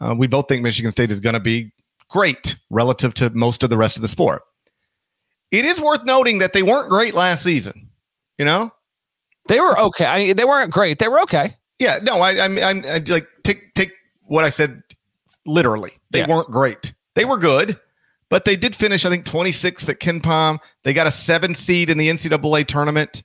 Uh, 0.00 0.14
we 0.16 0.26
both 0.26 0.48
think 0.48 0.62
Michigan 0.62 0.92
State 0.92 1.10
is 1.10 1.20
going 1.20 1.34
to 1.34 1.40
be 1.40 1.72
great 2.08 2.56
relative 2.70 3.14
to 3.14 3.30
most 3.30 3.62
of 3.62 3.70
the 3.70 3.76
rest 3.76 3.96
of 3.96 4.02
the 4.02 4.08
sport. 4.08 4.42
It 5.50 5.64
is 5.64 5.80
worth 5.80 6.04
noting 6.04 6.38
that 6.38 6.52
they 6.52 6.62
weren't 6.62 6.88
great 6.88 7.14
last 7.14 7.42
season. 7.42 7.88
You 8.38 8.44
know, 8.44 8.70
they 9.48 9.60
were 9.60 9.78
okay. 9.78 10.04
I, 10.04 10.32
they 10.32 10.44
weren't 10.44 10.72
great. 10.72 10.98
They 10.98 11.08
were 11.08 11.20
okay. 11.22 11.56
Yeah. 11.78 11.98
No, 12.02 12.20
I, 12.20 12.44
I'm, 12.44 12.58
I, 12.58 12.88
I 12.88 12.98
like 13.06 13.26
take 13.44 13.74
take 13.74 13.92
what 14.22 14.44
I 14.44 14.50
said 14.50 14.82
literally. 15.46 15.92
They 16.10 16.20
yes. 16.20 16.28
weren't 16.28 16.50
great. 16.50 16.92
They 17.14 17.24
were 17.24 17.38
good. 17.38 17.78
But 18.30 18.44
they 18.44 18.56
did 18.56 18.76
finish, 18.76 19.04
I 19.06 19.08
think, 19.08 19.24
26th 19.24 19.88
at 19.88 20.00
KenPom. 20.00 20.58
They 20.84 20.92
got 20.92 21.06
a 21.06 21.10
seven 21.10 21.54
seed 21.54 21.88
in 21.88 21.96
the 21.96 22.08
NCAA 22.08 22.66
tournament. 22.66 23.22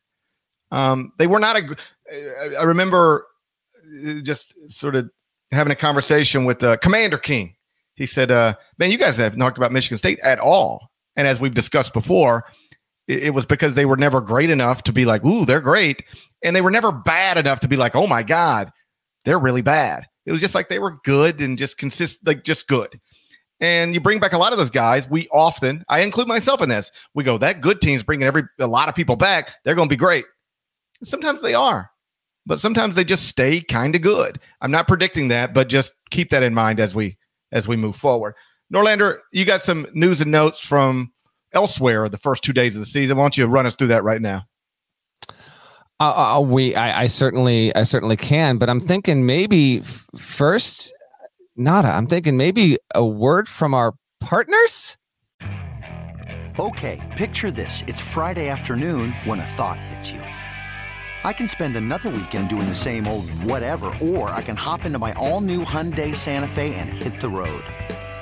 Um, 0.71 1.11
they 1.17 1.27
were 1.27 1.39
not 1.39 1.57
a. 1.57 1.75
I 2.57 2.63
remember 2.63 3.27
uh, 4.07 4.21
just 4.23 4.53
sort 4.69 4.95
of 4.95 5.09
having 5.51 5.71
a 5.71 5.75
conversation 5.75 6.45
with 6.45 6.63
uh, 6.63 6.77
Commander 6.77 7.17
King. 7.17 7.55
He 7.95 8.05
said, 8.05 8.31
uh, 8.31 8.55
"Man, 8.77 8.91
you 8.91 8.97
guys 8.97 9.17
haven't 9.17 9.39
talked 9.39 9.57
about 9.57 9.71
Michigan 9.71 9.97
State 9.97 10.19
at 10.23 10.39
all." 10.39 10.89
And 11.15 11.27
as 11.27 11.39
we've 11.39 11.53
discussed 11.53 11.93
before, 11.93 12.45
it, 13.07 13.33
was 13.33 13.45
because 13.45 13.73
they 13.73 13.85
were 13.85 13.97
never 13.97 14.21
great 14.21 14.49
enough 14.49 14.83
to 14.83 14.93
be 14.93 15.05
like, 15.05 15.23
"Ooh, 15.23 15.45
they're 15.45 15.61
great," 15.61 16.03
and 16.43 16.55
they 16.55 16.61
were 16.61 16.71
never 16.71 16.91
bad 16.91 17.37
enough 17.37 17.59
to 17.61 17.67
be 17.67 17.77
like, 17.77 17.95
"Oh 17.95 18.07
my 18.07 18.23
God, 18.23 18.71
they're 19.25 19.39
really 19.39 19.61
bad." 19.61 20.05
It 20.25 20.31
was 20.31 20.41
just 20.41 20.55
like 20.55 20.69
they 20.69 20.79
were 20.79 20.99
good 21.03 21.41
and 21.41 21.57
just 21.57 21.77
consist, 21.77 22.25
like 22.25 22.43
just 22.43 22.67
good 22.67 22.99
and 23.63 23.93
you 23.93 24.01
bring 24.01 24.19
back 24.19 24.33
a 24.33 24.37
lot 24.37 24.51
of 24.51 24.59
those 24.59 24.69
guys. 24.69 25.09
We 25.09 25.29
often, 25.29 25.85
I 25.87 26.01
include 26.01 26.27
myself 26.27 26.61
in 26.61 26.67
this. 26.67 26.91
We 27.13 27.23
go 27.23 27.37
that 27.37 27.61
good 27.61 27.79
team's 27.79 28.03
bringing 28.03 28.27
every 28.27 28.43
a 28.59 28.67
lot 28.67 28.89
of 28.89 28.95
people 28.95 29.15
back. 29.15 29.53
They're 29.63 29.73
going 29.73 29.87
to 29.87 29.93
be 29.93 29.97
great. 29.97 30.25
Sometimes 31.01 31.41
they 31.41 31.53
are, 31.53 31.89
but 32.45 32.59
sometimes 32.59 32.95
they 32.95 33.05
just 33.05 33.25
stay 33.25 33.61
kind 33.61 33.95
of 33.95 34.01
good. 34.01 34.39
I'm 34.59 34.71
not 34.71 34.87
predicting 34.87 35.29
that, 35.29 35.53
but 35.53 35.69
just 35.69 35.93
keep 36.11 36.29
that 36.31 36.43
in 36.43 36.53
mind 36.53 36.81
as 36.81 36.93
we 36.93 37.17
as 37.53 37.65
we 37.65 37.77
move 37.77 37.95
forward. 37.95 38.35
Norlander, 38.73 39.19
you 39.31 39.45
got 39.45 39.63
some 39.63 39.87
news 39.93 40.19
and 40.19 40.31
notes 40.31 40.59
from 40.59 41.13
elsewhere 41.53 42.09
the 42.09 42.17
first 42.17 42.43
two 42.43 42.53
days 42.53 42.75
of 42.75 42.81
the 42.81 42.85
season. 42.85 43.17
Why 43.17 43.23
don't 43.23 43.37
you 43.37 43.45
run 43.45 43.65
us 43.65 43.75
through 43.75 43.87
that 43.87 44.03
right 44.03 44.21
now? 44.21 44.45
Uh, 45.99 46.37
uh, 46.37 46.39
we, 46.41 46.75
I, 46.75 47.03
I, 47.03 47.07
certainly, 47.07 47.73
I 47.75 47.83
certainly 47.83 48.17
can, 48.17 48.57
but 48.57 48.69
I'm 48.69 48.79
thinking 48.79 49.25
maybe 49.25 49.79
f- 49.79 50.05
first, 50.17 50.91
nada. 51.55 51.89
I'm 51.89 52.07
thinking 52.07 52.35
maybe 52.35 52.77
a 52.93 53.05
word 53.05 53.47
from 53.47 53.73
our 53.73 53.93
partners. 54.19 54.97
Okay, 56.59 56.99
picture 57.15 57.51
this: 57.51 57.83
it's 57.87 58.01
Friday 58.01 58.49
afternoon 58.49 59.11
when 59.23 59.39
a 59.39 59.45
thought 59.45 59.79
hits 59.79 60.11
you. 60.11 60.19
I 61.25 61.31
can 61.31 61.47
spend 61.47 61.77
another 61.77 62.09
weekend 62.09 62.49
doing 62.49 62.67
the 62.67 62.75
same 62.75 63.07
old 63.07 63.29
whatever, 63.43 63.95
or 64.01 64.29
I 64.31 64.41
can 64.41 64.57
hop 64.57 64.83
into 64.83 64.99
my 64.99 65.13
all-new 65.13 65.63
Hyundai 65.63 66.13
Santa 66.13 66.49
Fe 66.49 66.75
and 66.75 66.89
hit 66.89 67.21
the 67.21 67.29
road. 67.29 67.63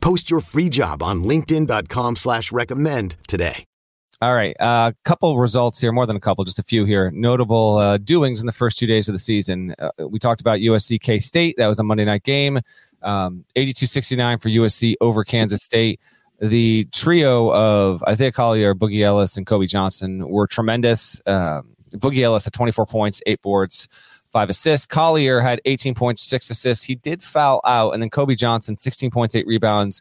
Post 0.00 0.30
your 0.30 0.40
free 0.40 0.68
job 0.68 1.02
on 1.02 1.24
LinkedIn.com 1.24 2.16
slash 2.16 2.52
recommend 2.52 3.16
today. 3.26 3.64
All 4.22 4.34
right. 4.34 4.54
A 4.60 4.62
uh, 4.62 4.92
couple 5.04 5.38
results 5.38 5.80
here, 5.80 5.92
more 5.92 6.04
than 6.04 6.16
a 6.16 6.20
couple, 6.20 6.44
just 6.44 6.58
a 6.58 6.62
few 6.62 6.84
here. 6.84 7.10
Notable 7.10 7.78
uh, 7.78 7.96
doings 7.96 8.40
in 8.40 8.46
the 8.46 8.52
first 8.52 8.78
two 8.78 8.86
days 8.86 9.08
of 9.08 9.14
the 9.14 9.18
season. 9.18 9.74
Uh, 9.78 9.90
we 10.08 10.18
talked 10.18 10.42
about 10.42 10.58
USC 10.58 11.00
K 11.00 11.18
State. 11.18 11.54
That 11.56 11.68
was 11.68 11.78
a 11.78 11.82
Monday 11.82 12.04
night 12.04 12.22
game. 12.22 12.60
Um, 13.02 13.46
82 13.56 13.86
69 13.86 14.38
for 14.38 14.50
USC 14.50 14.94
over 15.00 15.24
Kansas 15.24 15.62
State 15.62 16.00
the 16.40 16.86
trio 16.92 17.52
of 17.52 18.02
Isaiah 18.04 18.32
Collier, 18.32 18.74
Boogie 18.74 19.02
Ellis, 19.02 19.36
and 19.36 19.46
Kobe 19.46 19.66
Johnson 19.66 20.28
were 20.28 20.46
tremendous. 20.46 21.20
Um, 21.26 21.76
Boogie 21.92 22.22
Ellis 22.22 22.44
had 22.44 22.54
24 22.54 22.86
points, 22.86 23.20
eight 23.26 23.42
boards, 23.42 23.88
five 24.30 24.50
assists. 24.50 24.86
Collier 24.86 25.40
had 25.40 25.60
18 25.64 25.94
points, 25.94 26.22
six 26.22 26.50
assists. 26.50 26.84
He 26.84 26.94
did 26.94 27.22
foul 27.22 27.60
out. 27.64 27.92
And 27.92 28.02
then 28.02 28.10
Kobe 28.10 28.34
Johnson, 28.34 28.78
16 28.78 29.10
points, 29.10 29.34
eight 29.34 29.46
rebounds, 29.46 30.00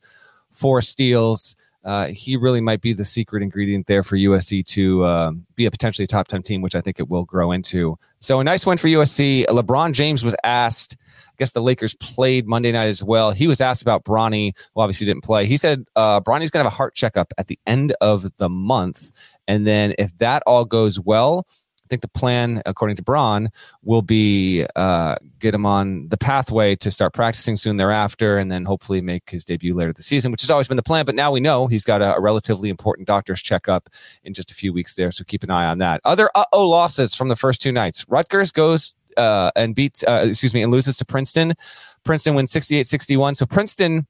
four 0.52 0.82
steals. 0.82 1.56
Uh, 1.86 2.08
he 2.08 2.36
really 2.36 2.60
might 2.60 2.82
be 2.82 2.92
the 2.92 3.06
secret 3.06 3.42
ingredient 3.42 3.88
there 3.88 4.04
for 4.04 4.18
USC 4.18 4.66
to 4.66 5.04
uh, 5.06 5.32
be 5.56 5.66
a 5.66 5.72
potentially 5.72 6.06
top 6.06 6.28
10 6.28 6.44
team, 6.44 6.62
which 6.62 6.76
I 6.76 6.82
think 6.82 7.00
it 7.00 7.10
will 7.10 7.24
grow 7.24 7.52
into. 7.52 7.98
So 8.20 8.40
a 8.40 8.44
nice 8.44 8.66
win 8.66 8.78
for 8.78 8.88
USC. 8.88 9.46
LeBron 9.46 9.94
James 9.94 10.24
was 10.24 10.36
asked 10.44 10.98
I 11.40 11.40
guess 11.40 11.52
the 11.52 11.62
Lakers 11.62 11.96
played 11.96 12.48
Monday 12.48 12.74
night 12.74 12.88
as 12.88 13.02
well. 13.02 13.32
He 13.32 13.48
was 13.48 13.62
asked 13.62 13.82
about 13.82 14.04
Bronny, 14.04 14.54
who 14.76 14.82
obviously 14.82 15.08
didn't 15.08 15.24
play. 15.24 15.46
He 15.46 15.56
said 15.56 15.86
uh, 15.96 16.20
Bronny's 16.20 16.50
going 16.50 16.60
to 16.60 16.66
have 16.66 16.74
a 16.74 16.76
heart 16.76 16.96
checkup 16.96 17.32
at 17.38 17.48
the 17.48 17.58
end 17.66 17.96
of 18.02 18.28
the 18.40 18.50
month. 18.50 19.14
And 19.48 19.66
then 19.66 19.96
if 19.98 20.18
that 20.18 20.44
all 20.46 20.66
goes 20.66 21.00
well, 21.00 21.48
think 21.90 22.02
the 22.02 22.08
plan, 22.08 22.62
according 22.66 22.96
to 22.98 23.04
Bron, 23.04 23.50
will 23.84 24.02
be 24.02 24.66
uh, 24.76 25.16
get 25.40 25.54
him 25.54 25.66
on 25.66 26.08
the 26.10 26.18
pathway 26.18 26.76
to 26.78 26.92
start 26.92 27.14
practicing 27.14 27.58
soon 27.58 27.78
thereafter, 27.78 28.38
and 28.38 28.52
then 28.52 28.66
hopefully 28.66 29.02
make 29.02 29.30
his 29.30 29.44
debut 29.44 29.74
later 29.74 29.92
this 29.94 30.06
season, 30.06 30.32
which 30.32 30.42
has 30.42 30.50
always 30.50 30.68
been 30.68 30.78
the 30.78 30.84
plan. 30.84 31.06
But 31.06 31.16
now 31.16 31.32
we 31.32 31.40
know 31.40 31.68
he's 31.68 31.84
got 31.84 32.02
a, 32.02 32.16
a 32.16 32.22
relatively 32.22 32.70
important 32.70 33.08
doctor's 33.08 33.42
checkup 33.42 33.90
in 34.24 34.34
just 34.34 34.52
a 34.52 34.54
few 34.54 34.72
weeks 34.72 34.94
there, 34.94 35.12
so 35.12 35.24
keep 35.24 35.44
an 35.44 35.50
eye 35.50 35.66
on 35.66 35.80
that. 35.80 36.02
Other 36.06 36.30
oh 36.54 36.68
losses 36.68 37.16
from 37.16 37.28
the 37.28 37.36
first 37.36 37.62
two 37.62 37.72
nights: 37.72 38.06
Rutgers 38.08 38.52
goes 38.52 38.96
uh, 39.18 39.52
and 39.56 39.76
beats, 39.76 40.04
uh, 40.08 40.26
excuse 40.28 40.54
me, 40.54 40.62
and 40.62 40.72
loses 40.72 40.98
to 40.98 41.06
Princeton. 41.06 41.54
Princeton 42.04 42.36
wins 42.36 42.52
68 42.52 42.88
61. 42.88 43.36
So 43.36 43.46
Princeton 43.46 44.08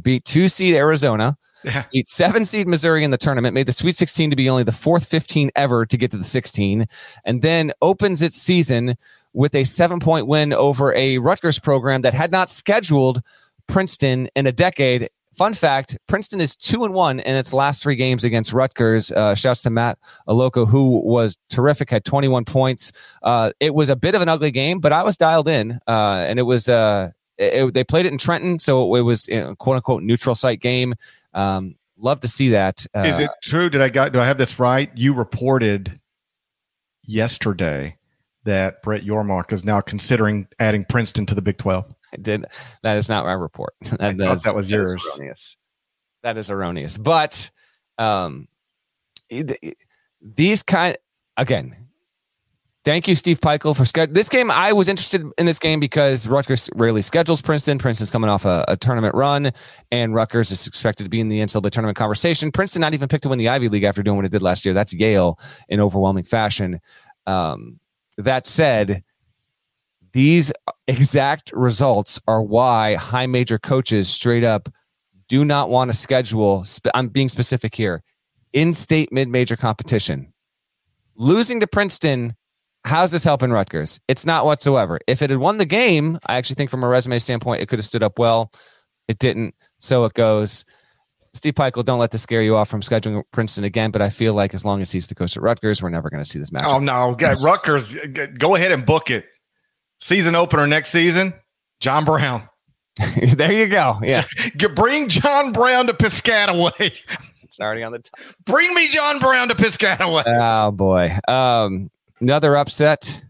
beat 0.00 0.24
two 0.24 0.48
seed 0.48 0.74
Arizona, 0.74 1.36
yeah. 1.66 1.84
beat 1.92 2.08
seven 2.08 2.44
seed 2.44 2.66
Missouri 2.66 3.04
in 3.04 3.10
the 3.10 3.18
tournament, 3.18 3.54
made 3.54 3.66
the 3.66 3.72
Sweet 3.72 3.96
16 3.96 4.30
to 4.30 4.36
be 4.36 4.48
only 4.48 4.62
the 4.62 4.72
fourth 4.72 5.04
15 5.04 5.50
ever 5.56 5.84
to 5.84 5.96
get 5.96 6.10
to 6.12 6.16
the 6.16 6.24
16, 6.24 6.86
and 7.24 7.42
then 7.42 7.72
opens 7.82 8.22
its 8.22 8.36
season 8.36 8.96
with 9.32 9.54
a 9.54 9.64
seven 9.64 10.00
point 10.00 10.26
win 10.26 10.52
over 10.52 10.94
a 10.94 11.18
Rutgers 11.18 11.58
program 11.58 12.00
that 12.00 12.14
had 12.14 12.32
not 12.32 12.48
scheduled 12.48 13.20
Princeton 13.66 14.28
in 14.34 14.46
a 14.46 14.52
decade 14.52 15.08
Fun 15.36 15.52
fact: 15.52 15.98
Princeton 16.06 16.40
is 16.40 16.56
two 16.56 16.84
and 16.84 16.94
one 16.94 17.20
in 17.20 17.36
its 17.36 17.52
last 17.52 17.82
three 17.82 17.94
games 17.94 18.24
against 18.24 18.54
Rutgers. 18.54 19.12
Uh, 19.12 19.34
shouts 19.34 19.62
to 19.64 19.70
Matt 19.70 19.98
Allocco, 20.26 20.66
who 20.66 21.02
was 21.04 21.36
terrific, 21.50 21.90
had 21.90 22.06
21 22.06 22.46
points. 22.46 22.90
Uh, 23.22 23.50
it 23.60 23.74
was 23.74 23.90
a 23.90 23.96
bit 23.96 24.14
of 24.14 24.22
an 24.22 24.30
ugly 24.30 24.50
game, 24.50 24.78
but 24.80 24.92
I 24.92 25.02
was 25.02 25.18
dialed 25.18 25.48
in, 25.48 25.78
uh, 25.86 26.24
and 26.26 26.38
it 26.38 26.44
was. 26.44 26.68
Uh, 26.68 27.10
it, 27.38 27.74
they 27.74 27.84
played 27.84 28.06
it 28.06 28.12
in 28.12 28.18
Trenton, 28.18 28.58
so 28.58 28.94
it 28.96 29.02
was 29.02 29.28
you 29.28 29.40
know, 29.40 29.54
quote 29.56 29.76
unquote 29.76 30.02
neutral 30.02 30.34
site 30.34 30.60
game. 30.60 30.94
Um, 31.34 31.76
love 31.98 32.20
to 32.20 32.28
see 32.28 32.50
that. 32.50 32.86
Uh, 32.94 33.00
is 33.00 33.20
it 33.20 33.30
true? 33.42 33.70
Did 33.70 33.82
I 33.82 33.88
got? 33.88 34.12
Do 34.12 34.20
I 34.20 34.26
have 34.26 34.38
this 34.38 34.58
right? 34.58 34.90
You 34.94 35.12
reported 35.14 36.00
yesterday 37.02 37.96
that 38.44 38.82
Brett 38.82 39.04
Yormark 39.04 39.52
is 39.52 39.64
now 39.64 39.80
considering 39.80 40.46
adding 40.58 40.84
Princeton 40.84 41.26
to 41.26 41.34
the 41.34 41.42
Big 41.42 41.58
12. 41.58 41.92
I 42.12 42.16
did. 42.16 42.46
That 42.82 42.96
is 42.96 43.08
not 43.08 43.26
my 43.26 43.32
report. 43.32 43.74
That, 43.98 44.16
that, 44.18 44.36
is, 44.36 44.42
that 44.44 44.54
was 44.54 44.70
yours. 44.70 44.92
That 44.92 44.96
is 44.96 45.04
erroneous. 45.04 45.56
That 46.22 46.36
is 46.38 46.50
erroneous. 46.50 46.98
But 46.98 47.50
um, 47.98 48.48
these 50.20 50.62
kind 50.62 50.96
again. 51.36 51.85
Thank 52.86 53.08
you, 53.08 53.16
Steve 53.16 53.40
Pikiell, 53.40 53.76
for 53.76 53.84
schedule. 53.84 54.14
This 54.14 54.28
game, 54.28 54.48
I 54.48 54.72
was 54.72 54.88
interested 54.88 55.28
in 55.38 55.44
this 55.44 55.58
game 55.58 55.80
because 55.80 56.28
Rutgers 56.28 56.70
rarely 56.76 57.02
schedules 57.02 57.42
Princeton. 57.42 57.78
Princeton's 57.78 58.12
coming 58.12 58.30
off 58.30 58.44
a, 58.44 58.64
a, 58.68 58.76
tournament 58.76 59.12
run, 59.16 59.50
and 59.90 60.14
Rutgers 60.14 60.52
is 60.52 60.68
expected 60.68 61.02
to 61.02 61.10
be 61.10 61.18
in 61.18 61.26
the 61.26 61.40
NCAA 61.40 61.72
tournament 61.72 61.98
conversation. 61.98 62.52
Princeton 62.52 62.82
not 62.82 62.94
even 62.94 63.08
picked 63.08 63.24
to 63.24 63.28
win 63.28 63.40
the 63.40 63.48
Ivy 63.48 63.68
League 63.70 63.82
after 63.82 64.04
doing 64.04 64.14
what 64.14 64.24
it 64.24 64.30
did 64.30 64.40
last 64.40 64.64
year. 64.64 64.72
That's 64.72 64.94
Yale 64.94 65.36
in 65.68 65.80
overwhelming 65.80 66.22
fashion. 66.22 66.80
Um, 67.26 67.80
that 68.18 68.46
said, 68.46 69.02
these 70.12 70.52
exact 70.86 71.50
results 71.54 72.20
are 72.28 72.40
why 72.40 72.94
high 72.94 73.26
major 73.26 73.58
coaches 73.58 74.08
straight 74.08 74.44
up 74.44 74.68
do 75.26 75.44
not 75.44 75.70
want 75.70 75.90
to 75.90 75.96
schedule. 75.96 76.64
I'm 76.94 77.08
being 77.08 77.30
specific 77.30 77.74
here 77.74 78.04
in 78.52 78.74
state 78.74 79.10
mid 79.10 79.28
major 79.28 79.56
competition. 79.56 80.32
Losing 81.16 81.58
to 81.58 81.66
Princeton, 81.66 82.36
how's 82.86 83.10
this 83.12 83.24
helping 83.24 83.50
Rutgers? 83.50 84.00
It's 84.08 84.24
not 84.24 84.44
whatsoever. 84.46 84.98
If 85.06 85.20
it 85.20 85.30
had 85.30 85.38
won 85.40 85.58
the 85.58 85.66
game, 85.66 86.18
I 86.26 86.36
actually 86.36 86.54
think 86.54 86.70
from 86.70 86.84
a 86.84 86.88
resume 86.88 87.18
standpoint, 87.18 87.60
it 87.60 87.66
could 87.66 87.78
have 87.78 87.86
stood 87.86 88.02
up 88.02 88.18
well. 88.18 88.52
It 89.08 89.18
didn't. 89.18 89.54
So 89.78 90.04
it 90.04 90.14
goes. 90.14 90.64
Steve 91.34 91.54
Pikiell, 91.54 91.84
don't 91.84 91.98
let 91.98 92.12
this 92.12 92.22
scare 92.22 92.42
you 92.42 92.56
off 92.56 92.68
from 92.68 92.80
scheduling 92.80 93.22
Princeton 93.30 93.64
again. 93.64 93.90
But 93.90 94.00
I 94.00 94.08
feel 94.08 94.32
like 94.32 94.54
as 94.54 94.64
long 94.64 94.80
as 94.80 94.90
he's 94.90 95.06
the 95.06 95.14
coach 95.14 95.36
at 95.36 95.42
Rutgers, 95.42 95.82
we're 95.82 95.90
never 95.90 96.08
going 96.08 96.22
to 96.22 96.28
see 96.28 96.38
this 96.38 96.50
match. 96.50 96.64
Oh 96.66 96.78
no, 96.78 97.14
Rutgers, 97.42 97.94
go 98.38 98.54
ahead 98.54 98.72
and 98.72 98.86
book 98.86 99.10
it. 99.10 99.26
Season 100.00 100.34
opener 100.34 100.66
next 100.66 100.90
season, 100.90 101.34
John 101.80 102.04
Brown. 102.04 102.48
there 103.34 103.52
you 103.52 103.66
go. 103.66 103.98
Yeah. 104.02 104.24
Bring 104.74 105.08
John 105.08 105.52
Brown 105.52 105.86
to 105.88 105.92
Piscataway. 105.92 106.92
it's 107.42 107.60
already 107.60 107.82
on 107.82 107.92
the 107.92 107.98
top. 107.98 108.14
Bring 108.44 108.72
me 108.74 108.88
John 108.88 109.18
Brown 109.18 109.48
to 109.48 109.54
Piscataway. 109.54 110.24
Oh 110.26 110.70
boy. 110.70 111.18
Um, 111.28 111.90
another 112.20 112.56
upset. 112.56 113.22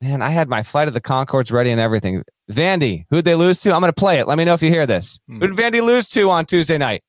Man, 0.00 0.22
I 0.22 0.30
had 0.30 0.48
my 0.48 0.62
flight 0.62 0.86
of 0.86 0.94
the 0.94 1.00
Conchords 1.00 1.50
ready 1.50 1.70
and 1.70 1.80
everything. 1.80 2.22
Vandy, 2.50 3.04
who'd 3.10 3.24
they 3.24 3.34
lose 3.34 3.60
to? 3.60 3.74
I'm 3.74 3.80
going 3.80 3.92
to 3.92 4.00
play 4.00 4.20
it. 4.20 4.28
Let 4.28 4.38
me 4.38 4.44
know 4.44 4.54
if 4.54 4.62
you 4.62 4.70
hear 4.70 4.86
this. 4.86 5.18
Hmm. 5.26 5.40
Who 5.40 5.48
did 5.48 5.56
Vandy 5.56 5.82
lose 5.82 6.08
to 6.10 6.30
on 6.30 6.46
Tuesday 6.46 6.78
night? 6.78 7.02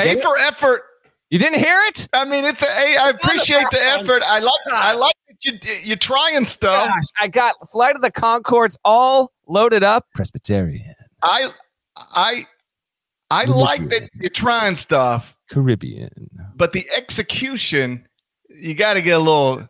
A 0.00 0.20
for 0.20 0.38
effort. 0.38 0.82
You 1.30 1.38
didn't 1.38 1.60
hear 1.60 1.78
it? 1.88 2.08
I 2.12 2.24
mean, 2.24 2.44
it's 2.44 2.62
a. 2.62 2.66
a 2.66 2.96
I 2.96 3.10
appreciate 3.10 3.66
the 3.70 3.82
effort. 3.82 4.22
I 4.24 4.38
like. 4.40 4.52
I 4.72 4.92
like 4.92 5.14
that 5.28 5.44
you 5.44 5.58
you're 5.82 5.96
trying 5.96 6.44
stuff. 6.44 6.88
Gosh, 6.88 7.04
I 7.20 7.28
got 7.28 7.54
Flight 7.70 7.96
of 7.96 8.02
the 8.02 8.10
Conchords 8.10 8.76
all 8.84 9.32
loaded 9.46 9.82
up. 9.82 10.06
Presbyterian. 10.14 10.94
I 11.22 11.52
I 11.96 12.46
I 13.30 13.44
like 13.44 13.88
that 13.88 14.08
you're 14.14 14.30
trying 14.30 14.76
stuff. 14.76 15.34
Caribbean. 15.54 16.28
But 16.56 16.72
the 16.72 16.88
execution, 16.90 18.06
you 18.48 18.74
got 18.74 18.94
to 18.94 19.02
get 19.02 19.12
a 19.12 19.18
little. 19.18 19.68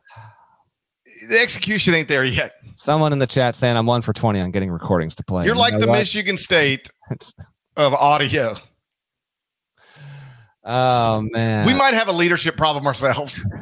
The 1.29 1.39
execution 1.39 1.95
ain't 1.95 2.09
there 2.09 2.25
yet. 2.25 2.55
Someone 2.75 3.13
in 3.13 3.19
the 3.19 3.27
chat 3.27 3.55
saying 3.55 3.77
I'm 3.77 3.87
one 3.87 4.03
for 4.03 4.13
twenty 4.13 4.41
on 4.41 4.51
getting 4.51 4.71
recordings 4.71 5.15
to 5.17 5.25
play. 5.25 5.45
You're 5.45 5.55
like 5.55 5.73
you 5.73 5.79
know 5.79 5.85
the 5.85 5.91
what? 5.91 5.99
Michigan 5.99 6.37
State 6.37 6.91
of 7.77 7.93
audio. 7.95 8.57
Oh 10.65 11.21
man, 11.31 11.67
we 11.67 11.75
might 11.75 11.95
have 11.95 12.09
a 12.09 12.13
leadership 12.13 12.57
problem 12.57 12.87
ourselves. 12.87 13.45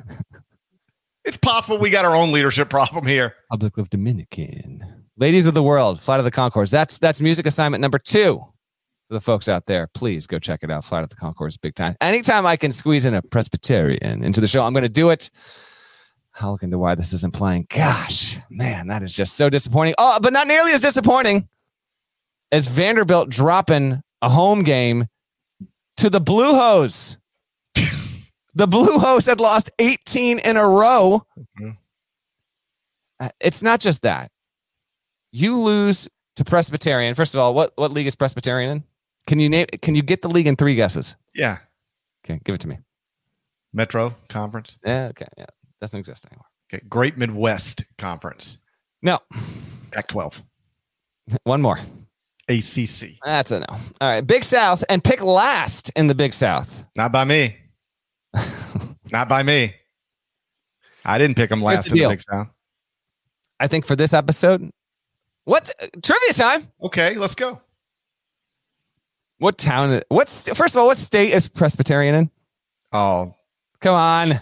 It's 1.24 1.36
possible 1.36 1.78
we 1.78 1.88
got 1.88 2.04
our 2.04 2.16
own 2.16 2.32
leadership 2.32 2.68
problem 2.68 3.06
here. 3.06 3.36
Republic 3.48 3.78
of 3.78 3.90
Dominican. 3.90 5.04
Ladies 5.16 5.46
of 5.46 5.54
the 5.54 5.62
World, 5.62 6.00
Flight 6.00 6.18
of 6.18 6.24
the 6.24 6.32
Conchords. 6.32 6.70
That's 6.70 6.98
that's 6.98 7.20
music 7.20 7.46
assignment 7.46 7.80
number 7.80 8.00
two 8.00 8.44
for 9.12 9.16
the 9.18 9.20
folks 9.20 9.46
out 9.46 9.66
there. 9.66 9.86
Please 9.88 10.26
go 10.26 10.38
check 10.38 10.60
it 10.62 10.70
out. 10.70 10.84
Flight 10.86 11.02
of 11.04 11.10
the 11.10 11.16
Conchords, 11.16 11.60
big 11.60 11.74
time. 11.74 11.94
Anytime 12.00 12.46
I 12.46 12.56
can 12.56 12.72
squeeze 12.72 13.04
in 13.04 13.12
a 13.12 13.20
Presbyterian 13.20 14.24
into 14.24 14.40
the 14.40 14.48
show, 14.48 14.64
I'm 14.64 14.72
going 14.72 14.84
to 14.84 14.88
do 14.88 15.10
it. 15.10 15.30
I'll 16.40 16.52
look 16.52 16.62
into 16.62 16.78
why 16.78 16.94
this 16.94 17.12
isn't 17.12 17.34
playing. 17.34 17.66
Gosh, 17.68 18.38
man, 18.48 18.86
that 18.86 19.02
is 19.02 19.14
just 19.14 19.34
so 19.34 19.50
disappointing. 19.50 19.94
Oh, 19.98 20.18
but 20.22 20.32
not 20.32 20.48
nearly 20.48 20.72
as 20.72 20.80
disappointing 20.80 21.46
as 22.50 22.68
Vanderbilt 22.68 23.28
dropping 23.28 24.02
a 24.22 24.30
home 24.30 24.62
game 24.62 25.08
to 25.98 26.08
the 26.08 26.20
Blue 26.20 26.54
Hose. 26.54 27.18
the 28.54 28.66
Blue 28.66 28.98
Hose 28.98 29.26
had 29.26 29.40
lost 29.40 29.70
18 29.78 30.38
in 30.38 30.56
a 30.56 30.66
row. 30.66 31.22
Mhm. 31.60 31.76
Uh, 33.20 33.28
It's 33.40 33.62
not 33.62 33.80
just 33.80 34.00
that. 34.02 34.30
You 35.32 35.58
lose 35.60 36.08
to 36.36 36.44
Presbyterian. 36.46 37.14
First 37.14 37.34
of 37.34 37.40
all, 37.40 37.52
what, 37.52 37.72
what 37.76 37.92
league 37.92 38.06
is 38.06 38.16
Presbyterian 38.16 38.70
in? 38.70 38.84
Can 39.26 39.38
you 39.38 39.48
name 39.48 39.66
can 39.80 39.94
you 39.94 40.02
get 40.02 40.22
the 40.22 40.28
league 40.28 40.46
in 40.46 40.56
three 40.56 40.74
guesses? 40.74 41.16
Yeah. 41.34 41.58
Okay, 42.24 42.40
give 42.44 42.54
it 42.54 42.60
to 42.62 42.68
me. 42.68 42.78
Metro 43.72 44.14
Conference. 44.28 44.78
Yeah, 44.84 45.08
okay, 45.10 45.26
yeah. 45.36 45.46
Doesn't 45.80 45.98
exist 45.98 46.26
anymore. 46.26 46.46
Okay. 46.72 46.84
Great 46.88 47.18
Midwest 47.18 47.84
Conference. 47.98 48.58
No. 49.02 49.18
Pac 49.90 50.08
12. 50.08 50.42
One 51.44 51.60
more. 51.60 51.78
ACC. 52.48 53.10
That's 53.24 53.50
a 53.50 53.60
no. 53.60 53.66
All 53.70 53.80
right. 54.00 54.20
Big 54.20 54.44
South 54.44 54.84
and 54.88 55.02
pick 55.02 55.22
last 55.22 55.90
in 55.96 56.06
the 56.06 56.14
Big 56.14 56.32
South. 56.32 56.84
Not 56.96 57.12
by 57.12 57.24
me. 57.24 57.56
Not 59.10 59.28
by 59.28 59.42
me. 59.42 59.74
I 61.04 61.18
didn't 61.18 61.36
pick 61.36 61.50
them 61.50 61.62
last 61.62 61.84
the 61.84 61.90
in 61.90 62.02
the. 62.02 62.08
Big 62.08 62.22
South. 62.22 62.48
I 63.60 63.68
think 63.68 63.86
for 63.86 63.96
this 63.96 64.12
episode, 64.12 64.70
what 65.44 65.70
trivia 66.02 66.32
time? 66.34 66.68
Okay, 66.82 67.16
let's 67.16 67.34
go. 67.34 67.60
What 69.42 69.58
town? 69.58 70.00
What's 70.08 70.48
first 70.50 70.76
of 70.76 70.80
all, 70.80 70.86
what 70.86 70.96
state 70.96 71.32
is 71.32 71.48
Presbyterian 71.48 72.14
in? 72.14 72.30
Oh, 72.92 73.34
Come 73.80 73.96
on. 73.96 74.40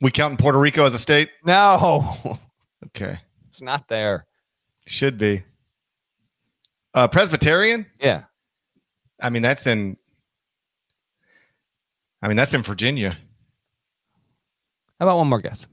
we 0.00 0.10
counting 0.10 0.36
Puerto 0.36 0.58
Rico 0.58 0.84
as 0.84 0.94
a 0.94 0.98
state? 0.98 1.28
No, 1.44 2.40
Okay. 2.86 3.20
it's 3.46 3.62
not 3.62 3.86
there. 3.86 4.26
Should 4.88 5.16
be. 5.16 5.44
Uh, 6.92 7.06
Presbyterian? 7.06 7.86
Yeah. 8.00 8.24
I 9.22 9.30
mean, 9.30 9.42
that's 9.42 9.64
in. 9.68 9.96
I 12.20 12.26
mean, 12.26 12.36
that's 12.36 12.52
in 12.52 12.64
Virginia, 12.64 13.10
How 14.98 15.06
about 15.06 15.18
one 15.18 15.28
more 15.28 15.40
guess? 15.40 15.68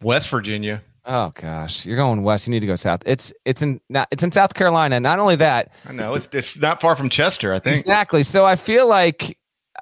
West 0.00 0.30
Virginia. 0.30 0.82
Oh 1.10 1.32
gosh, 1.34 1.86
you're 1.86 1.96
going 1.96 2.22
west. 2.22 2.46
You 2.46 2.50
need 2.50 2.60
to 2.60 2.66
go 2.66 2.76
south. 2.76 3.02
It's 3.06 3.32
it's 3.46 3.62
in 3.62 3.80
it's 4.12 4.22
in 4.22 4.30
South 4.30 4.52
Carolina. 4.52 5.00
Not 5.00 5.18
only 5.18 5.36
that, 5.36 5.72
I 5.88 5.92
know 5.92 6.12
it's, 6.12 6.28
it's 6.32 6.54
not 6.58 6.82
far 6.82 6.96
from 6.96 7.08
Chester. 7.08 7.54
I 7.54 7.58
think. 7.58 7.78
exactly. 7.78 8.22
So 8.22 8.44
I 8.44 8.56
feel 8.56 8.86
like 8.86 9.38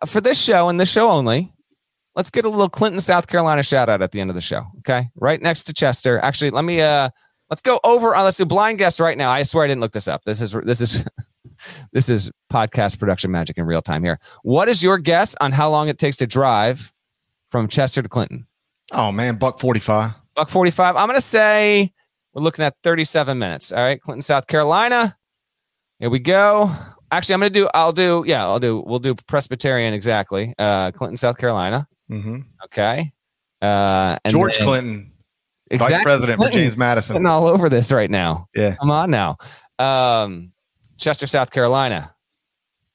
for 0.06 0.20
this 0.20 0.40
show 0.40 0.68
and 0.68 0.78
this 0.78 0.88
show 0.88 1.10
only, 1.10 1.52
let's 2.14 2.30
get 2.30 2.44
a 2.44 2.48
little 2.48 2.68
Clinton, 2.68 3.00
South 3.00 3.26
Carolina 3.26 3.64
shout 3.64 3.88
out 3.88 4.02
at 4.02 4.12
the 4.12 4.20
end 4.20 4.30
of 4.30 4.36
the 4.36 4.40
show. 4.40 4.62
Okay, 4.78 5.08
right 5.16 5.42
next 5.42 5.64
to 5.64 5.74
Chester. 5.74 6.20
Actually, 6.20 6.50
let 6.50 6.64
me 6.64 6.80
uh 6.80 7.10
let's 7.50 7.60
go 7.60 7.80
over. 7.82 8.14
Uh, 8.14 8.22
let's 8.22 8.36
do 8.36 8.44
blind 8.44 8.78
guess 8.78 9.00
right 9.00 9.18
now. 9.18 9.30
I 9.30 9.42
swear 9.42 9.64
I 9.64 9.66
didn't 9.66 9.80
look 9.80 9.92
this 9.92 10.06
up. 10.06 10.22
This 10.24 10.40
is 10.40 10.52
this 10.52 10.80
is 10.80 11.04
this 11.92 12.08
is 12.08 12.30
podcast 12.52 13.00
production 13.00 13.32
magic 13.32 13.58
in 13.58 13.66
real 13.66 13.82
time 13.82 14.04
here. 14.04 14.20
What 14.44 14.68
is 14.68 14.80
your 14.80 14.96
guess 14.96 15.34
on 15.40 15.50
how 15.50 15.70
long 15.70 15.88
it 15.88 15.98
takes 15.98 16.18
to 16.18 16.26
drive 16.28 16.92
from 17.48 17.66
Chester 17.66 18.00
to 18.00 18.08
Clinton? 18.08 18.46
Oh 18.92 19.10
man, 19.10 19.38
buck 19.38 19.58
forty-five. 19.58 20.12
Buck 20.36 20.50
45. 20.50 20.96
I'm 20.96 21.06
going 21.08 21.16
to 21.16 21.20
say 21.20 21.92
we're 22.34 22.42
looking 22.42 22.64
at 22.64 22.74
37 22.82 23.38
minutes. 23.38 23.72
All 23.72 23.78
right. 23.78 24.00
Clinton, 24.00 24.20
South 24.22 24.46
Carolina. 24.46 25.16
Here 25.98 26.10
we 26.10 26.18
go. 26.18 26.70
Actually, 27.10 27.34
I'm 27.34 27.40
going 27.40 27.52
to 27.52 27.58
do, 27.60 27.68
I'll 27.72 27.92
do, 27.92 28.22
yeah, 28.26 28.42
I'll 28.44 28.58
do, 28.60 28.82
we'll 28.86 28.98
do 28.98 29.14
Presbyterian 29.14 29.94
exactly. 29.94 30.52
Uh, 30.58 30.90
Clinton, 30.92 31.16
South 31.16 31.38
Carolina. 31.38 31.88
Mm-hmm. 32.10 32.40
Okay. 32.66 33.12
Uh, 33.62 34.18
and 34.24 34.32
George 34.32 34.56
then- 34.58 34.64
Clinton, 34.66 35.12
exactly. 35.70 35.96
vice 35.96 36.04
president 36.04 36.42
for 36.42 36.50
James 36.50 36.76
Madison. 36.76 37.24
All 37.26 37.46
over 37.46 37.68
this 37.70 37.90
right 37.90 38.10
now. 38.10 38.48
Yeah. 38.54 38.76
Come 38.76 38.90
on 38.90 39.10
now. 39.10 39.38
Um, 39.78 40.52
Chester, 40.98 41.26
South 41.26 41.50
Carolina. 41.50 42.12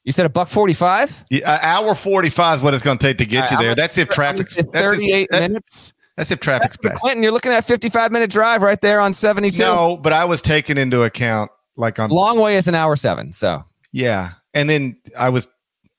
You 0.03 0.11
said 0.11 0.25
a 0.25 0.29
buck 0.29 0.47
45? 0.49 1.25
Yeah, 1.29 1.59
hour 1.61 1.93
forty-five 1.95 2.57
is 2.57 2.63
what 2.63 2.73
it's 2.73 2.81
going 2.83 2.97
to 2.97 3.07
take 3.07 3.17
to 3.19 3.25
get 3.25 3.51
All 3.51 3.57
you 3.59 3.65
there. 3.65 3.75
That's 3.75 3.97
if 3.97 4.09
traffic's 4.09 4.55
say 4.55 4.63
that's 4.63 4.75
if- 4.75 4.99
38 4.99 5.27
that's- 5.31 5.49
minutes. 5.49 5.93
That's 6.21 6.29
if 6.29 6.39
traffic's 6.39 6.77
bad. 6.77 6.93
Clinton, 6.97 7.23
you're 7.23 7.31
looking 7.31 7.51
at 7.51 7.65
55 7.65 8.11
minute 8.11 8.29
drive 8.29 8.61
right 8.61 8.79
there 8.79 8.99
on 8.99 9.11
72. 9.11 9.57
No, 9.57 9.97
but 9.97 10.13
I 10.13 10.23
was 10.23 10.39
taking 10.39 10.77
into 10.77 11.01
account 11.01 11.49
like 11.77 11.97
on 11.97 12.11
Long 12.11 12.37
way 12.39 12.57
is 12.57 12.67
an 12.67 12.75
hour 12.75 12.95
seven. 12.95 13.33
So 13.33 13.63
yeah, 13.91 14.33
and 14.53 14.69
then 14.69 14.97
I 15.17 15.29
was 15.29 15.47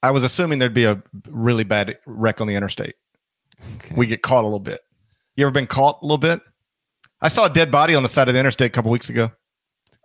I 0.00 0.12
was 0.12 0.22
assuming 0.22 0.60
there'd 0.60 0.72
be 0.72 0.84
a 0.84 1.02
really 1.26 1.64
bad 1.64 1.98
wreck 2.06 2.40
on 2.40 2.46
the 2.46 2.54
interstate. 2.54 2.94
Okay. 3.74 3.96
We 3.96 4.06
get 4.06 4.22
caught 4.22 4.42
a 4.44 4.46
little 4.46 4.60
bit. 4.60 4.82
You 5.34 5.44
ever 5.44 5.50
been 5.50 5.66
caught 5.66 5.98
a 6.02 6.04
little 6.04 6.18
bit? 6.18 6.40
I 7.20 7.28
saw 7.28 7.46
a 7.46 7.50
dead 7.50 7.72
body 7.72 7.96
on 7.96 8.04
the 8.04 8.08
side 8.08 8.28
of 8.28 8.34
the 8.34 8.38
interstate 8.38 8.68
a 8.68 8.72
couple 8.72 8.92
weeks 8.92 9.08
ago. 9.10 9.32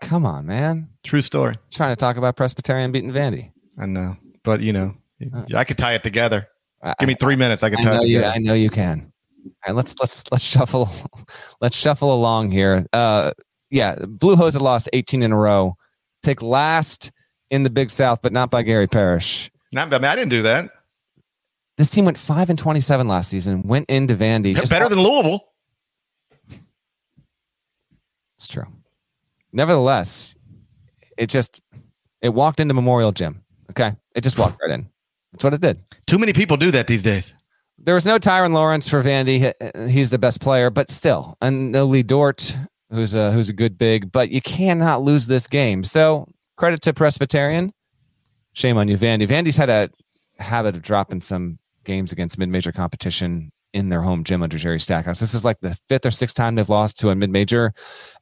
come 0.02 0.26
on, 0.26 0.48
man. 0.48 0.90
True 1.04 1.22
story. 1.22 1.54
trying 1.72 1.92
to 1.92 1.96
talk 1.96 2.18
about 2.18 2.36
Presbyterian 2.36 2.92
beating 2.92 3.12
Vandy. 3.12 3.52
I 3.80 3.86
know, 3.86 4.18
but 4.44 4.62
you 4.62 4.74
know, 4.74 4.96
uh, 5.32 5.44
I 5.56 5.64
could 5.64 5.78
tie 5.78 5.94
it 5.94 6.02
together. 6.02 6.48
I, 6.82 6.96
Give 7.00 7.08
me 7.08 7.16
three 7.20 7.36
minutes. 7.36 7.62
I 7.62 7.70
could 7.70 7.80
I 7.82 7.84
tie 7.84 7.96
know 7.98 8.02
it 8.02 8.08
you. 8.08 8.24
I 8.24 8.40
know 8.40 8.56
you 8.56 8.72
can. 8.72 9.12
All 9.48 9.74
right, 9.74 9.76
let's 9.76 9.96
let's 10.00 10.24
let's 10.32 10.44
shuffle, 10.44 10.90
let's 11.62 11.78
shuffle 11.78 12.14
along 12.14 12.52
here. 12.52 12.86
Uh, 12.94 13.32
yeah, 13.70 13.96
Blue 14.08 14.36
Hose 14.36 14.54
had 14.54 14.62
lost 14.62 14.90
18 14.94 15.24
in 15.24 15.32
a 15.32 15.38
row. 15.38 15.76
Pick 16.24 16.42
last 16.42 17.12
in 17.50 17.64
the 17.64 17.70
Big 17.70 17.90
South, 17.90 18.20
but 18.22 18.34
not 18.34 18.50
by 18.50 18.64
Gary 18.64 18.88
Parrish. 18.88 19.52
Not, 19.72 19.94
I 19.94 19.98
mean, 19.98 20.06
I 20.06 20.16
didn't 20.16 20.30
do 20.30 20.44
that. 20.44 20.72
This 21.78 21.90
team 21.90 22.06
went 22.06 22.18
five 22.18 22.50
and 22.50 22.58
27 22.58 23.08
last 23.08 23.30
season. 23.30 23.62
Went 23.64 23.90
into 23.90 24.16
Vandy. 24.16 24.56
Just 24.56 24.72
Better 24.72 24.90
than 24.90 25.00
Louisville. 25.00 25.42
It's 28.38 28.48
true. 28.48 28.66
Nevertheless, 29.52 30.36
it 31.18 31.28
just 31.28 31.62
it 32.22 32.30
walked 32.30 32.60
into 32.60 32.74
Memorial 32.74 33.12
Gym. 33.12 33.44
Okay, 33.72 33.96
it 34.16 34.22
just 34.22 34.38
walked 34.38 34.62
right 34.62 34.72
in. 34.72 34.88
That's 35.32 35.44
what 35.44 35.54
it 35.54 35.62
did. 35.62 35.82
Too 36.06 36.18
many 36.18 36.34
people 36.34 36.58
do 36.58 36.72
that 36.72 36.88
these 36.88 37.04
days. 37.04 37.34
There 37.80 37.96
was 37.96 38.06
no 38.06 38.18
Tyrin 38.18 38.54
Lawrence 38.54 38.90
for 38.90 39.02
Vandy. 39.04 39.54
He's 39.90 40.10
the 40.10 40.18
best 40.18 40.42
player, 40.42 40.70
but 40.70 40.90
still, 40.90 41.38
and 41.42 41.72
no 41.72 41.86
Lee 41.86 42.04
Dort, 42.04 42.58
who's 42.90 43.14
a 43.14 43.32
who's 43.32 43.50
a 43.50 43.54
good 43.54 43.78
big. 43.78 44.12
But 44.12 44.30
you 44.30 44.42
cannot 44.42 45.04
lose 45.04 45.28
this 45.28 45.48
game. 45.48 45.84
So 45.84 46.28
credit 46.58 46.82
to 46.82 46.94
Presbyterian. 46.94 47.72
Shame 48.54 48.78
on 48.78 48.88
you, 48.88 48.98
Vandy. 48.98 49.28
Vandy's 49.28 49.56
had 49.56 49.70
a 49.70 49.90
habit 50.40 50.76
of 50.76 50.82
dropping 50.82 51.22
some 51.22 51.60
games 51.84 52.12
against 52.12 52.38
mid-major 52.38 52.72
competition 52.72 53.52
in 53.74 53.90
their 53.90 54.02
home 54.02 54.24
gym 54.24 54.42
under 54.42 54.58
Jerry 54.58 54.80
Stackhouse. 54.80 55.20
This 55.20 55.34
is 55.34 55.46
like 55.46 55.60
the 55.62 55.78
fifth 55.88 56.06
or 56.06 56.12
sixth 56.12 56.36
time 56.36 56.56
they've 56.56 56.68
lost 56.68 56.98
to 57.00 57.10
a 57.10 57.16
mid-major 57.16 57.74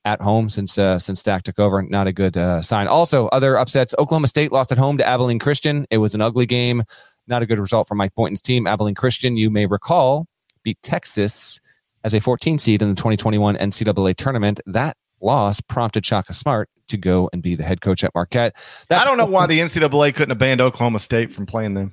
at 0.04 0.22
home 0.22 0.50
since 0.50 0.78
uh, 0.78 1.00
since 1.00 1.22
Stack 1.22 1.44
took 1.44 1.60
over. 1.60 1.82
Not 1.82 2.08
a 2.08 2.12
good 2.12 2.36
uh, 2.36 2.62
sign. 2.62 2.88
Also, 2.88 3.28
other 3.28 3.58
upsets: 3.58 3.96
Oklahoma 3.98 4.28
State 4.28 4.52
lost 4.52 4.72
at 4.74 4.78
home 4.78 4.98
to 4.98 5.08
Abilene 5.08 5.40
Christian. 5.40 5.88
It 5.90 6.00
was 6.00 6.14
an 6.14 6.22
ugly 6.22 6.46
game. 6.46 6.84
Not 7.28 7.42
a 7.42 7.46
good 7.46 7.60
result 7.60 7.88
for 7.88 7.96
Mike 7.96 8.14
Boynton's 8.16 8.42
team. 8.42 8.68
Abilene 8.68 8.96
Christian, 8.96 9.38
you 9.38 9.50
may 9.50 9.66
recall, 9.66 10.28
beat 10.64 10.78
Texas 10.84 11.60
as 12.04 12.14
a 12.14 12.20
14 12.20 12.60
seed 12.60 12.82
in 12.82 12.90
the 12.90 12.96
2021 12.96 13.56
NCAA 13.58 14.16
tournament. 14.16 14.60
That 14.66 14.96
loss 15.22 15.60
prompted 15.62 16.06
Shaka 16.06 16.34
Smart 16.34 16.70
to 16.88 16.98
go 16.98 17.30
and 17.34 17.42
be 17.42 17.56
the 17.56 17.64
head 17.64 17.82
coach 17.82 18.04
at 18.04 18.14
Marquette. 18.14 18.56
That's 18.88 19.04
I 19.04 19.08
don't 19.08 19.18
know 19.18 19.26
why 19.26 19.48
the 19.48 19.60
NCAA 19.60 20.14
couldn't 20.14 20.30
have 20.30 20.38
banned 20.38 20.62
Oklahoma 20.62 21.00
State 21.00 21.34
from 21.34 21.46
playing 21.46 21.74
them. 21.74 21.92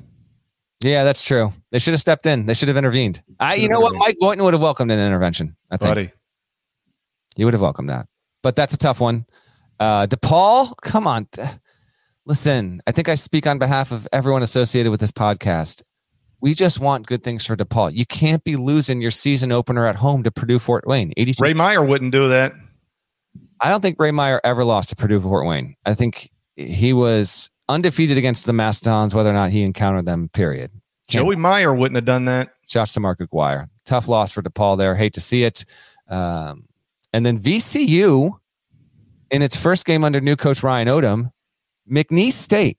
Yeah, 0.83 1.05
that's 1.05 1.24
true. 1.24 1.53
They 1.70 1.78
should 1.78 1.95
have 1.95 2.01
stepped 2.01 2.26
in. 2.26 2.47
They 2.47 2.55
should 2.55 2.68
have 2.68 2.76
intervened. 2.76 3.22
I, 3.39 3.55
you 3.55 3.68
know 3.68 3.80
what? 3.80 3.95
Mike 3.95 4.16
Boynton 4.18 4.45
would 4.45 4.53
have 4.53 4.61
welcomed 4.61 4.91
an 4.91 4.99
intervention. 4.99 5.57
I 5.70 5.76
think 5.76 5.91
Buddy. 5.91 6.12
he 7.37 7.45
would 7.45 7.55
have 7.55 7.61
welcomed 7.61 7.89
that. 7.89 8.07
But 8.43 8.57
that's 8.57 8.74
a 8.74 8.78
tough 8.78 9.01
one. 9.01 9.26
Uh, 9.78 10.07
DePaul, 10.07 10.74
come 10.83 11.07
on. 11.07 11.28
Listen, 12.25 12.81
I 12.87 12.93
think 12.93 13.09
I 13.09 13.14
speak 13.16 13.47
on 13.47 13.59
behalf 13.59 13.91
of 13.91 14.07
everyone 14.12 14.43
associated 14.43 14.91
with 14.91 15.01
this 15.01 15.11
podcast. 15.12 15.83
We 16.41 16.55
just 16.55 16.81
want 16.81 17.07
good 17.07 17.25
things 17.25 17.45
for 17.45 17.57
DePaul. 17.57 17.95
You 17.95 18.07
can't 18.07 18.43
be 18.45 18.57
losing 18.57 19.01
your 19.01 19.11
season 19.11 19.53
opener 19.53 19.87
at 19.87 19.97
home 19.97 20.23
to 20.25 20.31
Purdue 20.31 20.59
Fort 20.59 20.87
Wayne. 20.87 21.12
82 21.16 21.43
Ray 21.43 21.53
Meyer 21.53 21.83
wouldn't 21.83 22.12
do 22.12 22.29
that. 22.29 22.53
I 23.61 23.68
don't 23.68 23.81
think 23.81 23.97
Ray 23.99 24.11
Meyer 24.11 24.41
ever 24.45 24.64
lost 24.64 24.89
to 24.91 24.97
Purdue 24.97 25.20
Fort 25.20 25.47
Wayne. 25.47 25.77
I 25.85 25.95
think 25.95 26.31
he 26.57 26.93
was 26.93 27.49
undefeated 27.68 28.18
against 28.18 28.45
the 28.45 28.53
Mastodons, 28.53 29.14
whether 29.14 29.31
or 29.31 29.35
not 29.35 29.51
he 29.51 29.62
encountered 29.62 30.05
them, 30.07 30.29
period. 30.29 30.70
Can't- 31.09 31.25
Joey 31.25 31.37
Meyer 31.37 31.75
wouldn't 31.75 31.97
have 31.97 32.05
done 32.05 32.25
that. 32.27 32.51
Shouts 32.68 32.93
to 32.95 33.01
Mark 33.01 33.20
Aguirre. 33.20 33.68
Tough 33.85 34.09
loss 34.09 34.33
for 34.33 34.43
DePaul 34.43 34.79
there. 34.79 34.95
Hate 34.97 35.14
to 35.14 35.20
see 35.20 35.45
it. 35.45 35.64
Um, 36.09 36.66
and 37.12 37.25
then 37.27 37.39
VCU, 37.39 38.33
in 39.31 39.43
its 39.43 39.57
first 39.57 39.87
game 39.87 40.05
under 40.05 40.20
new 40.20 40.37
coach 40.37 40.62
Ryan 40.62 40.89
Odom, 40.89 41.31
McNeese 41.93 42.32
State 42.32 42.78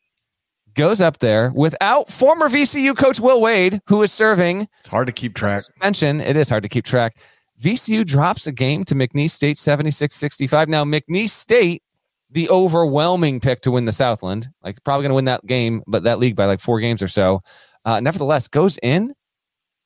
goes 0.73 1.01
up 1.01 1.19
there 1.19 1.51
without 1.55 2.09
former 2.09 2.49
VCU 2.49 2.97
coach 2.97 3.19
Will 3.19 3.39
Wade, 3.39 3.79
who 3.87 4.01
is 4.01 4.11
serving 4.11 4.67
It's 4.79 4.89
hard 4.89 5.05
to 5.07 5.13
keep 5.13 5.35
track. 5.35 5.59
suspension. 5.59 6.19
It 6.19 6.35
is 6.35 6.49
hard 6.49 6.63
to 6.63 6.69
keep 6.69 6.83
track. 6.83 7.17
VCU 7.61 8.05
drops 8.05 8.47
a 8.47 8.51
game 8.51 8.83
to 8.85 8.95
McNeese 8.95 9.29
State 9.31 9.57
76 9.59 10.15
65. 10.15 10.67
Now, 10.67 10.83
McNeese 10.83 11.29
State, 11.29 11.83
the 12.31 12.49
overwhelming 12.49 13.39
pick 13.39 13.61
to 13.61 13.71
win 13.71 13.85
the 13.85 13.91
Southland, 13.91 14.49
like 14.63 14.83
probably 14.83 15.03
going 15.03 15.11
to 15.11 15.15
win 15.15 15.25
that 15.25 15.45
game, 15.45 15.83
but 15.85 16.03
that 16.03 16.17
league 16.17 16.35
by 16.35 16.45
like 16.45 16.59
four 16.59 16.79
games 16.79 17.03
or 17.03 17.07
so. 17.07 17.41
Uh, 17.85 17.99
nevertheless, 17.99 18.47
goes 18.47 18.79
in, 18.81 19.13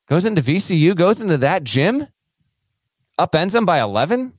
goes 0.08 0.24
into 0.24 0.40
VCU, 0.40 0.96
goes 0.96 1.20
into 1.20 1.36
that 1.36 1.64
gym, 1.64 2.06
upends 3.18 3.52
them 3.52 3.66
by 3.66 3.80
11. 3.80 4.32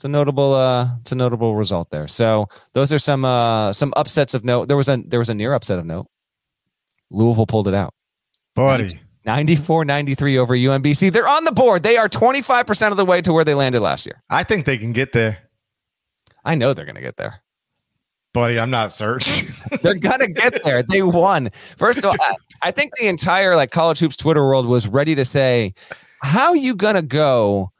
It's 0.00 0.06
a 0.06 0.08
notable, 0.08 0.54
uh, 0.54 0.96
it's 1.02 1.12
a 1.12 1.14
notable 1.14 1.54
result 1.54 1.90
there. 1.90 2.08
So 2.08 2.48
those 2.72 2.90
are 2.90 2.98
some, 2.98 3.22
uh, 3.22 3.70
some 3.74 3.92
upsets 3.98 4.32
of 4.32 4.46
note. 4.46 4.66
There 4.66 4.78
was 4.78 4.88
a, 4.88 4.96
there 4.96 5.18
was 5.18 5.28
a 5.28 5.34
near 5.34 5.52
upset 5.52 5.78
of 5.78 5.84
note. 5.84 6.06
Louisville 7.10 7.44
pulled 7.44 7.68
it 7.68 7.74
out. 7.74 7.92
Buddy. 8.54 8.98
94 9.26 9.84
93 9.84 10.38
over 10.38 10.54
UMBC. 10.54 11.12
They're 11.12 11.28
on 11.28 11.44
the 11.44 11.52
board. 11.52 11.82
They 11.82 11.98
are 11.98 12.08
25% 12.08 12.92
of 12.92 12.96
the 12.96 13.04
way 13.04 13.20
to 13.20 13.30
where 13.30 13.44
they 13.44 13.52
landed 13.52 13.80
last 13.80 14.06
year. 14.06 14.22
I 14.30 14.42
think 14.42 14.64
they 14.64 14.78
can 14.78 14.94
get 14.94 15.12
there. 15.12 15.36
I 16.46 16.54
know 16.54 16.72
they're 16.72 16.86
going 16.86 16.94
to 16.94 17.02
get 17.02 17.18
there. 17.18 17.42
Buddy, 18.32 18.58
I'm 18.58 18.70
not 18.70 18.94
certain. 18.94 19.54
they're 19.82 19.96
going 19.96 20.20
to 20.20 20.28
get 20.28 20.62
there. 20.62 20.82
They 20.82 21.02
won. 21.02 21.50
First 21.76 21.98
of 21.98 22.06
all, 22.06 22.16
I, 22.18 22.36
I 22.62 22.70
think 22.70 22.96
the 22.98 23.06
entire 23.06 23.54
like 23.54 23.70
college 23.70 23.98
hoops 23.98 24.16
Twitter 24.16 24.42
world 24.46 24.64
was 24.64 24.88
ready 24.88 25.14
to 25.14 25.26
say, 25.26 25.74
how 26.22 26.48
are 26.48 26.56
you 26.56 26.74
going 26.74 26.94
to 26.94 27.02
go 27.02 27.70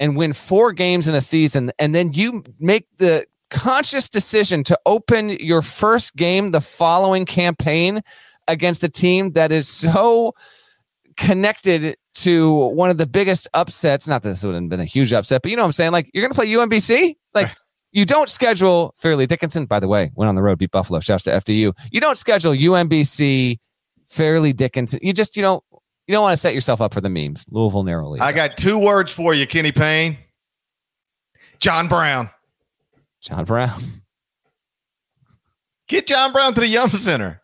and 0.00 0.16
win 0.16 0.32
four 0.32 0.72
games 0.72 1.06
in 1.06 1.14
a 1.14 1.20
season 1.20 1.70
and 1.78 1.94
then 1.94 2.12
you 2.12 2.42
make 2.58 2.88
the 2.98 3.24
conscious 3.50 4.08
decision 4.08 4.64
to 4.64 4.78
open 4.86 5.28
your 5.28 5.62
first 5.62 6.16
game 6.16 6.50
the 6.50 6.60
following 6.60 7.24
campaign 7.26 8.00
against 8.48 8.82
a 8.82 8.88
team 8.88 9.32
that 9.32 9.52
is 9.52 9.68
so 9.68 10.34
connected 11.16 11.96
to 12.14 12.54
one 12.54 12.90
of 12.90 12.98
the 12.98 13.06
biggest 13.06 13.48
upsets. 13.54 14.08
Not 14.08 14.22
that 14.22 14.30
this 14.30 14.44
would 14.44 14.54
have 14.54 14.68
been 14.68 14.80
a 14.80 14.84
huge 14.84 15.12
upset, 15.12 15.42
but 15.42 15.50
you 15.50 15.56
know 15.56 15.62
what 15.62 15.66
I'm 15.66 15.72
saying? 15.72 15.92
Like, 15.92 16.10
you're 16.12 16.22
going 16.22 16.32
to 16.32 16.34
play 16.34 16.48
UMBC? 16.48 17.16
Like, 17.34 17.50
you 17.92 18.04
don't 18.04 18.28
schedule 18.28 18.94
Fairleigh 18.96 19.26
Dickinson, 19.26 19.66
by 19.66 19.80
the 19.80 19.88
way, 19.88 20.10
went 20.14 20.28
on 20.28 20.34
the 20.34 20.42
road, 20.42 20.58
beat 20.58 20.70
Buffalo. 20.70 21.00
Shouts 21.00 21.24
to 21.24 21.30
FDU. 21.30 21.72
You 21.90 22.00
don't 22.00 22.16
schedule 22.16 22.52
UMBC, 22.52 23.58
Fairleigh 24.08 24.52
Dickinson. 24.52 25.00
You 25.02 25.12
just, 25.12 25.36
you 25.36 25.42
don't, 25.42 25.64
you 26.10 26.16
don't 26.16 26.22
want 26.22 26.32
to 26.32 26.40
set 26.40 26.54
yourself 26.54 26.80
up 26.80 26.92
for 26.92 27.00
the 27.00 27.08
memes. 27.08 27.46
Louisville 27.52 27.84
narrowly. 27.84 28.18
I 28.18 28.32
got 28.32 28.56
two 28.56 28.76
words 28.76 29.12
for 29.12 29.32
you, 29.32 29.46
Kenny 29.46 29.70
Payne. 29.70 30.18
John 31.60 31.86
Brown. 31.86 32.30
John 33.20 33.44
Brown. 33.44 34.02
Get 35.86 36.08
John 36.08 36.32
Brown 36.32 36.52
to 36.54 36.60
the 36.62 36.66
Yum 36.66 36.90
Center. 36.90 37.40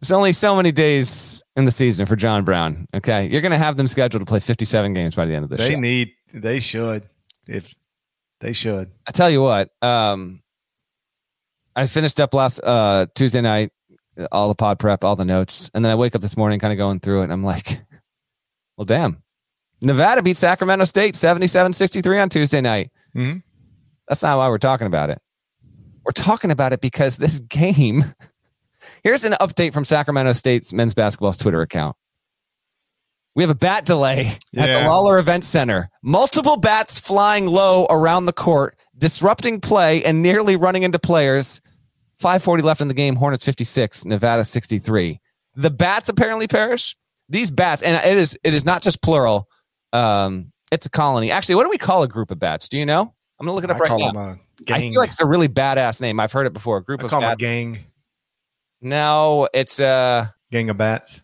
There's 0.00 0.10
only 0.10 0.32
so 0.32 0.56
many 0.56 0.72
days 0.72 1.42
in 1.54 1.66
the 1.66 1.70
season 1.70 2.06
for 2.06 2.16
John 2.16 2.44
Brown. 2.44 2.86
Okay. 2.94 3.26
You're 3.26 3.42
going 3.42 3.52
to 3.52 3.58
have 3.58 3.76
them 3.76 3.86
scheduled 3.86 4.22
to 4.22 4.26
play 4.26 4.40
57 4.40 4.94
games 4.94 5.14
by 5.14 5.26
the 5.26 5.34
end 5.34 5.44
of 5.44 5.50
the 5.50 5.56
they 5.56 5.72
show. 5.72 5.78
need, 5.78 6.12
they 6.32 6.60
should. 6.60 7.02
If 7.46 7.74
they 8.40 8.54
should. 8.54 8.90
I 9.06 9.10
tell 9.10 9.28
you 9.28 9.42
what, 9.42 9.68
um, 9.82 10.40
I 11.76 11.86
finished 11.86 12.20
up 12.20 12.32
last 12.32 12.58
uh, 12.64 13.04
Tuesday 13.14 13.42
night, 13.42 13.70
all 14.30 14.48
the 14.48 14.54
pod 14.54 14.78
prep, 14.78 15.04
all 15.04 15.16
the 15.16 15.24
notes, 15.24 15.70
and 15.74 15.84
then 15.84 15.92
I 15.92 15.94
wake 15.94 16.14
up 16.14 16.20
this 16.22 16.36
morning, 16.36 16.58
kind 16.60 16.72
of 16.72 16.76
going 16.78 17.00
through 17.00 17.20
it, 17.20 17.24
and 17.24 17.32
I'm 17.32 17.44
like, 17.44 17.80
well, 18.76 18.84
damn. 18.84 19.22
Nevada 19.80 20.22
beat 20.22 20.36
Sacramento 20.36 20.84
State 20.84 21.16
77 21.16 21.72
63 21.72 22.18
on 22.20 22.28
Tuesday 22.28 22.60
night. 22.60 22.90
Mm-hmm. 23.16 23.38
That's 24.08 24.22
not 24.22 24.38
why 24.38 24.48
we're 24.48 24.58
talking 24.58 24.86
about 24.86 25.10
it. 25.10 25.20
We're 26.04 26.12
talking 26.12 26.50
about 26.50 26.72
it 26.72 26.80
because 26.80 27.16
this 27.16 27.40
game. 27.40 28.04
Here's 29.04 29.24
an 29.24 29.34
update 29.40 29.72
from 29.72 29.84
Sacramento 29.84 30.32
State's 30.32 30.72
men's 30.72 30.94
basketball's 30.94 31.36
Twitter 31.36 31.60
account. 31.62 31.96
We 33.34 33.42
have 33.44 33.50
a 33.50 33.54
bat 33.54 33.84
delay 33.86 34.26
at 34.26 34.38
the 34.52 34.66
Yeah. 34.66 34.86
Lawlor 34.86 35.18
Event 35.18 35.44
Center. 35.44 35.88
Multiple 36.02 36.56
bats 36.58 37.00
flying 37.00 37.46
low 37.46 37.86
around 37.88 38.26
the 38.26 38.32
court, 38.32 38.76
disrupting 38.98 39.60
play 39.60 40.04
and 40.04 40.20
nearly 40.20 40.56
running 40.56 40.82
into 40.82 40.98
players. 40.98 41.60
540 42.22 42.62
left 42.62 42.80
in 42.80 42.88
the 42.88 42.94
game. 42.94 43.16
Hornets 43.16 43.44
56, 43.44 44.04
Nevada 44.06 44.44
63. 44.44 45.20
The 45.56 45.70
bats 45.70 46.08
apparently 46.08 46.46
perish. 46.48 46.96
These 47.28 47.50
bats, 47.50 47.82
and 47.82 47.96
it 48.06 48.16
is 48.18 48.38
it 48.44 48.54
is 48.54 48.64
not 48.64 48.82
just 48.82 49.02
plural. 49.02 49.48
Um, 49.92 50.52
it's 50.70 50.86
a 50.86 50.90
colony. 50.90 51.30
Actually, 51.30 51.56
what 51.56 51.64
do 51.64 51.70
we 51.70 51.78
call 51.78 52.02
a 52.02 52.08
group 52.08 52.30
of 52.30 52.38
bats? 52.38 52.68
Do 52.68 52.78
you 52.78 52.86
know? 52.86 53.02
I'm 53.38 53.46
gonna 53.46 53.54
look 53.54 53.64
it 53.64 53.70
up 53.70 53.76
I 53.76 53.80
right 53.80 53.88
call 53.88 53.98
now. 53.98 54.12
them 54.12 54.40
a 54.60 54.62
gang. 54.64 54.76
I 54.76 54.80
feel 54.90 55.00
like 55.00 55.10
it's 55.10 55.20
a 55.20 55.26
really 55.26 55.48
badass 55.48 56.00
name. 56.00 56.18
I've 56.20 56.32
heard 56.32 56.46
it 56.46 56.52
before. 56.52 56.78
A 56.78 56.82
group 56.82 57.00
I 57.02 57.04
of 57.04 57.10
call 57.10 57.20
them 57.20 57.28
a 57.30 57.32
bats. 57.32 57.40
gang. 57.40 57.78
No, 58.80 59.48
it's 59.54 59.78
a 59.80 60.34
Gang 60.50 60.68
of 60.70 60.76
bats. 60.76 61.22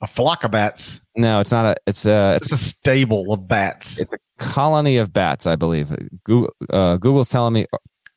A 0.00 0.06
flock 0.06 0.44
of 0.44 0.50
bats. 0.52 1.00
no, 1.16 1.40
it's 1.40 1.50
not 1.50 1.64
a 1.66 1.76
it's 1.86 2.06
a 2.06 2.34
it's 2.36 2.52
It's 2.52 2.62
a 2.62 2.64
stable 2.64 3.32
of 3.32 3.48
bats. 3.48 3.98
it's 3.98 4.12
a 4.12 4.18
colony 4.38 4.96
of 4.98 5.12
bats, 5.12 5.46
I 5.46 5.56
believe. 5.56 5.90
Google, 6.24 6.52
uh, 6.72 6.96
Google's 6.98 7.28
telling 7.30 7.52
me 7.54 7.66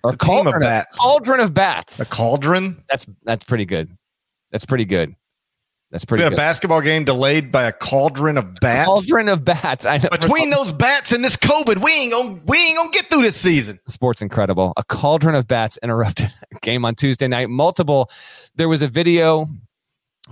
a 0.04 0.10
team 0.10 0.14
of 0.14 0.20
cauldron 0.20 0.62
bats. 0.62 0.98
cauldron 0.98 1.40
of 1.40 1.54
bats. 1.54 2.00
A 2.00 2.06
cauldron. 2.06 2.84
That's 2.90 3.06
that's 3.24 3.44
pretty 3.44 3.66
good. 3.66 3.90
That's 4.52 4.66
pretty 4.66 4.86
good. 4.86 5.16
That's 5.92 6.04
We 6.06 6.08
pretty 6.08 6.24
had 6.24 6.28
a 6.32 6.36
good. 6.36 6.38
basketball 6.38 6.80
game 6.82 7.04
delayed 7.04 7.52
by 7.52 7.66
a 7.66 7.74
cauldron 7.74 8.38
of 8.38 8.56
bats. 8.62 8.86
Cauldron 8.86 9.28
of 9.28 9.44
bats. 9.44 9.86
I 9.86 9.98
know. 9.98 10.08
Between 10.10 10.50
those 10.50 10.72
bats 10.72 11.12
and 11.12 11.24
this 11.24 11.36
COVID, 11.36 11.84
we 11.84 11.92
ain't 11.92 12.14
gonna 12.14 12.40
we 12.46 12.58
ain't 12.60 12.78
gonna 12.78 12.92
get 12.92 13.08
through 13.08 13.24
this 13.24 13.36
season. 13.36 13.78
sports 13.88 14.22
incredible. 14.22 14.72
A 14.78 14.84
cauldron 14.86 15.36
of 15.36 15.48
bats 15.48 15.78
interrupted 15.84 16.32
a 16.56 16.60
game 16.62 16.86
on 16.86 16.96
Tuesday 16.96 17.28
night. 17.28 17.50
Multiple. 17.50 18.10
There 18.56 18.70
was 18.70 18.82
a 18.82 18.88
video 18.88 19.48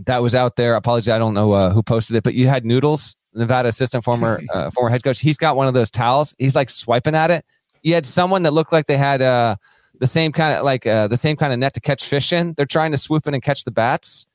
that 0.06 0.22
was 0.22 0.34
out 0.34 0.56
there. 0.56 0.76
Apologies, 0.76 1.10
I 1.10 1.20
don't 1.20 1.34
know 1.34 1.52
uh, 1.52 1.72
who 1.72 1.84
posted 1.84 2.16
it, 2.16 2.24
but 2.24 2.34
you 2.36 2.48
had 2.48 2.64
Noodles, 2.64 3.18
Nevada 3.34 3.68
assistant 3.68 4.06
former 4.06 4.42
uh, 4.54 4.70
former 4.72 4.90
head 4.90 5.04
coach. 5.04 5.20
He's 5.20 5.36
got 5.38 5.58
one 5.58 5.68
of 5.68 5.74
those 5.74 5.90
towels. 5.92 6.34
He's 6.38 6.56
like 6.56 6.70
swiping 6.70 7.16
at 7.16 7.32
it. 7.32 7.44
You 7.84 7.94
had 7.94 8.06
someone 8.06 8.44
that 8.44 8.52
looked 8.52 8.72
like 8.72 8.88
they 8.88 8.98
had 8.98 9.22
uh, 9.22 9.56
the 10.00 10.08
same 10.08 10.32
kind 10.32 10.56
of 10.58 10.64
like 10.64 10.86
uh, 10.86 11.08
the 11.08 11.18
same 11.18 11.36
kind 11.36 11.54
of 11.54 11.60
net 11.60 11.74
to 11.76 11.82
catch 11.82 12.06
fish 12.06 12.32
in. 12.34 12.54
They're 12.54 12.66
trying 12.66 12.92
to 12.92 12.98
swoop 12.98 13.28
in 13.28 13.34
and 13.34 13.44
catch 13.44 13.64
the 13.64 13.72
bats. 13.72 14.26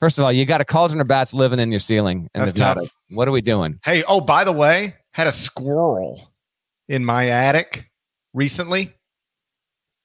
First 0.00 0.18
of 0.18 0.24
all, 0.24 0.32
you 0.32 0.44
got 0.44 0.60
a 0.60 0.64
cauldron 0.64 1.00
of 1.00 1.06
bats 1.06 1.32
living 1.32 1.60
in 1.60 1.70
your 1.70 1.78
ceiling. 1.80 2.28
In 2.34 2.40
That's 2.44 2.52
tough. 2.52 2.78
What 3.10 3.28
are 3.28 3.32
we 3.32 3.40
doing? 3.40 3.78
Hey, 3.84 4.02
oh, 4.08 4.20
by 4.20 4.42
the 4.42 4.50
way, 4.52 4.96
had 5.12 5.28
a 5.28 5.32
squirrel 5.32 6.32
in 6.88 7.04
my 7.04 7.28
attic 7.28 7.88
recently. 8.34 8.94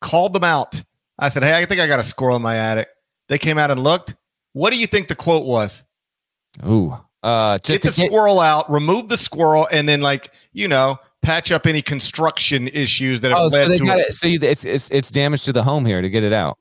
Called 0.01 0.33
them 0.33 0.43
out. 0.43 0.83
I 1.17 1.29
said, 1.29 1.41
Hey, 1.41 1.57
I 1.57 1.65
think 1.65 1.81
I 1.81 1.87
got 1.87 1.99
a 1.99 2.03
squirrel 2.03 2.35
in 2.35 2.43
my 2.43 2.57
attic. 2.57 2.89
They 3.27 3.39
came 3.39 3.57
out 3.57 3.71
and 3.71 3.83
looked. 3.83 4.13
What 4.53 4.71
do 4.71 4.77
you 4.77 4.85
think 4.85 5.07
the 5.07 5.15
quote 5.15 5.45
was? 5.45 5.81
Ooh, 6.67 6.95
uh, 7.23 7.57
just 7.59 7.81
Get 7.81 7.93
the 7.95 8.01
get- 8.01 8.09
squirrel 8.09 8.39
out, 8.39 8.71
remove 8.71 9.09
the 9.09 9.17
squirrel, 9.17 9.67
and 9.71 9.89
then 9.89 10.01
like, 10.01 10.31
you 10.53 10.67
know, 10.67 10.97
patch 11.27 11.51
up 11.51 11.65
any 11.67 11.81
construction 11.81 12.69
issues 12.69 13.19
that 13.21 13.31
have 13.31 13.37
Oh, 13.39 13.49
so 13.49 13.59
led 13.59 13.71
they 13.71 13.77
to 13.77 13.83
got 13.83 13.99
it. 13.99 14.13
So 14.13 14.27
you, 14.27 14.39
it's 14.41 14.63
it's 14.63 14.89
it's 14.91 15.11
damage 15.11 15.43
to 15.43 15.51
the 15.51 15.61
home 15.61 15.85
here 15.85 16.01
to 16.01 16.09
get 16.09 16.23
it 16.23 16.31
out. 16.31 16.57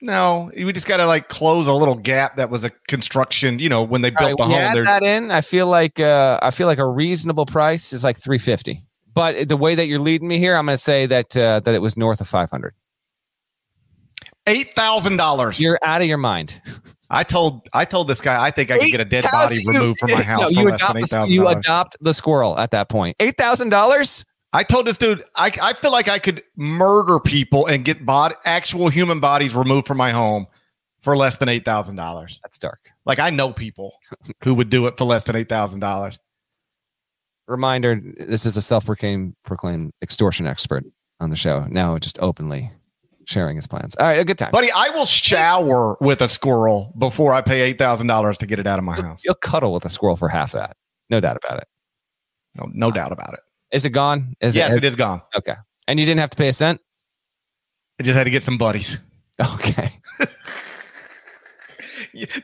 No, 0.00 0.50
we 0.56 0.72
just 0.72 0.86
gotta 0.86 1.04
like 1.06 1.28
close 1.28 1.68
a 1.68 1.72
little 1.72 1.94
gap 1.94 2.36
that 2.36 2.48
was 2.50 2.64
a 2.64 2.70
construction, 2.88 3.58
you 3.58 3.68
know, 3.68 3.82
when 3.82 4.00
they 4.00 4.10
built 4.10 4.22
right, 4.22 4.36
the 4.36 4.44
home. 4.44 4.52
add 4.54 4.76
They're- 4.76 4.84
that 4.84 5.02
in, 5.02 5.30
I 5.30 5.42
feel 5.42 5.66
like 5.66 6.00
uh, 6.00 6.38
I 6.42 6.50
feel 6.50 6.66
like 6.66 6.78
a 6.78 6.86
reasonable 6.88 7.44
price 7.46 7.92
is 7.92 8.02
like 8.02 8.16
three 8.16 8.38
fifty. 8.38 8.82
But 9.14 9.48
the 9.50 9.58
way 9.58 9.74
that 9.74 9.88
you're 9.88 9.98
leading 9.98 10.26
me 10.26 10.38
here, 10.38 10.56
I'm 10.56 10.64
going 10.64 10.78
to 10.78 10.82
say 10.82 11.04
that 11.04 11.36
uh, 11.36 11.60
that 11.60 11.74
it 11.74 11.82
was 11.82 11.98
north 11.98 12.22
of 12.22 12.28
five 12.28 12.50
hundred. 12.50 12.72
Eight 14.46 14.74
thousand 14.74 15.18
dollars. 15.18 15.60
You're 15.60 15.78
out 15.84 16.00
of 16.00 16.06
your 16.08 16.16
mind. 16.18 16.60
I 17.12 17.24
told 17.24 17.68
I 17.74 17.84
told 17.84 18.08
this 18.08 18.20
guy 18.20 18.42
I 18.42 18.50
think 18.50 18.70
I 18.70 18.78
could 18.78 18.90
get 18.90 19.00
a 19.00 19.04
dead 19.04 19.24
body 19.30 19.56
8,000 19.56 19.74
removed 19.74 20.00
from 20.00 20.10
my 20.12 20.18
No, 20.18 20.22
house 20.22 20.50
you 20.50 20.62
for 20.62 20.70
less 20.70 20.80
adopt 20.80 21.10
the, 21.10 21.26
you 21.28 21.48
adopt 21.48 21.96
the 22.00 22.14
squirrel 22.14 22.58
at 22.58 22.70
that 22.70 22.88
point. 22.88 23.16
Eight 23.20 23.36
thousand 23.36 23.68
dollars. 23.68 24.24
I 24.54 24.64
told 24.64 24.86
this 24.86 24.96
dude 24.96 25.22
I 25.36 25.52
I 25.62 25.74
feel 25.74 25.92
like 25.92 26.08
I 26.08 26.18
could 26.18 26.42
murder 26.56 27.20
people 27.20 27.66
and 27.66 27.84
get 27.84 28.04
bod 28.04 28.34
actual 28.44 28.88
human 28.88 29.20
bodies 29.20 29.54
removed 29.54 29.86
from 29.86 29.98
my 29.98 30.10
home 30.10 30.46
for 31.02 31.16
less 31.16 31.36
than 31.36 31.50
eight 31.50 31.66
thousand 31.66 31.96
dollars. 31.96 32.40
That's 32.42 32.56
dark. 32.56 32.80
Like 33.04 33.18
I 33.18 33.28
know 33.28 33.52
people 33.52 33.92
who 34.42 34.54
would 34.54 34.70
do 34.70 34.86
it 34.86 34.96
for 34.96 35.04
less 35.04 35.24
than 35.24 35.36
eight 35.36 35.50
thousand 35.50 35.80
dollars. 35.80 36.18
Reminder: 37.46 38.00
This 38.18 38.46
is 38.46 38.56
a 38.56 38.62
self-proclaimed 38.62 39.34
proclaimed 39.44 39.92
extortion 40.00 40.46
expert 40.46 40.84
on 41.20 41.28
the 41.28 41.36
show. 41.36 41.66
Now, 41.68 41.98
just 41.98 42.18
openly 42.20 42.70
sharing 43.26 43.56
his 43.56 43.66
plans. 43.66 43.94
All 43.96 44.06
right, 44.06 44.18
a 44.18 44.24
good 44.24 44.38
time. 44.38 44.50
Buddy, 44.50 44.70
I 44.70 44.88
will 44.90 45.06
shower 45.06 45.96
with 46.00 46.20
a 46.20 46.28
squirrel 46.28 46.92
before 46.98 47.32
I 47.34 47.40
pay 47.42 47.60
eight 47.62 47.78
thousand 47.78 48.06
dollars 48.06 48.36
to 48.38 48.46
get 48.46 48.58
it 48.58 48.66
out 48.66 48.78
of 48.78 48.84
my 48.84 48.96
You'll, 48.96 49.04
house. 49.06 49.20
you'll 49.24 49.34
cuddle 49.34 49.72
with 49.72 49.84
a 49.84 49.88
squirrel 49.88 50.16
for 50.16 50.28
half 50.28 50.52
that. 50.52 50.76
No 51.10 51.20
doubt 51.20 51.36
about 51.42 51.58
it. 51.58 51.68
No, 52.54 52.68
no 52.72 52.90
doubt 52.90 53.12
about 53.12 53.34
it. 53.34 53.40
Is 53.70 53.84
it 53.84 53.90
gone? 53.90 54.34
Is 54.40 54.54
yes, 54.56 54.72
it? 54.72 54.78
it 54.78 54.84
is 54.84 54.96
gone. 54.96 55.22
Okay. 55.34 55.54
And 55.88 55.98
you 55.98 56.06
didn't 56.06 56.20
have 56.20 56.30
to 56.30 56.36
pay 56.36 56.48
a 56.48 56.52
cent? 56.52 56.80
I 57.98 58.02
just 58.02 58.16
had 58.16 58.24
to 58.24 58.30
get 58.30 58.42
some 58.42 58.58
buddies. 58.58 58.98
Okay. 59.40 59.90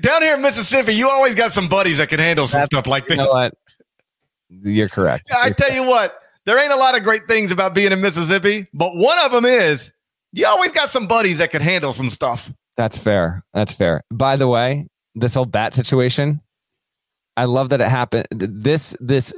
Down 0.00 0.22
here 0.22 0.34
in 0.36 0.42
Mississippi, 0.42 0.94
you 0.94 1.08
always 1.10 1.34
got 1.34 1.52
some 1.52 1.68
buddies 1.68 1.98
that 1.98 2.08
can 2.08 2.18
handle 2.18 2.46
some 2.46 2.60
That's- 2.60 2.68
stuff 2.68 2.86
like 2.86 3.04
You 3.04 3.16
this. 3.16 3.18
know 3.18 3.30
what? 3.30 3.54
You're 4.50 4.88
correct. 4.88 5.30
I 5.36 5.50
tell 5.50 5.72
you 5.72 5.82
what, 5.82 6.18
there 6.46 6.58
ain't 6.58 6.72
a 6.72 6.76
lot 6.76 6.96
of 6.96 7.02
great 7.02 7.26
things 7.28 7.50
about 7.50 7.74
being 7.74 7.92
in 7.92 8.00
Mississippi, 8.00 8.66
but 8.72 8.96
one 8.96 9.18
of 9.18 9.30
them 9.30 9.44
is 9.44 9.92
you 10.32 10.46
always 10.46 10.72
got 10.72 10.90
some 10.90 11.06
buddies 11.06 11.38
that 11.38 11.50
can 11.50 11.62
handle 11.62 11.92
some 11.92 12.10
stuff. 12.10 12.50
That's 12.76 12.98
fair. 12.98 13.42
That's 13.52 13.74
fair. 13.74 14.02
By 14.12 14.36
the 14.36 14.48
way, 14.48 14.88
this 15.14 15.34
whole 15.34 15.46
bat 15.46 15.74
situation, 15.74 16.40
I 17.36 17.44
love 17.46 17.70
that 17.70 17.80
it 17.80 17.88
happened. 17.88 18.26
This 18.30 18.96
this 19.00 19.32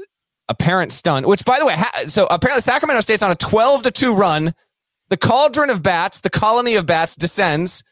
apparent 0.49 0.93
stun, 0.93 1.27
which 1.27 1.45
by 1.45 1.59
the 1.59 1.65
way, 1.65 1.75
ha- 1.77 2.05
so 2.07 2.27
apparently 2.31 2.61
Sacramento 2.61 3.01
State's 3.01 3.23
on 3.23 3.31
a 3.31 3.37
12 3.37 3.85
to 3.85 3.91
2 3.91 4.15
run. 4.15 4.55
The 5.09 5.17
cauldron 5.17 5.71
of 5.71 5.83
bats, 5.83 6.21
the 6.21 6.31
colony 6.31 6.77
of 6.77 6.87
bats 6.87 7.17
descends. 7.17 7.83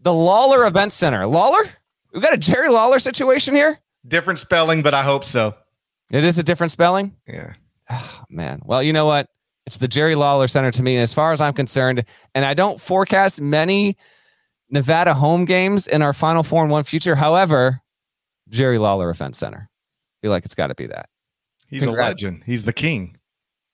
The 0.00 0.12
Lawlor 0.12 0.66
Event 0.66 0.92
Center. 0.92 1.24
Lawlor? 1.26 1.68
We 2.14 2.20
got 2.20 2.32
a 2.32 2.38
Jerry 2.38 2.68
Lawler 2.68 2.98
situation 3.00 3.54
here? 3.54 3.80
Different 4.06 4.38
spelling, 4.38 4.82
but 4.82 4.94
I 4.94 5.02
hope 5.02 5.24
so. 5.24 5.54
It 6.12 6.24
is 6.24 6.38
a 6.38 6.42
different 6.42 6.70
spelling? 6.72 7.16
Yeah. 7.26 7.54
Oh, 7.90 8.22
man. 8.30 8.60
Well, 8.64 8.82
you 8.82 8.92
know 8.92 9.06
what? 9.06 9.28
It's 9.68 9.76
the 9.76 9.86
Jerry 9.86 10.14
Lawler 10.14 10.48
Center 10.48 10.70
to 10.70 10.82
me. 10.82 10.96
As 10.96 11.12
far 11.12 11.34
as 11.34 11.42
I'm 11.42 11.52
concerned, 11.52 12.02
and 12.34 12.42
I 12.42 12.54
don't 12.54 12.80
forecast 12.80 13.38
many 13.38 13.98
Nevada 14.70 15.12
home 15.12 15.44
games 15.44 15.86
in 15.86 16.00
our 16.00 16.14
Final 16.14 16.42
Four 16.42 16.62
and 16.62 16.72
One 16.72 16.84
future. 16.84 17.14
However, 17.14 17.82
Jerry 18.48 18.78
Lawler 18.78 19.10
Offense 19.10 19.36
Center. 19.36 19.68
I 19.68 20.16
feel 20.22 20.30
like 20.30 20.46
it's 20.46 20.54
got 20.54 20.68
to 20.68 20.74
be 20.74 20.86
that. 20.86 21.10
He's 21.66 21.82
Congrats. 21.82 22.22
a 22.22 22.24
legend. 22.28 22.44
He's 22.46 22.64
the 22.64 22.72
king. 22.72 23.18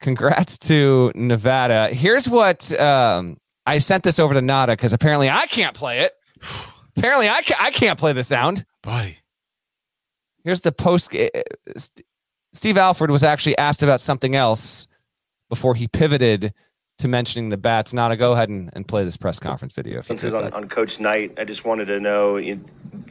Congrats 0.00 0.58
to 0.58 1.12
Nevada. 1.14 1.94
Here's 1.94 2.28
what 2.28 2.72
um, 2.80 3.36
I 3.64 3.78
sent 3.78 4.02
this 4.02 4.18
over 4.18 4.34
to 4.34 4.42
Nada 4.42 4.72
because 4.72 4.92
apparently 4.92 5.30
I 5.30 5.46
can't 5.46 5.76
play 5.76 6.00
it. 6.00 6.12
apparently 6.96 7.28
I, 7.28 7.40
ca- 7.42 7.58
I 7.60 7.70
can't 7.70 8.00
play 8.00 8.12
the 8.12 8.24
sound. 8.24 8.66
Buddy. 8.82 9.18
Here's 10.42 10.60
the 10.60 10.72
post. 10.72 11.14
uh, 11.14 11.28
St- 11.76 12.04
Steve 12.52 12.78
Alford 12.78 13.12
was 13.12 13.22
actually 13.22 13.56
asked 13.58 13.84
about 13.84 14.00
something 14.00 14.34
else 14.34 14.88
before 15.54 15.76
he 15.76 15.86
pivoted 15.86 16.52
to 16.98 17.06
mentioning 17.06 17.48
the 17.48 17.56
bats. 17.56 17.92
Nada, 17.92 18.16
go 18.16 18.32
ahead 18.32 18.48
and, 18.48 18.70
and 18.72 18.86
play 18.88 19.04
this 19.04 19.16
press 19.16 19.38
conference 19.38 19.72
video. 19.72 20.00
If 20.00 20.08
you 20.08 20.16
is 20.16 20.22
could, 20.22 20.34
on, 20.34 20.52
on 20.52 20.68
Coach 20.68 20.98
Knight. 20.98 21.38
I 21.38 21.44
just 21.44 21.64
wanted 21.64 21.84
to 21.86 22.00
know 22.00 22.36
you- 22.38 22.64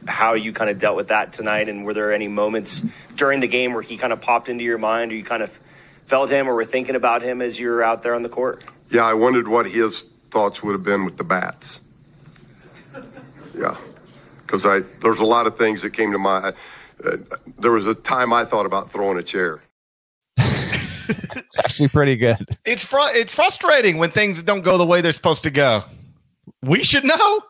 how 0.06 0.34
you 0.34 0.52
kind 0.52 0.68
of 0.68 0.78
dealt 0.78 0.96
with 0.96 1.08
that 1.08 1.32
tonight, 1.32 1.70
and 1.70 1.86
were 1.86 1.94
there 1.94 2.12
any 2.12 2.28
moments 2.28 2.82
during 3.16 3.40
the 3.40 3.48
game 3.48 3.72
where 3.72 3.80
he 3.80 3.96
kind 3.96 4.12
of 4.12 4.20
popped 4.20 4.50
into 4.50 4.62
your 4.62 4.76
mind, 4.76 5.10
or 5.10 5.14
you 5.14 5.24
kind 5.24 5.42
of 5.42 5.58
felt 6.04 6.28
him, 6.30 6.46
or 6.46 6.54
were 6.54 6.66
thinking 6.66 6.94
about 6.96 7.22
him 7.22 7.40
as 7.40 7.58
you 7.58 7.68
were 7.70 7.82
out 7.82 8.02
there 8.02 8.14
on 8.14 8.22
the 8.22 8.28
court? 8.28 8.62
Yeah, 8.90 9.04
I 9.06 9.14
wondered 9.14 9.48
what 9.48 9.70
his 9.70 10.04
thoughts 10.30 10.62
would 10.62 10.72
have 10.72 10.82
been 10.82 11.06
with 11.06 11.16
the 11.16 11.24
bats. 11.24 11.80
Yeah, 13.58 13.76
because 14.42 14.66
I 14.66 14.80
there's 15.00 15.20
a 15.20 15.24
lot 15.24 15.46
of 15.46 15.56
things 15.56 15.80
that 15.80 15.90
came 15.94 16.12
to 16.12 16.18
mind. 16.18 16.54
Uh, 17.02 17.16
there 17.58 17.70
was 17.70 17.86
a 17.86 17.94
time 17.94 18.34
I 18.34 18.44
thought 18.44 18.66
about 18.66 18.92
throwing 18.92 19.16
a 19.16 19.22
chair. 19.22 19.62
It's 21.08 21.58
actually 21.58 21.88
pretty 21.88 22.16
good. 22.16 22.36
It's 22.64 22.84
fr- 22.84 23.12
it's 23.12 23.32
frustrating 23.32 23.98
when 23.98 24.10
things 24.10 24.42
don't 24.42 24.62
go 24.62 24.78
the 24.78 24.86
way 24.86 25.00
they're 25.00 25.12
supposed 25.12 25.42
to 25.44 25.50
go. 25.50 25.82
We 26.62 26.82
should 26.82 27.04
know. 27.04 27.42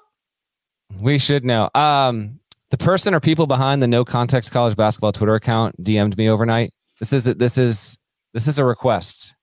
We 1.00 1.18
should 1.18 1.44
know. 1.44 1.70
Um, 1.74 2.40
the 2.70 2.78
person 2.78 3.14
or 3.14 3.20
people 3.20 3.46
behind 3.46 3.82
the 3.82 3.86
No 3.86 4.04
Context 4.04 4.50
College 4.52 4.76
Basketball 4.76 5.12
Twitter 5.12 5.34
account 5.34 5.82
DM'd 5.82 6.16
me 6.16 6.28
overnight. 6.28 6.72
This 7.00 7.12
is 7.12 7.24
this 7.24 7.56
is 7.56 7.96
this 8.32 8.48
is 8.48 8.58
a 8.58 8.64
request. 8.64 9.34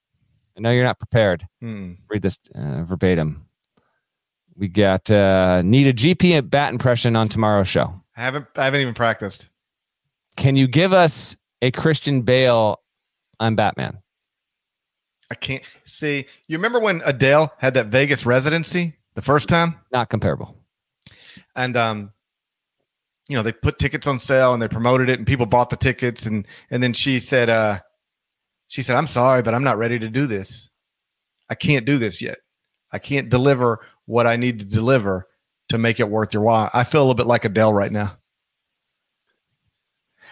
I 0.57 0.61
know 0.61 0.71
you're 0.71 0.83
not 0.83 0.99
prepared. 0.99 1.45
Hmm. 1.61 1.93
Read 2.09 2.21
this 2.21 2.37
uh, 2.53 2.83
verbatim. 2.83 3.47
We 4.55 4.67
got 4.67 5.09
uh, 5.09 5.61
need 5.63 5.87
a 5.87 5.93
GP 5.93 6.37
at 6.37 6.49
bat 6.49 6.73
impression 6.73 7.15
on 7.15 7.29
tomorrow's 7.29 7.67
show. 7.67 7.93
I 8.15 8.21
haven't 8.21 8.47
I 8.55 8.65
haven't 8.65 8.81
even 8.81 8.93
practiced. 8.93 9.49
Can 10.35 10.55
you 10.55 10.67
give 10.67 10.93
us 10.93 11.35
a 11.61 11.71
Christian 11.71 12.21
Bale 12.21 12.81
on 13.39 13.55
Batman? 13.55 14.00
I 15.31 15.35
can't 15.35 15.63
see. 15.85 16.25
You 16.47 16.57
remember 16.57 16.79
when 16.79 17.01
Adele 17.05 17.51
had 17.57 17.73
that 17.75 17.87
Vegas 17.87 18.25
residency 18.25 18.93
the 19.15 19.21
first 19.21 19.47
time? 19.49 19.79
Not 19.91 20.09
comparable. 20.09 20.57
and 21.55 21.75
um 21.77 22.11
you 23.29 23.35
know 23.37 23.43
they 23.43 23.51
put 23.53 23.79
tickets 23.79 24.07
on 24.07 24.19
sale 24.19 24.53
and 24.53 24.61
they 24.61 24.67
promoted 24.67 25.07
it 25.09 25.19
and 25.19 25.25
people 25.25 25.45
bought 25.45 25.69
the 25.69 25.77
tickets 25.77 26.25
and 26.25 26.45
and 26.69 26.83
then 26.83 26.91
she 26.93 27.19
said 27.19 27.49
uh 27.49 27.79
she 28.67 28.81
said 28.81 28.95
i'm 28.95 29.07
sorry 29.07 29.41
but 29.41 29.53
i'm 29.53 29.63
not 29.63 29.77
ready 29.77 29.97
to 29.99 30.09
do 30.09 30.27
this 30.27 30.69
i 31.49 31.55
can't 31.55 31.85
do 31.85 31.97
this 31.97 32.21
yet 32.21 32.39
i 32.91 32.99
can't 32.99 33.29
deliver 33.29 33.79
what 34.05 34.27
i 34.27 34.35
need 34.35 34.59
to 34.59 34.65
deliver 34.65 35.27
to 35.69 35.77
make 35.77 35.99
it 35.99 36.09
worth 36.09 36.33
your 36.33 36.43
while 36.43 36.69
i 36.73 36.83
feel 36.83 37.01
a 37.01 37.03
little 37.03 37.13
bit 37.15 37.27
like 37.27 37.45
adele 37.45 37.73
right 37.73 37.91
now 37.91 38.17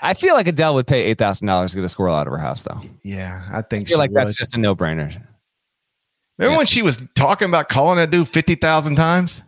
I 0.01 0.13
feel 0.13 0.33
like 0.35 0.47
Adele 0.47 0.73
would 0.75 0.87
pay 0.87 1.03
eight 1.03 1.17
thousand 1.17 1.47
dollars 1.47 1.71
to 1.71 1.77
get 1.77 1.83
a 1.85 1.89
squirrel 1.89 2.15
out 2.15 2.27
of 2.27 2.31
her 2.31 2.39
house, 2.39 2.63
though. 2.63 2.79
yeah 3.03 3.47
i 3.51 3.61
think 3.61 3.87
I 3.87 3.89
feel 3.89 3.97
like 3.97 4.11
would. 4.11 4.17
that's 4.27 4.37
just 4.37 4.55
a 4.55 4.59
no 4.59 4.75
brainer. 4.75 5.07
remember 6.37 6.53
yeah. 6.53 6.57
when 6.57 6.65
she 6.65 6.81
was 6.81 6.97
talking 7.15 7.47
about 7.47 7.69
calling 7.69 7.97
that 7.97 8.09
dude 8.11 8.27
50000 8.27 8.95
times 8.95 9.41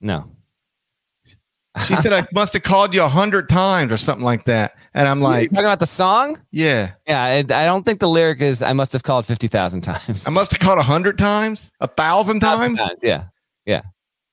No, 0.00 0.28
she 1.86 1.96
said 1.96 2.12
i 2.12 2.26
must 2.32 2.52
have 2.52 2.62
called 2.62 2.94
you 2.94 3.02
a 3.02 3.08
hundred 3.08 3.48
times 3.48 3.90
or 3.90 3.96
something 3.96 4.24
like 4.24 4.44
that 4.44 4.72
and 4.94 5.08
i'm 5.08 5.20
like 5.20 5.48
talking 5.50 5.64
about 5.64 5.80
the 5.80 5.86
song. 5.86 6.38
yeah 6.52 6.92
Yeah, 7.06 7.22
I, 7.22 7.36
I 7.38 7.42
don't 7.64 7.84
think 7.84 7.98
the 8.00 8.08
lyric 8.08 8.40
is 8.40 8.62
"I 8.62 8.72
must 8.72 8.92
have 8.92 9.02
called 9.02 9.26
fifty 9.26 9.48
thousand 9.48 9.80
times." 9.82 10.26
i 10.26 10.30
must 10.30 10.50
have 10.52 10.60
called 10.60 10.78
a 10.78 10.82
hundred 10.82 11.18
times 11.18 11.70
a 11.80 11.88
thousand 11.88 12.40
Thousand 12.40 12.76
times 12.76 13.00
Yeah. 13.02 13.24
Yeah. 13.66 13.80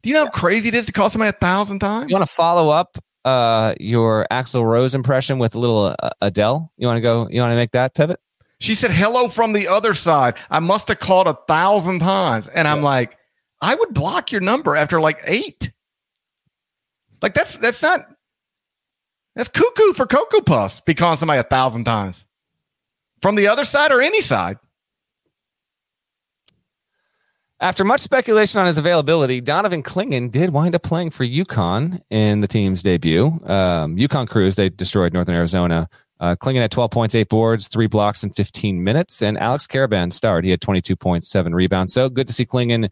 Do 0.03 0.09
you 0.09 0.15
know 0.15 0.25
how 0.25 0.31
crazy 0.31 0.67
it 0.69 0.73
is 0.75 0.85
to 0.87 0.91
call 0.91 1.09
somebody 1.09 1.29
a 1.29 1.39
thousand 1.39 1.77
times? 1.79 2.09
You 2.09 2.15
want 2.15 2.27
to 2.27 2.35
follow 2.35 2.69
up 2.69 2.97
uh, 3.25 3.75
your 3.79 4.27
Axl 4.31 4.65
Rose 4.65 4.95
impression 4.95 5.39
with 5.39 5.55
a 5.55 5.59
little 5.59 5.95
uh, 5.99 6.09
Adele? 6.21 6.71
You 6.77 6.87
want 6.87 6.97
to 6.97 7.01
go? 7.01 7.27
You 7.29 7.41
want 7.41 7.51
to 7.51 7.55
make 7.55 7.71
that 7.71 7.93
pivot? 7.93 8.19
she 8.61 8.75
said 8.75 8.91
hello 8.91 9.27
from 9.27 9.53
the 9.53 9.67
other 9.67 9.95
side. 9.95 10.35
I 10.51 10.59
must 10.59 10.87
have 10.89 10.99
called 10.99 11.27
a 11.27 11.37
thousand 11.47 11.97
times. 11.99 12.47
And 12.47 12.67
I'm 12.67 12.83
like, 12.83 13.17
I 13.59 13.73
would 13.73 13.93
block 13.93 14.31
your 14.31 14.41
number 14.41 14.75
after 14.75 15.01
like 15.01 15.19
eight. 15.25 15.71
Like 17.23 17.33
that's 17.33 17.57
that's 17.57 17.81
not 17.81 18.07
that's 19.35 19.49
cuckoo 19.49 19.93
for 19.93 20.05
Cocoa 20.05 20.41
Puffs 20.41 20.79
be 20.81 20.93
calling 20.93 21.17
somebody 21.17 21.39
a 21.39 21.43
thousand 21.43 21.85
times. 21.85 22.27
From 23.21 23.35
the 23.35 23.47
other 23.47 23.65
side 23.65 23.91
or 23.91 23.99
any 24.01 24.21
side. 24.21 24.57
After 27.61 27.85
much 27.85 28.01
speculation 28.01 28.59
on 28.59 28.65
his 28.65 28.79
availability, 28.79 29.39
Donovan 29.39 29.83
Clingan 29.83 30.31
did 30.31 30.49
wind 30.49 30.73
up 30.73 30.81
playing 30.81 31.11
for 31.11 31.23
UConn 31.23 32.01
in 32.09 32.41
the 32.41 32.47
team's 32.47 32.81
debut. 32.81 33.27
Um, 33.27 33.97
UConn 33.97 34.27
Cruise, 34.27 34.55
they 34.55 34.69
destroyed 34.69 35.13
Northern 35.13 35.35
Arizona. 35.35 35.87
Uh, 36.19 36.35
Clingan 36.35 36.61
had 36.61 36.71
12 36.71 36.89
points, 36.89 37.13
eight 37.13 37.29
boards, 37.29 37.67
three 37.67 37.85
blocks 37.85 38.23
in 38.23 38.31
15 38.31 38.83
minutes. 38.83 39.21
And 39.21 39.37
Alex 39.37 39.67
Karaban 39.67 40.11
starred. 40.11 40.43
He 40.43 40.49
had 40.49 40.59
22 40.59 40.95
points, 40.95 41.29
seven 41.29 41.53
rebounds. 41.53 41.93
So 41.93 42.09
good 42.09 42.25
to 42.25 42.33
see 42.33 42.47
Clingan 42.47 42.91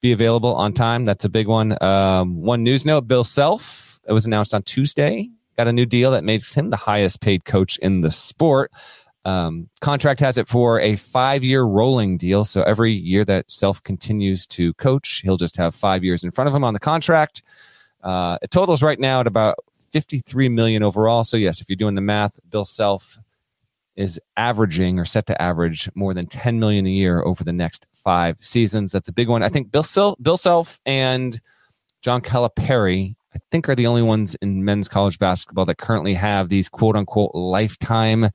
be 0.00 0.12
available 0.12 0.54
on 0.54 0.72
time. 0.72 1.04
That's 1.04 1.26
a 1.26 1.28
big 1.28 1.46
one. 1.46 1.76
Um, 1.82 2.40
one 2.40 2.62
news 2.62 2.86
note 2.86 3.06
Bill 3.06 3.24
Self, 3.24 4.00
it 4.08 4.14
was 4.14 4.24
announced 4.24 4.54
on 4.54 4.62
Tuesday, 4.62 5.28
got 5.58 5.68
a 5.68 5.72
new 5.74 5.84
deal 5.84 6.12
that 6.12 6.24
makes 6.24 6.54
him 6.54 6.70
the 6.70 6.78
highest 6.78 7.20
paid 7.20 7.44
coach 7.44 7.76
in 7.82 8.00
the 8.00 8.10
sport. 8.10 8.72
Um, 9.26 9.68
contract 9.80 10.20
has 10.20 10.38
it 10.38 10.46
for 10.46 10.78
a 10.78 10.94
five 10.94 11.42
year 11.42 11.64
rolling 11.64 12.16
deal. 12.16 12.44
So 12.44 12.62
every 12.62 12.92
year 12.92 13.24
that 13.24 13.50
Self 13.50 13.82
continues 13.82 14.46
to 14.48 14.72
coach, 14.74 15.20
he'll 15.24 15.36
just 15.36 15.56
have 15.56 15.74
five 15.74 16.04
years 16.04 16.22
in 16.22 16.30
front 16.30 16.46
of 16.46 16.54
him 16.54 16.62
on 16.62 16.74
the 16.74 16.80
contract. 16.80 17.42
Uh, 18.04 18.38
it 18.40 18.52
totals 18.52 18.84
right 18.84 19.00
now 19.00 19.18
at 19.18 19.26
about 19.26 19.56
53 19.90 20.48
million 20.48 20.84
overall. 20.84 21.24
So 21.24 21.36
yes, 21.36 21.60
if 21.60 21.68
you're 21.68 21.74
doing 21.74 21.96
the 21.96 22.00
math, 22.00 22.38
Bill 22.48 22.64
Self 22.64 23.18
is 23.96 24.20
averaging 24.36 25.00
or 25.00 25.04
set 25.04 25.26
to 25.26 25.42
average 25.42 25.90
more 25.96 26.14
than 26.14 26.26
10 26.26 26.60
million 26.60 26.86
a 26.86 26.90
year 26.90 27.20
over 27.22 27.42
the 27.42 27.52
next 27.52 27.86
five 27.94 28.36
seasons. 28.38 28.92
That's 28.92 29.08
a 29.08 29.12
big 29.12 29.28
one. 29.28 29.42
I 29.42 29.48
think 29.48 29.72
Bill 29.72 29.82
Self, 29.82 30.16
Bill 30.22 30.36
Self 30.36 30.78
and 30.86 31.40
John 32.00 32.20
Calipari, 32.20 33.16
I 33.34 33.38
think 33.50 33.68
are 33.68 33.74
the 33.74 33.88
only 33.88 34.02
ones 34.02 34.36
in 34.36 34.64
men's 34.64 34.86
college 34.86 35.18
basketball 35.18 35.64
that 35.64 35.78
currently 35.78 36.14
have 36.14 36.48
these 36.48 36.68
quote 36.68 36.94
unquote 36.94 37.34
lifetime 37.34 38.30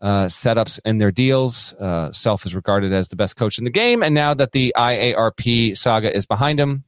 uh, 0.00 0.26
setups 0.26 0.78
in 0.84 0.98
their 0.98 1.12
deals. 1.12 1.72
Uh, 1.74 2.12
Self 2.12 2.46
is 2.46 2.54
regarded 2.54 2.92
as 2.92 3.08
the 3.08 3.16
best 3.16 3.36
coach 3.36 3.58
in 3.58 3.64
the 3.64 3.70
game. 3.70 4.02
And 4.02 4.14
now 4.14 4.34
that 4.34 4.52
the 4.52 4.72
IARP 4.76 5.76
saga 5.76 6.14
is 6.14 6.26
behind 6.26 6.58
him, 6.58 6.84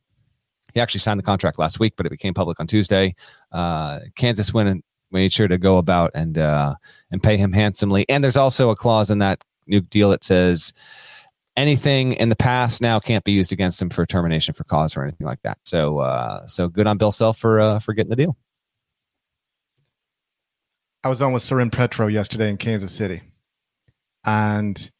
he 0.72 0.80
actually 0.80 1.00
signed 1.00 1.18
the 1.18 1.24
contract 1.24 1.58
last 1.58 1.78
week, 1.78 1.94
but 1.96 2.06
it 2.06 2.10
became 2.10 2.34
public 2.34 2.58
on 2.58 2.66
Tuesday. 2.66 3.14
Uh, 3.50 4.00
Kansas 4.16 4.54
went 4.54 4.68
and 4.68 4.82
made 5.10 5.32
sure 5.32 5.48
to 5.48 5.58
go 5.58 5.76
about 5.76 6.10
and 6.14 6.38
uh, 6.38 6.74
and 7.10 7.22
pay 7.22 7.36
him 7.36 7.52
handsomely. 7.52 8.06
And 8.08 8.24
there's 8.24 8.36
also 8.36 8.70
a 8.70 8.76
clause 8.76 9.10
in 9.10 9.18
that 9.18 9.44
new 9.66 9.82
deal 9.82 10.10
that 10.10 10.24
says 10.24 10.72
anything 11.54 12.14
in 12.14 12.30
the 12.30 12.36
past 12.36 12.80
now 12.80 12.98
can't 12.98 13.24
be 13.24 13.32
used 13.32 13.52
against 13.52 13.80
him 13.82 13.90
for 13.90 14.06
termination 14.06 14.54
for 14.54 14.64
cause 14.64 14.96
or 14.96 15.02
anything 15.02 15.26
like 15.26 15.42
that. 15.42 15.58
So 15.64 15.98
uh, 15.98 16.46
so 16.46 16.68
good 16.68 16.86
on 16.86 16.96
Bill 16.96 17.12
Self 17.12 17.38
for 17.38 17.78
for 17.80 17.92
getting 17.92 18.10
the 18.10 18.16
deal. 18.16 18.36
I 21.04 21.08
was 21.08 21.20
on 21.22 21.32
with 21.32 21.42
Soren 21.42 21.70
Petro 21.70 22.06
yesterday 22.06 22.48
in 22.48 22.56
Kansas 22.56 22.92
City, 22.92 23.22
and 24.24 24.90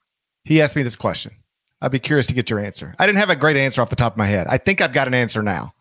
he 0.45 0.61
asked 0.61 0.75
me 0.77 0.83
this 0.83 0.97
question. 0.97 1.33
I'd 1.81 1.91
be 1.93 1.99
curious 1.99 2.27
to 2.29 2.35
get 2.35 2.49
your 2.51 2.59
answer. 2.61 2.95
I 2.99 3.07
didn't 3.07 3.19
have 3.19 3.31
a 3.31 3.37
great 3.37 3.57
answer 3.57 3.83
off 3.83 3.91
the 3.91 3.97
top 3.97 4.13
of 4.13 4.17
my 4.17 4.27
head. 4.27 4.47
I 4.49 4.59
think 4.59 4.81
I've 4.81 4.93
got 4.93 5.07
an 5.09 5.15
answer 5.15 5.43
now. 5.43 5.75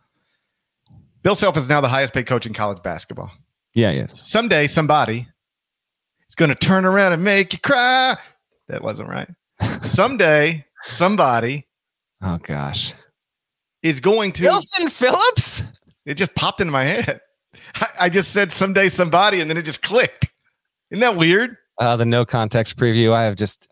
Bill 1.23 1.35
Self 1.35 1.57
is 1.57 1.69
now 1.69 1.81
the 1.81 1.87
highest 1.87 2.13
paid 2.13 2.25
coach 2.27 2.45
in 2.45 2.53
college 2.53 2.81
basketball. 2.83 3.31
Yeah, 3.75 3.91
yes. 3.91 4.19
Someday, 4.29 4.67
somebody 4.67 5.27
is 6.27 6.35
going 6.35 6.49
to 6.49 6.55
turn 6.55 6.85
around 6.85 7.13
and 7.13 7.23
make 7.23 7.53
you 7.53 7.59
cry. 7.59 8.17
That 8.67 8.83
wasn't 8.83 9.09
right. 9.09 9.29
Someday, 9.81 10.65
somebody 10.83 11.67
Oh 12.23 12.37
gosh. 12.41 12.93
is 13.83 13.99
going 13.99 14.31
to. 14.33 14.43
Wilson 14.43 14.89
Phillips? 14.89 15.63
It 16.05 16.15
just 16.15 16.33
popped 16.35 16.61
into 16.61 16.71
my 16.71 16.83
head. 16.83 17.21
I, 17.75 17.87
I 18.01 18.09
just 18.09 18.31
said 18.31 18.51
someday, 18.51 18.89
somebody, 18.89 19.41
and 19.41 19.49
then 19.49 19.57
it 19.57 19.63
just 19.63 19.81
clicked. 19.81 20.29
Isn't 20.89 21.01
that 21.01 21.15
weird? 21.15 21.57
Uh, 21.77 21.95
the 21.95 22.05
no 22.05 22.25
context 22.25 22.77
preview. 22.77 23.13
I 23.13 23.23
have 23.23 23.35
just 23.35 23.67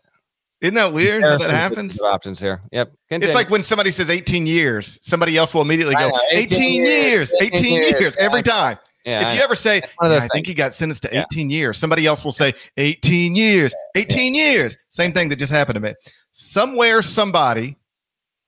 Isn't 0.60 0.74
that 0.74 0.92
weird 0.92 1.22
how 1.22 1.38
that 1.38 1.50
happens? 1.50 2.00
Options 2.00 2.40
here. 2.40 2.62
Yep. 2.72 2.92
Continue. 3.08 3.28
It's 3.28 3.34
like 3.34 3.50
when 3.50 3.62
somebody 3.62 3.90
says 3.90 4.10
18 4.10 4.46
years, 4.46 4.98
somebody 5.02 5.36
else 5.36 5.54
will 5.54 5.62
immediately 5.62 5.94
go, 5.94 6.08
know, 6.08 6.20
18, 6.32 6.58
18 6.58 6.72
years, 6.86 6.86
years, 6.86 7.32
18 7.40 7.52
18 7.52 7.72
years, 7.82 8.00
years. 8.00 8.16
every 8.16 8.42
time. 8.42 8.78
yeah, 9.04 9.30
if 9.30 9.36
you 9.36 9.42
ever 9.42 9.54
say, 9.54 9.76
"Yeah, 10.02 10.08
I 10.16 10.20
think 10.28 10.46
he 10.46 10.54
got 10.54 10.74
sentenced 10.74 11.02
to 11.04 11.10
Yeah. 11.12 11.24
18 11.32 11.50
years, 11.50 11.78
somebody 11.78 12.06
else 12.06 12.24
will 12.24 12.32
say 12.32 12.54
18 12.76 13.34
years, 13.34 13.74
18 13.94 14.34
years. 14.34 14.76
Same 14.90 15.12
thing 15.12 15.28
that 15.28 15.36
just 15.36 15.52
happened 15.52 15.74
to 15.76 15.80
me. 15.80 15.94
Somewhere, 16.32 17.02
somebody, 17.02 17.76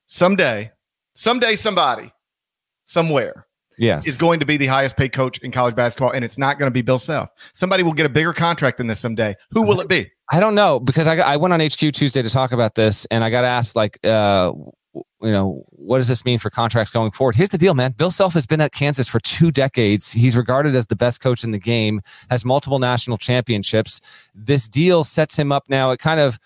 someday, 0.06 0.70
someday, 1.14 1.56
somebody, 1.56 2.12
somewhere 2.86 3.46
yes. 3.82 4.06
is 4.06 4.16
going 4.16 4.40
to 4.40 4.46
be 4.46 4.56
the 4.56 4.66
highest 4.66 4.96
paid 4.96 5.12
coach 5.12 5.38
in 5.38 5.52
college 5.52 5.74
basketball, 5.74 6.12
and 6.12 6.24
it's 6.24 6.38
not 6.38 6.58
going 6.58 6.66
to 6.66 6.72
be 6.72 6.82
Bill 6.82 6.98
Self. 6.98 7.28
Somebody 7.52 7.82
will 7.82 7.92
get 7.92 8.06
a 8.06 8.10
bigger 8.10 8.32
contract 8.32 8.78
than 8.78 8.86
this 8.86 9.00
someday. 9.00 9.36
Who 9.50 9.62
will 9.62 9.80
it 9.80 9.88
be? 9.88 10.10
I 10.30 10.40
don't 10.40 10.54
know 10.54 10.80
because 10.80 11.06
I, 11.06 11.16
I 11.16 11.36
went 11.36 11.52
on 11.52 11.60
HQ 11.60 11.92
Tuesday 11.92 12.22
to 12.22 12.30
talk 12.30 12.52
about 12.52 12.74
this 12.74 13.04
and 13.06 13.22
I 13.22 13.28
got 13.28 13.44
asked 13.44 13.76
like, 13.76 13.98
uh, 14.06 14.52
you 14.94 15.30
know, 15.30 15.64
what 15.70 15.98
does 15.98 16.08
this 16.08 16.24
mean 16.24 16.38
for 16.38 16.50
contracts 16.50 16.92
going 16.92 17.10
forward? 17.12 17.34
Here's 17.34 17.50
the 17.50 17.58
deal, 17.58 17.74
man. 17.74 17.92
Bill 17.92 18.10
Self 18.10 18.34
has 18.34 18.46
been 18.46 18.60
at 18.60 18.72
Kansas 18.72 19.08
for 19.08 19.20
two 19.20 19.50
decades. 19.50 20.12
He's 20.12 20.36
regarded 20.36 20.74
as 20.74 20.86
the 20.86 20.96
best 20.96 21.20
coach 21.20 21.44
in 21.44 21.50
the 21.50 21.58
game, 21.58 22.00
has 22.30 22.44
multiple 22.44 22.78
national 22.78 23.18
championships. 23.18 24.00
This 24.34 24.68
deal 24.68 25.04
sets 25.04 25.38
him 25.38 25.52
up 25.52 25.64
now. 25.68 25.90
It 25.90 25.98
kind 25.98 26.20
of, 26.20 26.38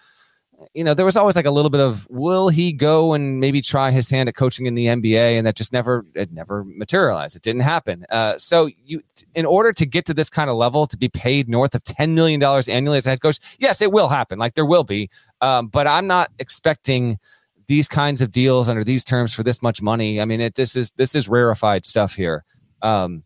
you 0.74 0.84
know, 0.84 0.94
there 0.94 1.06
was 1.06 1.16
always 1.16 1.36
like 1.36 1.46
a 1.46 1.50
little 1.50 1.70
bit 1.70 1.80
of, 1.80 2.06
will 2.10 2.48
he 2.48 2.72
go 2.72 3.12
and 3.12 3.40
maybe 3.40 3.60
try 3.60 3.90
his 3.90 4.08
hand 4.08 4.28
at 4.28 4.34
coaching 4.34 4.66
in 4.66 4.74
the 4.74 4.86
NBA? 4.86 5.36
And 5.36 5.46
that 5.46 5.56
just 5.56 5.72
never, 5.72 6.04
it 6.14 6.32
never 6.32 6.64
materialized. 6.64 7.36
It 7.36 7.42
didn't 7.42 7.62
happen. 7.62 8.04
Uh, 8.10 8.38
so 8.38 8.68
you, 8.84 9.02
in 9.34 9.46
order 9.46 9.72
to 9.72 9.86
get 9.86 10.04
to 10.06 10.14
this 10.14 10.30
kind 10.30 10.50
of 10.50 10.56
level, 10.56 10.86
to 10.86 10.96
be 10.96 11.08
paid 11.08 11.48
north 11.48 11.74
of 11.74 11.82
$10 11.84 12.10
million 12.10 12.42
annually 12.42 12.98
as 12.98 13.06
a 13.06 13.10
head 13.10 13.20
coach, 13.20 13.38
yes, 13.58 13.80
it 13.82 13.92
will 13.92 14.08
happen. 14.08 14.38
Like 14.38 14.54
there 14.54 14.66
will 14.66 14.84
be. 14.84 15.10
Um, 15.40 15.68
but 15.68 15.86
I'm 15.86 16.06
not 16.06 16.30
expecting 16.38 17.18
these 17.66 17.88
kinds 17.88 18.20
of 18.20 18.30
deals 18.30 18.68
under 18.68 18.84
these 18.84 19.04
terms 19.04 19.34
for 19.34 19.42
this 19.42 19.60
much 19.60 19.82
money. 19.82 20.20
I 20.20 20.24
mean, 20.24 20.40
it, 20.40 20.54
this 20.54 20.76
is, 20.76 20.90
this 20.92 21.14
is 21.14 21.28
rarefied 21.28 21.84
stuff 21.84 22.14
here. 22.14 22.44
Um, 22.82 23.24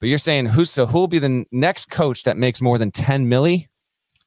but 0.00 0.08
you're 0.08 0.18
saying 0.18 0.46
who's, 0.46 0.70
so 0.70 0.86
who 0.86 0.98
will 0.98 1.08
be 1.08 1.18
the 1.18 1.46
next 1.52 1.90
coach 1.90 2.24
that 2.24 2.36
makes 2.36 2.60
more 2.60 2.78
than 2.78 2.90
10 2.90 3.26
milli? 3.26 3.68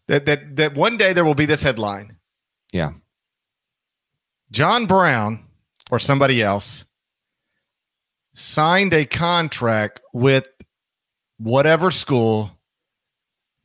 That 0.08 0.26
that 0.26 0.55
that 0.55 0.76
one 0.76 0.97
day 0.97 1.14
there 1.14 1.26
will 1.26 1.36
be 1.36 1.45
this 1.45 1.62
headline. 1.62 2.18
Yeah. 2.72 2.91
John 4.51 4.86
Brown 4.86 5.43
or 5.91 5.99
somebody 5.99 6.41
else 6.41 6.86
signed 8.34 8.93
a 8.93 9.05
contract 9.05 9.99
with 10.14 10.47
whatever 11.38 11.91
school, 11.91 12.51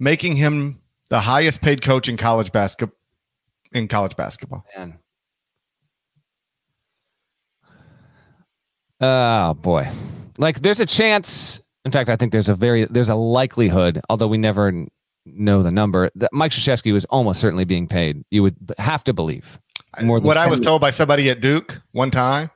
making 0.00 0.36
him 0.36 0.80
the 1.10 1.20
highest 1.20 1.60
paid 1.60 1.82
coach 1.82 2.08
in 2.08 2.16
college 2.16 2.50
basketball. 2.52 2.98
In 3.72 3.88
college 3.88 4.16
basketball, 4.16 4.66
Man. 4.76 4.98
Oh 9.00 9.54
boy. 9.54 9.88
Like 10.38 10.60
there's 10.60 10.80
a 10.80 10.86
chance. 10.86 11.60
In 11.84 11.90
fact, 11.90 12.10
I 12.10 12.16
think 12.16 12.32
there's 12.32 12.48
a 12.50 12.54
very 12.54 12.84
there's 12.84 13.08
a 13.08 13.14
likelihood, 13.14 14.00
although 14.10 14.26
we 14.26 14.36
never 14.38 14.86
know 15.24 15.62
the 15.62 15.70
number, 15.70 16.10
that 16.14 16.30
Mike 16.32 16.52
Krzyzewski 16.52 16.92
was 16.92 17.04
almost 17.06 17.40
certainly 17.40 17.64
being 17.64 17.86
paid. 17.86 18.24
You 18.30 18.42
would 18.42 18.56
have 18.78 19.04
to 19.04 19.12
believe. 19.12 19.58
More 20.02 20.18
than 20.18 20.26
what 20.26 20.38
I 20.38 20.42
10 20.42 20.50
was 20.50 20.60
told 20.60 20.80
by 20.80 20.90
somebody 20.90 21.30
at 21.30 21.40
Duke 21.40 21.80
one 21.92 22.10
time 22.10 22.50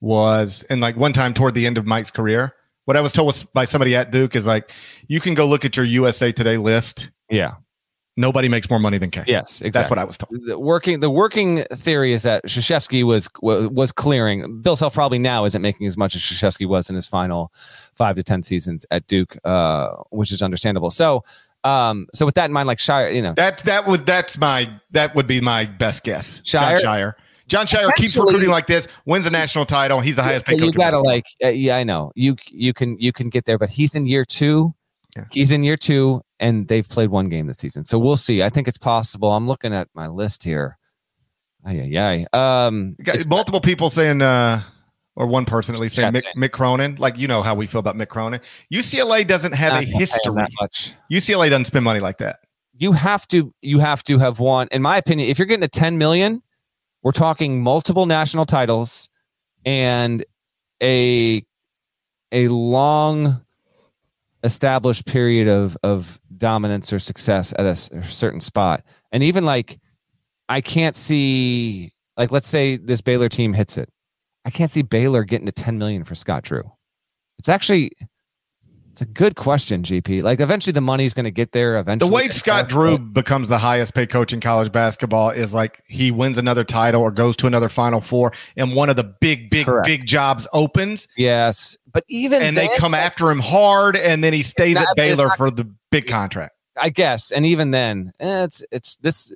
was, 0.00 0.64
and 0.70 0.80
like 0.80 0.96
one 0.96 1.12
time 1.12 1.34
toward 1.34 1.54
the 1.54 1.66
end 1.66 1.78
of 1.78 1.86
Mike's 1.86 2.10
career, 2.10 2.54
what 2.84 2.96
I 2.96 3.00
was 3.00 3.12
told 3.12 3.26
was 3.26 3.42
by 3.42 3.64
somebody 3.64 3.94
at 3.94 4.10
Duke 4.10 4.34
is 4.34 4.46
like, 4.46 4.70
you 5.08 5.20
can 5.20 5.34
go 5.34 5.46
look 5.46 5.64
at 5.64 5.76
your 5.76 5.84
USA 5.84 6.32
Today 6.32 6.56
list. 6.56 7.10
Yeah. 7.28 7.54
Nobody 8.18 8.48
makes 8.48 8.68
more 8.68 8.80
money 8.80 8.98
than 8.98 9.12
K. 9.12 9.22
Yes, 9.28 9.60
exactly. 9.60 9.70
That's 9.70 9.90
what 9.90 9.98
I 10.00 10.04
was 10.04 10.18
told. 10.18 10.44
The 10.44 10.58
working 10.58 10.98
the 10.98 11.08
working 11.08 11.62
theory 11.72 12.12
is 12.12 12.24
that 12.24 12.44
Krzyzewski 12.46 13.04
was 13.04 13.28
was 13.40 13.92
clearing. 13.92 14.60
Bill 14.60 14.74
Self 14.74 14.92
probably 14.92 15.20
now 15.20 15.44
isn't 15.44 15.62
making 15.62 15.86
as 15.86 15.96
much 15.96 16.16
as 16.16 16.22
Krzyzewski 16.22 16.66
was 16.66 16.90
in 16.90 16.96
his 16.96 17.06
final 17.06 17.52
five 17.94 18.16
to 18.16 18.24
ten 18.24 18.42
seasons 18.42 18.84
at 18.90 19.06
Duke, 19.06 19.36
uh, 19.44 19.90
which 20.10 20.32
is 20.32 20.42
understandable. 20.42 20.90
So, 20.90 21.22
um, 21.64 22.06
so 22.14 22.24
with 22.26 22.34
that 22.36 22.46
in 22.46 22.52
mind, 22.52 22.66
like 22.66 22.78
Scheyer, 22.78 23.14
you 23.14 23.22
know, 23.22 23.34
That 23.34 23.58
that 23.64 23.86
would 23.86 24.06
that's 24.06 24.38
my 24.38 24.68
that 24.92 25.14
would 25.14 25.26
be 25.26 25.40
my 25.40 25.64
best 25.66 26.04
guess. 26.04 26.40
Scheyer? 26.42 26.80
Jon 26.80 26.82
Scheyer. 26.82 27.12
Jon 27.48 27.66
Scheyer 27.66 27.94
keeps 27.94 28.14
recruiting 28.16 28.50
like 28.50 28.66
this, 28.66 28.86
wins 29.06 29.24
a 29.24 29.30
national 29.30 29.64
title. 29.66 30.00
He's 30.00 30.16
the 30.16 30.22
highest 30.22 30.44
paid 30.44 30.60
you 30.60 30.70
gotta 30.70 30.98
like, 30.98 31.24
uh, 31.42 31.48
yeah, 31.48 31.76
I 31.76 31.84
know 31.84 32.12
you 32.14 32.36
you 32.50 32.74
can 32.74 32.98
you 32.98 33.12
can 33.12 33.28
get 33.30 33.44
there, 33.46 33.58
but 33.58 33.70
he's 33.70 33.94
in 33.94 34.06
year 34.06 34.24
two. 34.24 34.74
Yeah. 35.16 35.24
He's 35.32 35.50
in 35.50 35.62
year 35.64 35.76
two, 35.78 36.20
and 36.38 36.68
they've 36.68 36.86
played 36.86 37.08
one 37.08 37.30
game 37.30 37.46
this 37.46 37.56
season, 37.58 37.86
so 37.86 37.98
we'll 37.98 38.18
see. 38.18 38.42
I 38.42 38.50
think 38.50 38.68
it's 38.68 38.76
possible. 38.78 39.32
I'm 39.32 39.46
looking 39.48 39.72
at 39.72 39.88
my 39.94 40.06
list 40.08 40.44
here. 40.44 40.76
Ay, 41.66 41.80
ay, 41.96 42.26
ay. 42.32 42.66
Um, 42.66 42.94
You 42.98 43.04
got 43.04 43.14
it's- 43.16 43.26
multiple 43.28 43.60
people 43.60 43.88
saying, 43.90 44.20
uh, 44.22 44.62
or 45.18 45.26
one 45.26 45.44
person 45.44 45.74
at 45.74 45.80
least 45.80 45.96
say 45.96 46.04
Mick, 46.04 46.22
Mick 46.36 46.52
Cronin. 46.52 46.94
Like 46.94 47.18
you 47.18 47.26
know 47.28 47.42
how 47.42 47.54
we 47.54 47.66
feel 47.66 47.80
about 47.80 47.96
Mick 47.96 48.08
Cronin. 48.08 48.40
UCLA 48.72 49.26
doesn't 49.26 49.52
have 49.52 49.72
not 49.72 49.82
a 49.82 49.86
gonna 49.86 49.86
pay 49.86 49.92
him 49.92 49.98
history. 50.00 50.34
that 50.36 50.50
much. 50.60 50.94
UCLA 51.12 51.50
doesn't 51.50 51.64
spend 51.66 51.84
money 51.84 52.00
like 52.00 52.18
that. 52.18 52.38
you 52.78 52.92
have 52.92 53.26
to 53.28 53.52
you 53.60 53.80
have 53.80 54.02
to 54.04 54.18
have 54.18 54.38
won 54.38 54.68
in 54.70 54.80
my 54.80 54.96
opinion 54.96 55.28
if 55.28 55.38
you're 55.38 55.46
getting 55.46 55.64
a 55.64 55.68
10 55.68 55.98
million 55.98 56.40
we're 57.02 57.10
talking 57.12 57.60
multiple 57.62 58.06
national 58.06 58.46
titles 58.46 59.08
and 59.64 60.24
a 60.80 61.44
a 62.30 62.46
long 62.48 63.40
established 64.44 65.04
period 65.06 65.48
of 65.48 65.76
of 65.82 66.20
dominance 66.36 66.92
or 66.92 67.00
success 67.00 67.52
at 67.58 67.66
a 67.66 67.74
certain 68.04 68.40
spot 68.40 68.84
and 69.10 69.24
even 69.24 69.44
like 69.44 69.80
i 70.48 70.60
can't 70.60 70.94
see 70.94 71.90
like 72.16 72.30
let's 72.30 72.46
say 72.46 72.76
this 72.76 73.00
baylor 73.00 73.28
team 73.28 73.52
hits 73.52 73.76
it 73.76 73.90
i 74.48 74.50
can't 74.50 74.70
see 74.70 74.82
baylor 74.82 75.22
getting 75.24 75.46
to 75.46 75.52
10 75.52 75.78
million 75.78 76.02
for 76.02 76.14
scott 76.14 76.42
drew 76.42 76.62
it's 77.38 77.48
actually 77.48 77.92
it's 78.90 79.02
a 79.02 79.06
good 79.06 79.36
question 79.36 79.82
gp 79.84 80.22
like 80.24 80.40
eventually 80.40 80.72
the 80.72 80.80
money's 80.80 81.14
going 81.14 81.22
to 81.24 81.30
get 81.30 81.52
there 81.52 81.76
Eventually, 81.78 82.08
The 82.08 82.14
way 82.14 82.28
Scott 82.30 82.66
Drew 82.68 82.98
becomes 82.98 83.46
the 83.48 83.58
highest 83.58 83.94
paid 83.94 84.10
coach 84.10 84.32
in 84.32 84.40
college 84.40 84.72
basketball 84.72 85.30
is 85.30 85.54
like 85.54 85.80
he 85.86 86.10
wins 86.10 86.36
another 86.36 86.64
title 86.64 87.00
or 87.02 87.12
goes 87.12 87.36
to 87.36 87.46
another 87.46 87.68
Final 87.68 88.00
Four, 88.00 88.32
and 88.56 88.74
one 88.74 88.88
of 88.90 88.96
the 88.96 89.04
big, 89.04 89.50
big, 89.50 89.66
Correct. 89.66 89.86
big 89.86 90.04
jobs 90.04 90.48
opens, 90.52 91.06
Yes, 91.16 91.76
but 91.92 92.02
even 92.08 92.42
and 92.42 92.56
they 92.56 92.66
then, 92.66 92.76
come 92.78 92.92
after 92.94 93.30
him 93.30 93.38
hard, 93.38 93.94
and 93.94 94.24
then 94.24 94.32
he 94.32 94.42
stays 94.42 94.74
not- 94.74 94.88
at 94.88 94.96
Baylor 94.96 95.28
not- 95.28 95.36
for 95.36 95.52
the 95.52 95.70
big 95.92 96.08
contract. 96.08 96.54
I 96.80 96.88
guess, 96.88 97.30
and 97.30 97.46
even 97.46 97.70
then, 97.70 98.12
eh, 98.18 98.44
it's 98.44 98.64
it's 98.72 98.96
this 98.96 99.32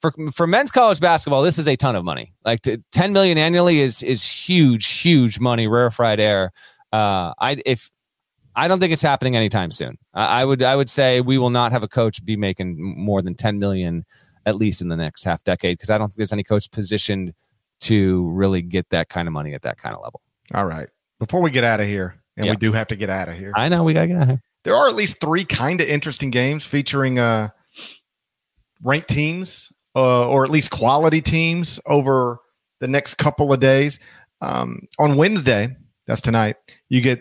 for 0.00 0.12
for 0.32 0.46
men's 0.46 0.70
college 0.70 1.00
basketball. 1.00 1.42
This 1.42 1.58
is 1.58 1.66
a 1.68 1.76
ton 1.76 1.96
of 1.96 2.04
money. 2.04 2.32
Like 2.44 2.62
to, 2.62 2.78
ten 2.92 3.12
million 3.12 3.38
annually 3.38 3.80
is 3.80 4.02
is 4.02 4.24
huge, 4.24 4.86
huge 5.00 5.40
money, 5.40 5.66
rarefied 5.66 6.20
air. 6.20 6.52
Uh, 6.92 7.32
I 7.38 7.60
if 7.66 7.90
I 8.56 8.66
don't 8.68 8.80
think 8.80 8.92
it's 8.92 9.02
happening 9.02 9.36
anytime 9.36 9.70
soon. 9.70 9.98
I, 10.14 10.42
I 10.42 10.44
would 10.44 10.62
I 10.62 10.76
would 10.76 10.90
say 10.90 11.20
we 11.20 11.38
will 11.38 11.50
not 11.50 11.72
have 11.72 11.82
a 11.82 11.88
coach 11.88 12.24
be 12.24 12.36
making 12.36 12.76
more 12.78 13.22
than 13.22 13.34
ten 13.34 13.58
million 13.58 14.04
at 14.46 14.56
least 14.56 14.80
in 14.80 14.88
the 14.88 14.96
next 14.96 15.24
half 15.24 15.44
decade 15.44 15.76
because 15.76 15.90
I 15.90 15.98
don't 15.98 16.08
think 16.08 16.16
there's 16.16 16.32
any 16.32 16.44
coach 16.44 16.70
positioned 16.70 17.34
to 17.80 18.28
really 18.30 18.62
get 18.62 18.88
that 18.90 19.08
kind 19.08 19.28
of 19.28 19.32
money 19.34 19.52
at 19.54 19.62
that 19.62 19.78
kind 19.78 19.94
of 19.94 20.02
level. 20.02 20.20
All 20.54 20.64
right. 20.64 20.88
Before 21.18 21.40
we 21.42 21.50
get 21.50 21.64
out 21.64 21.80
of 21.80 21.86
here, 21.86 22.14
and 22.36 22.46
Yeah. 22.46 22.52
we 22.52 22.56
do 22.56 22.72
have 22.72 22.86
to 22.88 22.96
get 22.96 23.10
out 23.10 23.28
of 23.28 23.34
here. 23.36 23.52
I 23.54 23.68
know 23.68 23.84
we 23.84 23.92
gotta 23.92 24.06
get 24.08 24.16
out 24.16 24.22
of 24.22 24.28
here. 24.28 24.42
there 24.64 24.74
are 24.74 24.88
at 24.88 24.94
least 24.94 25.20
three 25.20 25.44
kind 25.44 25.80
of 25.80 25.88
interesting 25.88 26.30
games 26.30 26.64
featuring 26.64 27.18
uh, 27.18 27.48
ranked 28.82 29.08
teams 29.08 29.70
uh, 29.98 30.28
or 30.28 30.44
at 30.44 30.50
least 30.50 30.70
quality 30.70 31.20
teams 31.20 31.80
over 31.86 32.38
the 32.80 32.86
next 32.86 33.16
couple 33.16 33.52
of 33.52 33.58
days. 33.58 33.98
Um, 34.40 34.86
on 34.98 35.16
Wednesday, 35.16 35.74
that's 36.06 36.20
tonight, 36.20 36.54
you 36.88 37.00
get 37.00 37.20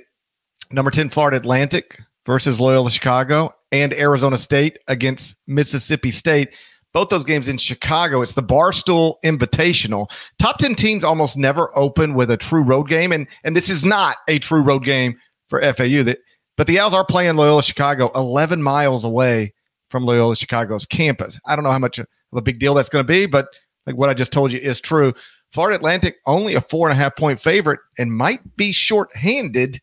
number 0.69 0.91
10 0.91 1.09
Florida 1.09 1.37
Atlantic 1.37 1.99
versus 2.27 2.59
Loyola 2.59 2.91
Chicago 2.91 3.51
and 3.71 3.95
Arizona 3.95 4.37
State 4.37 4.77
against 4.87 5.37
Mississippi 5.47 6.11
State. 6.11 6.49
Both 6.93 7.09
those 7.09 7.23
games 7.23 7.47
in 7.47 7.57
Chicago. 7.57 8.21
It's 8.21 8.35
the 8.35 8.43
Barstool 8.43 9.15
Invitational. 9.25 10.11
Top 10.37 10.59
10 10.59 10.75
teams 10.75 11.03
almost 11.03 11.35
never 11.35 11.75
open 11.75 12.13
with 12.13 12.29
a 12.29 12.37
true 12.37 12.63
road 12.63 12.89
game. 12.89 13.11
And, 13.11 13.27
and 13.43 13.55
this 13.55 13.69
is 13.69 13.83
not 13.83 14.17
a 14.27 14.37
true 14.37 14.61
road 14.61 14.85
game 14.85 15.17
for 15.49 15.61
FAU. 15.61 16.03
That 16.03 16.19
but 16.57 16.67
the 16.67 16.79
Owls 16.79 16.93
are 16.93 17.05
playing 17.05 17.35
Loyola 17.37 17.63
Chicago 17.63 18.11
11 18.13 18.61
miles 18.61 19.03
away 19.03 19.53
from 19.89 20.05
Loyola 20.05 20.35
Chicago's 20.35 20.85
campus. 20.85 21.39
I 21.45 21.55
don't 21.55 21.63
know 21.63 21.71
how 21.71 21.79
much 21.79 21.99
of 22.37 22.41
a 22.41 22.43
big 22.43 22.59
deal 22.59 22.73
that's 22.73 22.89
going 22.89 23.03
to 23.05 23.07
be, 23.07 23.25
but 23.25 23.47
like 23.85 23.95
what 23.95 24.09
I 24.09 24.13
just 24.13 24.31
told 24.31 24.51
you 24.51 24.59
is 24.59 24.79
true. 24.79 25.13
Florida 25.51 25.75
Atlantic 25.75 26.17
only 26.25 26.55
a 26.55 26.61
four 26.61 26.87
and 26.89 26.97
a 26.97 27.01
half 27.01 27.15
point 27.15 27.39
favorite 27.39 27.79
and 27.97 28.13
might 28.13 28.55
be 28.57 28.71
shorthanded. 28.71 29.79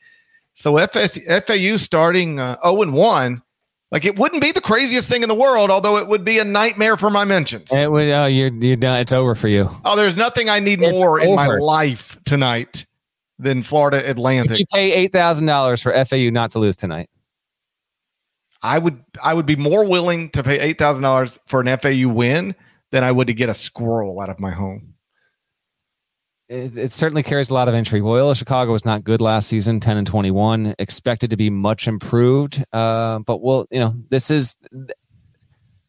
So 0.55 0.77
FS, 0.77 1.19
FAU 1.47 1.79
starting 1.79 2.39
uh, 2.39 2.57
0 2.63 2.83
and 2.83 2.93
1, 2.93 3.43
like 3.91 4.05
it 4.05 4.19
wouldn't 4.19 4.43
be 4.43 4.53
the 4.53 4.61
craziest 4.61 5.09
thing 5.09 5.23
in 5.23 5.29
the 5.29 5.35
world, 5.35 5.71
although 5.71 5.97
it 5.97 6.07
would 6.07 6.25
be 6.25 6.39
a 6.39 6.45
nightmare 6.45 6.97
for 6.97 7.11
my 7.11 7.25
mentions. 7.25 7.73
It 7.73 7.91
would, 7.91 8.09
oh, 8.09 8.27
you're 8.27 8.53
you're 8.53 8.77
done. 8.77 9.01
It's 9.01 9.13
over 9.13 9.35
for 9.35 9.49
you. 9.49 9.71
Oh, 9.85 9.97
there's 9.97 10.17
nothing 10.17 10.49
I 10.49 10.61
need 10.61 10.83
It's 10.83 11.01
more 11.01 11.21
in 11.21 11.35
my 11.35 11.47
life 11.47 12.19
tonight 12.25 12.87
than 13.39 13.63
Florida 13.63 13.99
If 13.99 14.11
Atlantic. 14.11 14.59
you 14.61 14.67
pay 14.73 14.93
eight 14.93 15.13
thousand 15.13 15.47
dollars 15.47 15.83
for 15.83 15.93
FAU 16.05 16.31
not 16.31 16.51
to 16.53 16.59
lose 16.59 16.77
tonight, 16.77 17.09
I 18.65 18.79
would 18.79 19.05
I 19.23 19.35
would 19.35 19.45
be 19.45 19.57
more 19.57 19.87
willing 19.87 20.31
to 20.31 20.43
pay 20.43 20.59
eight 20.59 20.79
thousand 20.79 21.03
dollars 21.03 21.39
for 21.47 21.61
an 21.61 21.79
FAU 21.79 22.09
win 22.09 22.55
than 22.91 23.05
I 23.05 23.13
would 23.13 23.27
to 23.27 23.35
get 23.35 23.51
a 23.51 23.55
squirrel 23.55 24.21
out 24.21 24.31
of 24.31 24.41
my 24.41 24.51
home. 24.51 24.95
It, 26.49 26.77
it, 26.77 26.93
certainly 26.93 27.23
carries 27.23 27.51
a 27.51 27.55
lot 27.55 27.69
of 27.69 27.75
intrigue. 27.75 28.03
Loyola 28.03 28.35
Chicago 28.35 28.73
was 28.73 28.85
not 28.85 29.05
good 29.05 29.21
last 29.21 29.49
season, 29.49 29.81
ten 29.81 29.99
and 29.99 30.07
twenty 30.07 30.31
one. 30.31 30.75
Expected 30.79 31.29
to 31.31 31.37
be 31.37 31.51
much 31.51 31.87
improved, 31.87 32.65
uh, 32.73 33.19
but 33.21 33.43
well, 33.43 33.67
you 33.71 33.81
know, 33.81 33.95
this 34.09 34.31
is 34.31 34.57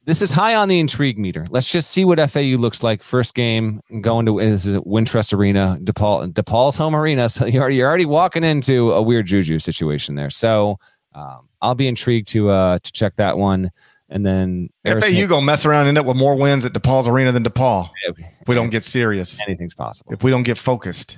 this 0.03 0.21
is 0.21 0.31
high 0.31 0.55
on 0.55 0.67
the 0.67 0.79
intrigue 0.79 1.17
meter. 1.17 1.45
Let's 1.49 1.67
just 1.67 1.91
see 1.91 2.03
what 2.03 2.19
FAU 2.29 2.57
looks 2.57 2.83
like 2.83 3.03
first 3.03 3.35
game 3.35 3.81
going 4.01 4.25
to 4.25 4.37
this 4.39 4.65
is 4.65 4.75
Wintrust 4.79 5.33
Arena, 5.33 5.77
DePaul 5.81 6.33
DePaul's 6.33 6.75
home 6.75 6.95
arena. 6.95 7.29
So 7.29 7.45
you're 7.45 7.69
you're 7.69 7.87
already 7.87 8.05
walking 8.05 8.43
into 8.43 8.91
a 8.91 9.01
weird 9.01 9.27
juju 9.27 9.59
situation 9.59 10.15
there. 10.15 10.29
So 10.29 10.77
um, 11.15 11.47
I'll 11.65 11.75
be 11.75 11.87
intrigued 11.87 12.27
to 12.29 12.49
uh, 12.49 12.79
to 12.79 12.91
check 12.91 13.15
that 13.15 13.37
one. 13.37 13.71
And 14.07 14.23
then 14.25 14.69
FAU 14.85 15.25
gonna 15.25 15.41
mess 15.45 15.65
around 15.65 15.87
and 15.87 15.89
end 15.89 15.97
up 15.97 16.05
with 16.05 16.15
more 16.15 16.35
wins 16.35 16.63
at 16.63 16.73
DePaul's 16.73 17.07
arena 17.07 17.31
than 17.31 17.43
DePaul. 17.43 17.89
If 18.05 18.47
we 18.47 18.53
don't 18.53 18.69
get 18.69 18.83
serious, 18.83 19.39
anything's 19.47 19.73
possible. 19.73 20.13
If 20.13 20.23
we 20.23 20.31
don't 20.31 20.43
get 20.43 20.57
focused. 20.57 21.17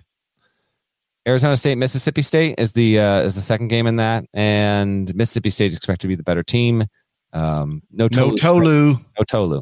Arizona 1.27 1.57
State, 1.57 1.77
Mississippi 1.77 2.21
State 2.21 2.55
is 2.57 2.71
the 2.71 2.99
uh, 2.99 3.19
is 3.19 3.35
the 3.35 3.41
second 3.41 3.67
game 3.67 3.87
in 3.87 3.97
that, 3.97 4.23
and 4.33 5.13
Mississippi 5.13 5.49
State 5.49 5.73
is 5.73 5.75
expected 5.75 6.03
to 6.03 6.07
be 6.07 6.15
the 6.15 6.23
better 6.23 6.43
team. 6.43 6.85
Um, 7.33 7.83
no 7.91 8.07
Tolu. 8.07 8.29
No 8.29 8.35
Tolu. 8.35 8.93
No 9.19 9.23
Tolu. 9.25 9.61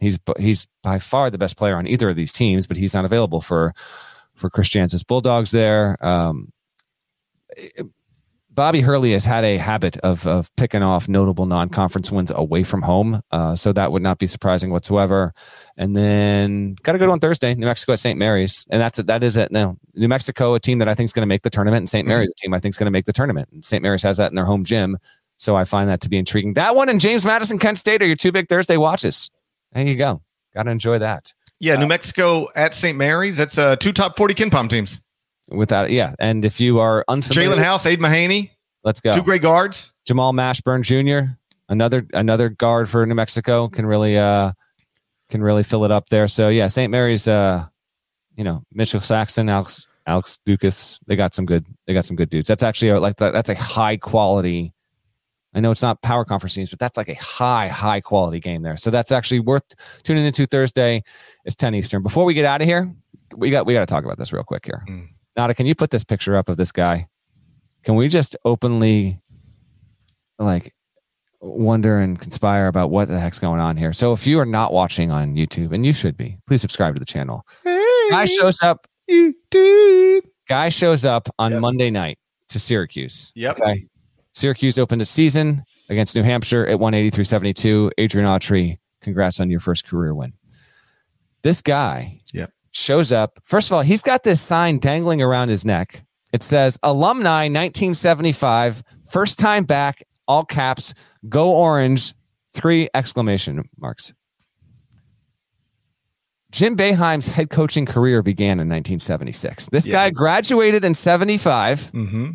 He's 0.00 0.18
he's 0.38 0.66
by 0.82 0.98
far 0.98 1.28
the 1.30 1.36
best 1.36 1.58
player 1.58 1.76
on 1.76 1.86
either 1.86 2.08
of 2.08 2.16
these 2.16 2.32
teams, 2.32 2.66
but 2.66 2.78
he's 2.78 2.94
not 2.94 3.04
available 3.04 3.42
for 3.42 3.74
for 4.34 4.48
Chris 4.48 4.70
Jans's 4.70 5.04
Bulldogs 5.04 5.50
there. 5.50 6.02
Um, 6.04 6.50
Bobby 8.54 8.82
Hurley 8.82 9.12
has 9.12 9.24
had 9.24 9.44
a 9.44 9.56
habit 9.56 9.96
of 9.98 10.26
of 10.26 10.54
picking 10.56 10.82
off 10.82 11.08
notable 11.08 11.46
non 11.46 11.70
conference 11.70 12.10
wins 12.12 12.30
away 12.30 12.64
from 12.64 12.82
home, 12.82 13.22
uh, 13.30 13.54
so 13.54 13.72
that 13.72 13.92
would 13.92 14.02
not 14.02 14.18
be 14.18 14.26
surprising 14.26 14.70
whatsoever. 14.70 15.32
And 15.76 15.96
then 15.96 16.76
got 16.82 16.94
a 16.94 16.98
good 16.98 17.08
one 17.08 17.20
Thursday, 17.20 17.54
New 17.54 17.66
Mexico 17.66 17.92
at 17.92 18.00
St. 18.00 18.18
Mary's, 18.18 18.66
and 18.70 18.80
that's 18.80 19.02
that 19.02 19.22
is 19.22 19.36
it. 19.36 19.52
Now 19.52 19.76
New 19.94 20.08
Mexico, 20.08 20.54
a 20.54 20.60
team 20.60 20.78
that 20.80 20.88
I 20.88 20.94
think 20.94 21.06
is 21.06 21.12
going 21.14 21.22
to 21.22 21.28
make 21.28 21.42
the 21.42 21.50
tournament, 21.50 21.80
and 21.80 21.88
St. 21.88 22.06
Mary's, 22.06 22.30
a 22.30 22.42
team 22.42 22.52
I 22.52 22.60
think 22.60 22.74
is 22.74 22.78
going 22.78 22.86
to 22.86 22.92
make 22.92 23.06
the 23.06 23.12
tournament. 23.12 23.48
And 23.52 23.64
St. 23.64 23.82
Mary's 23.82 24.02
has 24.02 24.18
that 24.18 24.30
in 24.30 24.36
their 24.36 24.44
home 24.44 24.64
gym. 24.64 24.98
So 25.38 25.56
I 25.56 25.64
find 25.64 25.88
that 25.88 26.00
to 26.02 26.08
be 26.08 26.18
intriguing. 26.18 26.54
That 26.54 26.76
one 26.76 26.88
and 26.88 27.00
James 27.00 27.24
Madison, 27.24 27.58
Kent 27.58 27.78
State 27.78 28.02
are 28.02 28.06
your 28.06 28.16
two 28.16 28.32
big 28.32 28.48
Thursday 28.48 28.76
watches. 28.76 29.30
There 29.72 29.84
you 29.86 29.96
go. 29.96 30.22
Got 30.54 30.64
to 30.64 30.70
enjoy 30.70 30.98
that. 30.98 31.32
Yeah, 31.58 31.76
New 31.76 31.86
Mexico 31.86 32.48
at 32.54 32.74
St. 32.74 32.98
Mary's. 32.98 33.36
That's 33.36 33.56
uh, 33.56 33.76
two 33.76 33.92
top 33.92 34.16
40 34.16 34.34
KenPom 34.34 34.68
teams. 34.68 35.00
Without, 35.52 35.90
yeah. 35.90 36.14
And 36.18 36.44
if 36.44 36.60
you 36.60 36.80
are 36.80 37.04
unfamiliar, 37.08 37.50
Jaelen 37.50 37.62
House, 37.62 37.86
Aidan 37.86 38.04
Mahaney. 38.04 38.50
Let's 38.84 39.00
go. 39.00 39.14
Two 39.14 39.22
great 39.22 39.42
guards. 39.42 39.92
Jamal 40.04 40.32
Mashburn 40.32 40.82
Jr., 40.82 41.32
another 41.68 42.06
another 42.12 42.48
guard 42.48 42.88
for 42.88 43.06
New 43.06 43.14
Mexico, 43.14 43.68
can 43.68 43.86
really 43.86 44.18
uh 44.18 44.52
can 45.28 45.42
really 45.42 45.62
fill 45.62 45.84
it 45.84 45.90
up 45.90 46.08
there. 46.08 46.26
So 46.28 46.48
yeah, 46.48 46.68
St. 46.68 46.90
Mary's 46.90 47.28
uh, 47.28 47.66
you 48.36 48.44
know, 48.44 48.62
Mitchell 48.72 49.00
Saxen, 49.00 49.48
Alex 49.48 49.86
Alex 50.06 50.38
Ducas, 50.44 50.98
they 51.06 51.14
got 51.14 51.34
some 51.34 51.46
good 51.46 51.64
they 51.86 51.94
got 51.94 52.04
some 52.04 52.16
good 52.16 52.30
dudes. 52.30 52.48
That's 52.48 52.62
actually 52.62 52.88
a, 52.88 53.00
like 53.00 53.16
that, 53.16 53.32
that's 53.32 53.48
a 53.48 53.54
high 53.54 53.96
quality 53.96 54.72
I 55.54 55.60
know 55.60 55.70
it's 55.70 55.82
not 55.82 56.00
power 56.02 56.24
conference 56.24 56.54
teams, 56.54 56.70
but 56.70 56.78
that's 56.78 56.96
like 56.96 57.08
a 57.08 57.14
high, 57.14 57.68
high 57.68 58.00
quality 58.00 58.40
game 58.40 58.62
there. 58.62 58.76
So 58.76 58.90
that's 58.90 59.12
actually 59.12 59.40
worth 59.40 59.64
tuning 60.02 60.24
into 60.24 60.46
Thursday. 60.46 61.02
It's 61.44 61.54
10 61.56 61.74
Eastern. 61.74 62.02
Before 62.02 62.24
we 62.24 62.32
get 62.32 62.46
out 62.46 62.62
of 62.62 62.66
here, 62.66 62.90
we 63.36 63.50
got 63.50 63.66
we 63.66 63.74
got 63.74 63.80
to 63.80 63.86
talk 63.86 64.04
about 64.04 64.18
this 64.18 64.32
real 64.32 64.44
quick 64.44 64.64
here. 64.64 64.82
Mm. 64.88 65.08
Nada, 65.36 65.54
can 65.54 65.66
you 65.66 65.74
put 65.74 65.90
this 65.90 66.04
picture 66.04 66.36
up 66.36 66.48
of 66.48 66.56
this 66.56 66.72
guy? 66.72 67.06
Can 67.84 67.94
we 67.96 68.08
just 68.08 68.36
openly 68.44 69.20
like 70.38 70.72
wonder 71.40 71.98
and 71.98 72.18
conspire 72.20 72.66
about 72.68 72.90
what 72.90 73.08
the 73.08 73.18
heck's 73.18 73.38
going 73.38 73.60
on 73.60 73.76
here? 73.76 73.92
So 73.92 74.12
if 74.12 74.26
you 74.26 74.38
are 74.38 74.46
not 74.46 74.72
watching 74.72 75.10
on 75.10 75.34
YouTube, 75.34 75.72
and 75.72 75.84
you 75.84 75.92
should 75.92 76.16
be, 76.16 76.38
please 76.46 76.60
subscribe 76.60 76.94
to 76.94 77.00
the 77.00 77.06
channel. 77.06 77.46
Hey, 77.64 78.08
guy 78.10 78.26
shows 78.26 78.62
up. 78.62 78.86
YouTube. 79.10 80.22
Guy 80.48 80.68
shows 80.68 81.04
up 81.04 81.28
on 81.38 81.52
yep. 81.52 81.60
Monday 81.60 81.90
night 81.90 82.18
to 82.48 82.58
Syracuse. 82.58 83.32
Yep. 83.34 83.60
Okay. 83.60 83.86
Syracuse 84.34 84.78
opened 84.78 85.02
a 85.02 85.06
season 85.06 85.64
against 85.88 86.14
New 86.16 86.22
Hampshire 86.22 86.66
at 86.66 86.78
183 86.78 87.24
72. 87.24 87.92
Adrian 87.98 88.28
Autry, 88.28 88.78
congrats 89.02 89.40
on 89.40 89.50
your 89.50 89.60
first 89.60 89.86
career 89.86 90.14
win. 90.14 90.32
This 91.42 91.62
guy 91.62 92.20
yep. 92.32 92.50
Shows 92.72 93.12
up. 93.12 93.38
First 93.44 93.70
of 93.70 93.74
all, 93.74 93.82
he's 93.82 94.02
got 94.02 94.24
this 94.24 94.40
sign 94.40 94.78
dangling 94.78 95.22
around 95.22 95.48
his 95.48 95.64
neck. 95.64 96.04
It 96.32 96.42
says 96.42 96.78
Alumni 96.82 97.44
1975, 97.44 98.82
first 99.10 99.38
time 99.38 99.64
back, 99.64 100.02
all 100.26 100.44
caps, 100.44 100.94
go 101.28 101.52
orange, 101.52 102.14
three 102.54 102.88
exclamation 102.94 103.62
marks. 103.78 104.12
Jim 106.50 106.76
Boeheim's 106.76 107.28
head 107.28 107.48
coaching 107.48 107.86
career 107.86 108.22
began 108.22 108.60
in 108.60 108.68
1976. 108.68 109.68
This 109.70 109.86
yeah. 109.86 109.92
guy 109.92 110.10
graduated 110.10 110.84
in 110.84 110.94
75. 110.94 111.92
Mm-hmm 111.92 112.30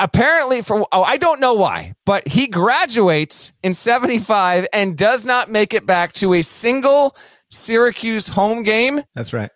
apparently 0.00 0.62
for 0.62 0.86
oh 0.92 1.02
I 1.02 1.16
don't 1.16 1.40
know 1.40 1.54
why, 1.54 1.94
but 2.06 2.26
he 2.28 2.46
graduates 2.46 3.52
in 3.62 3.74
75 3.74 4.66
and 4.72 4.96
does 4.96 5.26
not 5.26 5.50
make 5.50 5.74
it 5.74 5.86
back 5.86 6.12
to 6.14 6.34
a 6.34 6.42
single 6.42 7.16
Syracuse 7.50 8.28
home 8.28 8.62
game. 8.62 9.02
That's 9.14 9.32
right. 9.32 9.50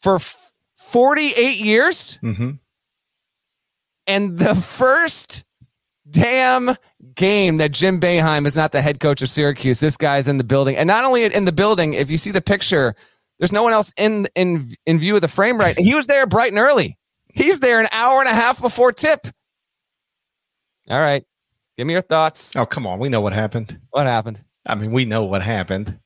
For 0.00 0.18
48 0.76 1.56
years. 1.58 2.18
Mm-hmm. 2.22 2.50
And 4.06 4.38
the 4.38 4.54
first 4.54 5.44
damn 6.10 6.76
game 7.14 7.58
that 7.58 7.72
Jim 7.72 8.00
Boeheim 8.00 8.46
is 8.46 8.56
not 8.56 8.72
the 8.72 8.82
head 8.82 9.00
coach 9.00 9.22
of 9.22 9.28
Syracuse. 9.28 9.80
This 9.80 9.96
guy's 9.96 10.28
in 10.28 10.38
the 10.38 10.44
building. 10.44 10.76
And 10.76 10.86
not 10.86 11.04
only 11.04 11.24
in 11.24 11.44
the 11.44 11.52
building, 11.52 11.94
if 11.94 12.10
you 12.10 12.18
see 12.18 12.30
the 12.30 12.42
picture, 12.42 12.94
there's 13.38 13.52
no 13.52 13.62
one 13.62 13.72
else 13.72 13.92
in 13.96 14.26
in 14.34 14.70
in 14.86 14.98
view 14.98 15.14
of 15.14 15.20
the 15.20 15.28
frame 15.28 15.58
right. 15.58 15.76
And 15.76 15.86
He 15.86 15.94
was 15.94 16.06
there 16.06 16.26
bright 16.26 16.52
and 16.52 16.58
early. 16.58 16.98
He's 17.34 17.60
there 17.60 17.80
an 17.80 17.88
hour 17.92 18.20
and 18.20 18.28
a 18.28 18.34
half 18.34 18.60
before 18.60 18.92
tip. 18.92 19.26
All 20.88 20.98
right. 20.98 21.24
Give 21.78 21.86
me 21.86 21.94
your 21.94 22.02
thoughts. 22.02 22.54
Oh, 22.54 22.66
come 22.66 22.86
on. 22.86 22.98
We 22.98 23.08
know 23.08 23.20
what 23.20 23.32
happened. 23.32 23.80
What 23.90 24.06
happened? 24.06 24.42
I 24.66 24.74
mean, 24.74 24.92
we 24.92 25.04
know 25.06 25.24
what 25.24 25.42
happened. 25.42 25.98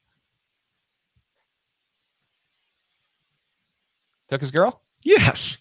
Took 4.28 4.40
his 4.40 4.50
girl? 4.50 4.82
Yes. 5.02 5.58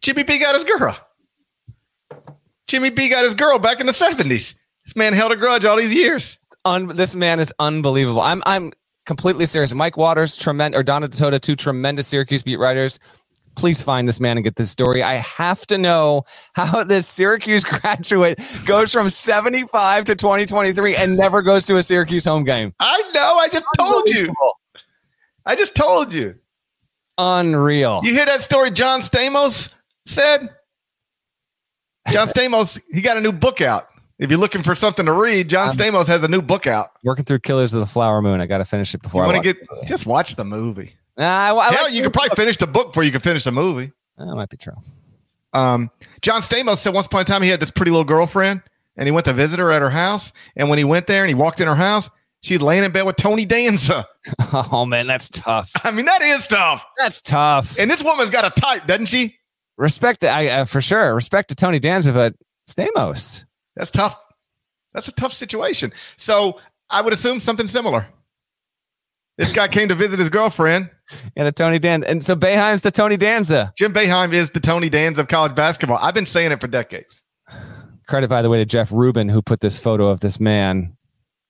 Jimmy 0.00 0.22
B 0.22 0.38
got 0.38 0.54
his 0.54 0.64
girl. 0.64 0.96
Jimmy 2.66 2.90
B 2.90 3.08
got 3.08 3.24
his 3.24 3.34
girl 3.34 3.58
back 3.58 3.80
in 3.80 3.86
the 3.86 3.92
70s. 3.92 4.54
This 4.84 4.96
man 4.96 5.12
held 5.12 5.32
a 5.32 5.36
grudge 5.36 5.64
all 5.64 5.76
these 5.76 5.92
years. 5.92 6.38
Un- 6.64 6.88
this 6.88 7.14
man 7.14 7.40
is 7.40 7.52
unbelievable. 7.58 8.20
I'm 8.20 8.42
I'm 8.44 8.72
completely 9.06 9.46
serious. 9.46 9.72
Mike 9.72 9.96
Waters, 9.96 10.36
tremendous, 10.36 10.78
or 10.78 10.82
Donna 10.82 11.08
Ditota, 11.08 11.40
two 11.40 11.56
tremendous 11.56 12.08
Syracuse 12.08 12.42
beat 12.42 12.58
writers 12.58 12.98
please 13.58 13.82
find 13.82 14.08
this 14.08 14.20
man 14.20 14.38
and 14.38 14.44
get 14.44 14.56
this 14.56 14.70
story. 14.70 15.02
I 15.02 15.14
have 15.16 15.66
to 15.66 15.76
know 15.76 16.22
how 16.54 16.84
this 16.84 17.06
Syracuse 17.06 17.64
graduate 17.64 18.40
goes 18.64 18.92
from 18.92 19.10
75 19.10 20.04
to 20.04 20.14
2023 20.14 20.96
and 20.96 21.16
never 21.16 21.42
goes 21.42 21.66
to 21.66 21.76
a 21.76 21.82
Syracuse 21.82 22.24
home 22.24 22.44
game. 22.44 22.72
I 22.80 23.02
know. 23.12 23.34
I 23.36 23.48
just 23.48 23.64
told 23.76 24.08
you. 24.08 24.32
I 25.44 25.56
just 25.56 25.74
told 25.74 26.14
you. 26.14 26.36
Unreal. 27.18 28.00
You 28.04 28.12
hear 28.12 28.26
that 28.26 28.42
story 28.42 28.70
John 28.70 29.00
Stamos 29.00 29.70
said? 30.06 30.48
John 32.10 32.28
Stamos, 32.28 32.80
he 32.92 33.00
got 33.00 33.16
a 33.16 33.20
new 33.20 33.32
book 33.32 33.60
out. 33.60 33.88
If 34.18 34.30
you're 34.30 34.40
looking 34.40 34.62
for 34.62 34.74
something 34.74 35.06
to 35.06 35.12
read, 35.12 35.48
John 35.48 35.74
Stamos 35.76 36.06
has 36.06 36.24
a 36.24 36.28
new 36.28 36.42
book 36.42 36.66
out. 36.66 36.90
Working 37.04 37.24
through 37.24 37.38
Killers 37.40 37.72
of 37.72 37.80
the 37.80 37.86
Flower 37.86 38.20
Moon. 38.20 38.40
I 38.40 38.46
got 38.46 38.58
to 38.58 38.64
finish 38.64 38.94
it 38.94 39.02
before 39.02 39.24
you 39.24 39.30
I 39.30 39.34
want 39.34 39.46
to 39.46 39.54
get. 39.54 39.86
Just 39.86 40.06
watch 40.06 40.34
the 40.34 40.44
movie. 40.44 40.96
Nah, 41.16 41.24
I, 41.24 41.54
I 41.54 41.72
Hell, 41.72 41.84
like 41.84 41.92
you 41.92 42.02
could 42.02 42.12
probably 42.12 42.34
finish 42.34 42.56
the 42.56 42.66
book 42.66 42.88
before 42.88 43.04
you 43.04 43.12
could 43.12 43.22
finish 43.22 43.44
the 43.44 43.52
movie. 43.52 43.92
That 44.16 44.26
might 44.26 44.48
be 44.48 44.56
true. 44.56 44.72
Um, 45.52 45.90
John 46.20 46.42
Stamos 46.42 46.78
said 46.78 46.94
once 46.94 47.06
upon 47.06 47.22
a 47.22 47.24
time 47.24 47.42
he 47.42 47.48
had 47.48 47.60
this 47.60 47.70
pretty 47.70 47.90
little 47.90 48.04
girlfriend, 48.04 48.62
and 48.96 49.06
he 49.06 49.12
went 49.12 49.24
to 49.26 49.32
visit 49.32 49.58
her 49.58 49.70
at 49.70 49.82
her 49.82 49.90
house. 49.90 50.32
And 50.56 50.68
when 50.68 50.78
he 50.78 50.84
went 50.84 51.06
there 51.06 51.22
and 51.22 51.28
he 51.28 51.34
walked 51.34 51.60
in 51.60 51.68
her 51.68 51.76
house, 51.76 52.10
she'd 52.42 52.62
laying 52.62 52.84
in 52.84 52.92
bed 52.92 53.02
with 53.02 53.16
Tony 53.16 53.46
Danza. 53.46 54.06
Oh 54.50 54.86
man, 54.86 55.06
that's 55.06 55.28
tough. 55.28 55.70
I 55.84 55.90
mean, 55.90 56.06
that 56.06 56.22
is 56.22 56.46
tough. 56.46 56.84
That's 56.96 57.20
tough. 57.20 57.78
And 57.78 57.90
this 57.90 58.02
woman's 58.02 58.30
got 58.30 58.44
a 58.46 58.60
type, 58.60 58.86
doesn't 58.86 59.06
she? 59.06 59.36
Respect, 59.76 60.20
to, 60.20 60.28
I 60.28 60.46
uh, 60.48 60.64
for 60.64 60.80
sure. 60.80 61.14
Respect 61.14 61.50
to 61.50 61.54
Tony 61.54 61.78
Danza, 61.78 62.12
but 62.12 62.34
Stamos. 62.68 63.44
That's 63.76 63.90
tough. 63.90 64.18
That's 64.92 65.08
a 65.08 65.12
tough 65.12 65.32
situation. 65.32 65.92
So 66.16 66.58
I 66.90 67.02
would 67.02 67.12
assume 67.12 67.40
something 67.40 67.68
similar. 67.68 68.06
This 69.38 69.52
guy 69.52 69.68
came 69.68 69.88
to 69.88 69.94
visit 69.94 70.18
his 70.18 70.30
girlfriend. 70.30 70.90
And 71.36 71.46
a 71.46 71.52
Tony 71.52 71.78
Danza. 71.78 72.10
And 72.10 72.24
so 72.24 72.34
Boeheim's 72.34 72.82
the 72.82 72.90
Tony 72.90 73.16
Danza. 73.16 73.72
Jim 73.76 73.94
Boeheim 73.94 74.34
is 74.34 74.50
the 74.50 74.60
Tony 74.60 74.88
Danza 74.88 75.22
of 75.22 75.28
college 75.28 75.54
basketball. 75.54 75.98
I've 76.00 76.14
been 76.14 76.26
saying 76.26 76.50
it 76.52 76.60
for 76.60 76.66
decades. 76.66 77.22
Credit, 78.08 78.28
by 78.28 78.42
the 78.42 78.50
way, 78.50 78.58
to 78.58 78.64
Jeff 78.64 78.90
Rubin, 78.90 79.28
who 79.28 79.40
put 79.40 79.60
this 79.60 79.78
photo 79.78 80.08
of 80.08 80.20
this 80.20 80.40
man 80.40 80.96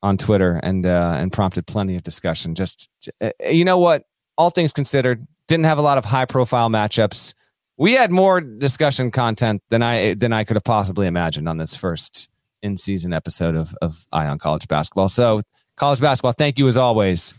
on 0.03 0.17
Twitter 0.17 0.61
and 0.63 0.87
uh, 0.87 1.17
and 1.19 1.33
prompted 1.33 1.67
plenty 1.67 1.97
of 1.97 2.03
discussion. 2.03 2.55
Just 2.55 2.89
uh, 3.21 3.31
you 3.49 3.65
know 3.65 3.79
what? 3.79 4.05
All 4.37 4.51
things 4.51 4.73
considered, 4.73 5.27
didn't 5.47 5.65
have 5.65 5.79
a 5.79 5.83
lot 5.83 5.99
of 5.99 6.05
high 6.05 6.25
profile 6.25 6.69
matchups. 6.69 7.35
We 7.77 7.93
had 7.93 8.11
more 8.11 8.41
discussion 8.41 9.11
content 9.11 9.63
than 9.71 9.83
I 9.83 10.15
than 10.15 10.33
I 10.33 10.45
could 10.45 10.57
have 10.57 10.65
possibly 10.65 11.07
imagined 11.07 11.49
on 11.49 11.59
this 11.59 11.75
first 11.75 12.29
in 12.63 12.77
season 12.77 13.13
episode 13.13 13.55
of, 13.55 13.75
of 13.83 14.07
Eye 14.13 14.27
on 14.27 14.39
College 14.39 14.67
Basketball. 14.69 15.09
So, 15.09 15.41
college 15.77 16.01
basketball, 16.01 16.33
thank 16.33 16.59
you 16.59 16.67
as 16.67 16.77
always 16.77 17.35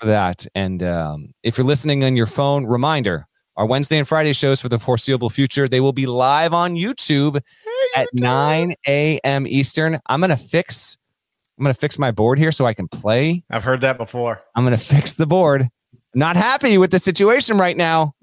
for 0.00 0.06
that. 0.06 0.46
And 0.54 0.82
um, 0.82 1.34
if 1.42 1.58
you're 1.58 1.66
listening 1.66 2.04
on 2.04 2.16
your 2.16 2.26
phone, 2.26 2.64
reminder 2.64 3.26
our 3.56 3.66
Wednesday 3.66 3.98
and 3.98 4.08
Friday 4.08 4.32
shows 4.32 4.60
for 4.60 4.70
the 4.70 4.78
foreseeable 4.78 5.28
future, 5.28 5.68
they 5.68 5.80
will 5.80 5.92
be 5.92 6.06
live 6.06 6.54
on 6.54 6.74
YouTube 6.74 7.40
at 7.94 8.08
9 8.14 8.74
a.m. 8.88 9.46
Eastern. 9.46 10.00
I'm 10.06 10.20
going 10.20 10.30
to 10.30 10.36
fix. 10.36 10.96
I'm 11.58 11.64
going 11.64 11.74
to 11.74 11.78
fix 11.78 11.98
my 11.98 12.10
board 12.10 12.38
here 12.38 12.52
so 12.52 12.66
I 12.66 12.74
can 12.74 12.88
play. 12.88 13.44
I've 13.50 13.64
heard 13.64 13.82
that 13.82 13.98
before. 13.98 14.40
I'm 14.54 14.64
going 14.64 14.76
to 14.76 14.82
fix 14.82 15.12
the 15.12 15.26
board. 15.26 15.68
Not 16.14 16.36
happy 16.36 16.78
with 16.78 16.90
the 16.90 16.98
situation 16.98 17.58
right 17.58 17.76
now. 17.76 18.14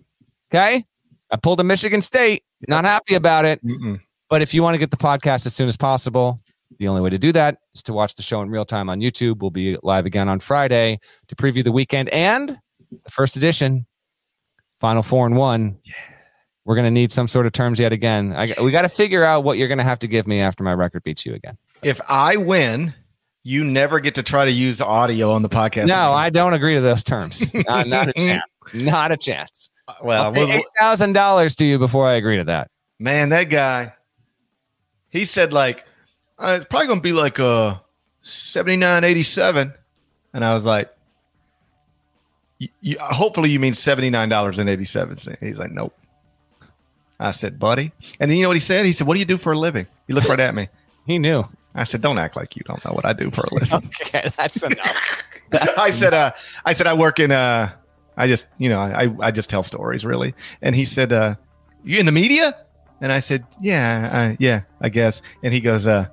Okay. 0.51 0.86
I 1.32 1.38
pulled 1.38 1.59
a 1.59 1.63
Michigan 1.63 2.01
State. 2.01 2.43
Not 2.67 2.86
happy 2.86 3.15
about 3.15 3.45
it. 3.45 3.63
Mm-mm. 3.63 3.99
But 4.30 4.41
if 4.41 4.53
you 4.53 4.61
want 4.63 4.75
to 4.75 4.80
get 4.80 4.91
the 4.91 4.97
podcast 4.97 5.45
as 5.45 5.55
soon 5.55 5.67
as 5.67 5.77
possible, 5.77 6.41
the 6.77 6.88
only 6.88 7.01
way 7.01 7.09
to 7.09 7.17
do 7.17 7.32
that 7.32 7.57
is 7.73 7.84
to 7.84 7.93
watch 7.93 8.15
the 8.15 8.23
show 8.23 8.41
in 8.41 8.49
real 8.49 8.65
time 8.65 8.89
on 8.89 8.99
YouTube. 8.99 9.39
We'll 9.39 9.49
be 9.49 9.77
live 9.82 10.05
again 10.05 10.30
on 10.30 10.39
Friday 10.39 10.99
to 11.27 11.36
preview 11.36 11.63
the 11.63 11.71
weekend 11.71 12.09
and 12.09 12.59
the 12.91 13.11
first 13.11 13.38
edition, 13.38 13.86
Final 14.80 15.03
Four 15.03 15.25
and 15.25 15.36
One. 15.36 15.80
We're 16.65 16.75
going 16.75 16.86
to 16.86 16.91
need 16.91 17.11
some 17.11 17.27
sort 17.27 17.47
of 17.47 17.51
terms 17.51 17.80
yet 17.80 17.91
again. 17.91 18.34
I, 18.36 18.53
we 18.61 18.71
got 18.71 18.84
to 18.84 18.89
figure 18.89 19.23
out 19.23 19.43
what 19.43 19.57
you're 19.57 19.67
going 19.67 19.80
to 19.80 19.84
have 19.84 19.99
to 19.99 20.07
give 20.07 20.27
me 20.27 20.39
after 20.39 20.63
my 20.63 20.73
record 20.73 21.03
beats 21.03 21.25
you 21.25 21.34
again. 21.34 21.57
If 21.82 21.99
I 22.07 22.36
win, 22.38 22.93
you 23.50 23.64
never 23.64 24.00
get 24.00 24.16
to 24.16 24.24
try 24.24 24.45
to 24.45 24.52
use 24.52 24.78
the 24.78 24.86
audio 24.86 25.32
on 25.32 25.41
the 25.41 25.50
podcast. 25.50 25.88
No, 25.88 26.14
I 26.14 26.30
don't 26.30 26.54
agree 26.54 26.76
to 26.76 26.82
those 26.82 27.04
terms. 27.04 27.52
Not, 27.54 27.88
not 27.88 28.10
a 28.10 28.14
chance. 28.14 28.43
Not 28.74 29.12
a 29.12 29.18
chance. 29.18 29.70
well, 30.04 30.26
I'll 30.26 30.34
pay 30.34 30.58
eight 30.60 30.66
thousand 30.80 31.14
dollars 31.14 31.56
to 31.56 31.66
you 31.66 31.80
before 31.80 32.08
I 32.08 32.14
agree 32.14 32.38
to 32.38 32.43
that. 32.45 32.70
man, 33.00 33.30
that 33.30 33.45
guy, 33.45 33.93
he 35.10 35.26
said 35.26 35.52
like, 35.54 35.84
uh, 36.38 36.58
it's 36.58 36.66
probably 36.70 36.88
going 36.88 37.00
to 37.00 37.04
be 37.04 37.14
like 37.14 37.39
uh, 37.39 37.78
79, 38.22 39.04
87. 39.04 39.74
And 40.34 40.45
I 40.45 40.54
was 40.54 40.66
like, 40.66 40.89
"You- 42.60 42.70
you- 42.82 43.00
hopefully 43.00 43.50
you 43.50 43.60
mean 43.60 43.74
$79.87. 43.74 45.39
He's 45.43 45.58
like, 45.58 45.72
nope. 45.72 45.95
I 47.20 47.32
said, 47.32 47.60
buddy. 47.60 47.91
And 48.20 48.30
then 48.30 48.38
you 48.38 48.43
know 48.43 48.50
what 48.50 48.58
he 48.58 48.62
said? 48.62 48.86
He 48.86 48.93
said, 48.93 49.08
what 49.08 49.16
do 49.16 49.20
you 49.20 49.26
do 49.26 49.38
for 49.38 49.52
a 49.54 49.58
living? 49.58 49.88
He 50.08 50.14
looked 50.14 50.30
right 50.30 50.39
at 50.39 50.54
me. 50.56 50.70
He 51.06 51.18
knew. 51.18 51.43
I 51.76 51.84
said, 51.84 52.01
don't 52.01 52.17
act 52.17 52.36
like 52.36 52.55
you 52.55 52.63
don't 52.65 52.84
know 52.84 52.91
what 52.91 53.05
I 53.05 53.13
do 53.13 53.30
for 53.32 53.41
a 53.41 53.53
living. 53.53 53.91
Okay, 54.01 54.32
that's 54.36 54.61
enough. 54.63 54.97
I 55.78 55.91
said, 55.91 56.13
uh, 56.13 56.32
I 56.65 56.74
said, 56.74 56.88
I 56.88 56.93
work 56.93 57.20
in, 57.20 57.32
uh, 57.32 57.72
I 58.17 58.28
just, 58.28 58.47
you 58.57 58.70
know, 58.70 58.80
I, 58.80 59.09
I 59.20 59.32
just 59.32 59.49
tell 59.49 59.63
stories 59.63 60.03
really. 60.03 60.34
And 60.61 60.76
he 60.76 60.86
said, 60.86 61.13
uh, 61.13 61.36
you 61.84 61.99
in 61.99 62.05
the 62.05 62.11
media? 62.11 62.55
And 63.01 63.11
I 63.11 63.20
said, 63.20 63.45
yeah, 63.61 64.09
uh, 64.11 64.36
yeah, 64.39 64.61
I 64.82 64.89
guess. 64.89 65.22
And 65.43 65.53
he 65.53 65.61
goes, 65.61 65.88
uh, 65.88 66.07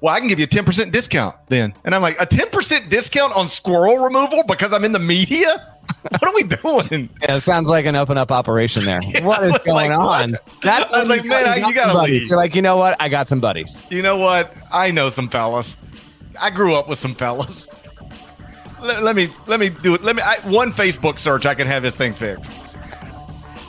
well, 0.00 0.14
I 0.14 0.18
can 0.18 0.28
give 0.28 0.38
you 0.38 0.44
a 0.44 0.48
10% 0.48 0.92
discount 0.92 1.36
then. 1.46 1.74
And 1.84 1.94
I'm 1.94 2.02
like, 2.02 2.20
a 2.20 2.26
10% 2.26 2.88
discount 2.88 3.34
on 3.34 3.48
squirrel 3.48 3.98
removal 3.98 4.42
because 4.44 4.72
I'm 4.72 4.84
in 4.84 4.92
the 4.92 4.98
media? 4.98 5.69
What 6.02 6.22
are 6.22 6.34
we 6.34 6.44
doing? 6.44 7.10
Yeah, 7.22 7.36
it 7.36 7.40
sounds 7.42 7.68
like 7.68 7.84
an 7.84 7.94
open 7.96 8.16
up 8.16 8.30
operation 8.32 8.84
there. 8.84 9.00
what 9.22 9.40
I 9.42 9.46
is 9.46 9.52
was 9.52 9.60
going 9.60 9.90
like, 9.90 9.98
what? 9.98 10.22
on? 10.22 10.38
That's 10.62 10.92
I 10.92 11.00
was 11.00 11.08
when 11.08 11.18
like, 11.18 11.24
you 11.24 11.30
man, 11.30 11.44
got- 11.44 11.56
you 11.58 11.62
got 11.64 11.74
gotta 11.74 11.92
buddies. 11.94 12.22
leave. 12.22 12.28
You're 12.30 12.38
like, 12.38 12.54
you 12.54 12.62
know 12.62 12.76
what? 12.76 12.96
I 13.00 13.08
got 13.08 13.28
some 13.28 13.40
buddies. 13.40 13.82
You 13.90 14.00
know 14.02 14.16
what? 14.16 14.54
I 14.72 14.90
know 14.92 15.10
some 15.10 15.28
fellas. 15.28 15.76
I 16.40 16.50
grew 16.50 16.74
up 16.74 16.88
with 16.88 16.98
some 16.98 17.14
fellas. 17.14 17.68
Let, 18.80 19.02
let 19.02 19.14
me 19.14 19.30
let 19.46 19.60
me 19.60 19.68
do 19.68 19.94
it. 19.94 20.02
Let 20.02 20.16
me 20.16 20.22
I, 20.22 20.36
one 20.48 20.72
Facebook 20.72 21.18
search. 21.18 21.44
I 21.44 21.54
can 21.54 21.66
have 21.66 21.82
this 21.82 21.96
thing 21.96 22.14
fixed. 22.14 22.50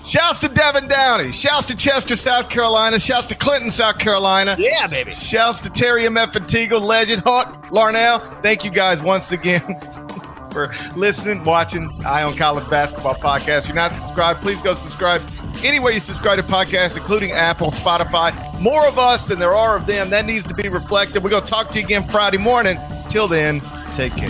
Shouts 0.06 0.40
to 0.40 0.48
Devin 0.48 0.88
Downey. 0.88 1.32
Shouts 1.32 1.68
to 1.68 1.76
Chester, 1.76 2.16
South 2.16 2.50
Carolina. 2.50 3.00
Shouts 3.00 3.28
to 3.28 3.36
Clinton, 3.36 3.70
South 3.72 4.00
Carolina. 4.00 4.56
Yeah, 4.58 4.88
baby. 4.88 5.14
Shouts 5.14 5.60
to 5.62 5.70
Terry 5.70 6.06
M. 6.06 6.18
F. 6.18 6.32
Fatigo, 6.32 6.80
legend. 6.82 7.24
Hawk, 7.24 7.66
Larnell. 7.68 8.42
Thank 8.42 8.64
you 8.64 8.72
guys 8.72 9.02
once 9.02 9.32
again 9.32 9.62
for 10.52 10.74
listening, 10.96 11.44
watching 11.44 11.90
Eye 12.06 12.24
on 12.24 12.36
College 12.38 12.70
Basketball 12.70 13.16
Podcast. 13.16 13.60
If 13.60 13.68
you're 13.68 13.76
not 13.76 13.92
subscribed, 13.92 14.42
please 14.42 14.62
go 14.62 14.74
subscribe. 14.74 15.22
Anyway, 15.64 15.94
you 15.94 16.00
subscribe 16.00 16.38
to 16.38 16.44
podcasts, 16.44 16.98
including 16.98 17.32
Apple, 17.32 17.72
Spotify. 17.72 18.60
More 18.60 18.88
of 18.88 18.98
us 18.98 19.26
than 19.26 19.40
there 19.40 19.56
are 19.56 19.78
of 19.78 19.86
them. 19.86 20.10
That 20.10 20.26
needs 20.26 20.48
to 20.48 20.54
be 20.54 20.70
reflected. 20.70 21.24
We're 21.24 21.30
going 21.30 21.44
to 21.44 21.50
talk 21.50 21.70
to 21.72 21.80
you 21.80 21.86
again 21.86 22.08
Friday 22.08 22.38
morning. 22.38 22.80
Till 23.10 23.28
then, 23.28 23.62
take 23.94 24.16
care. 24.16 24.30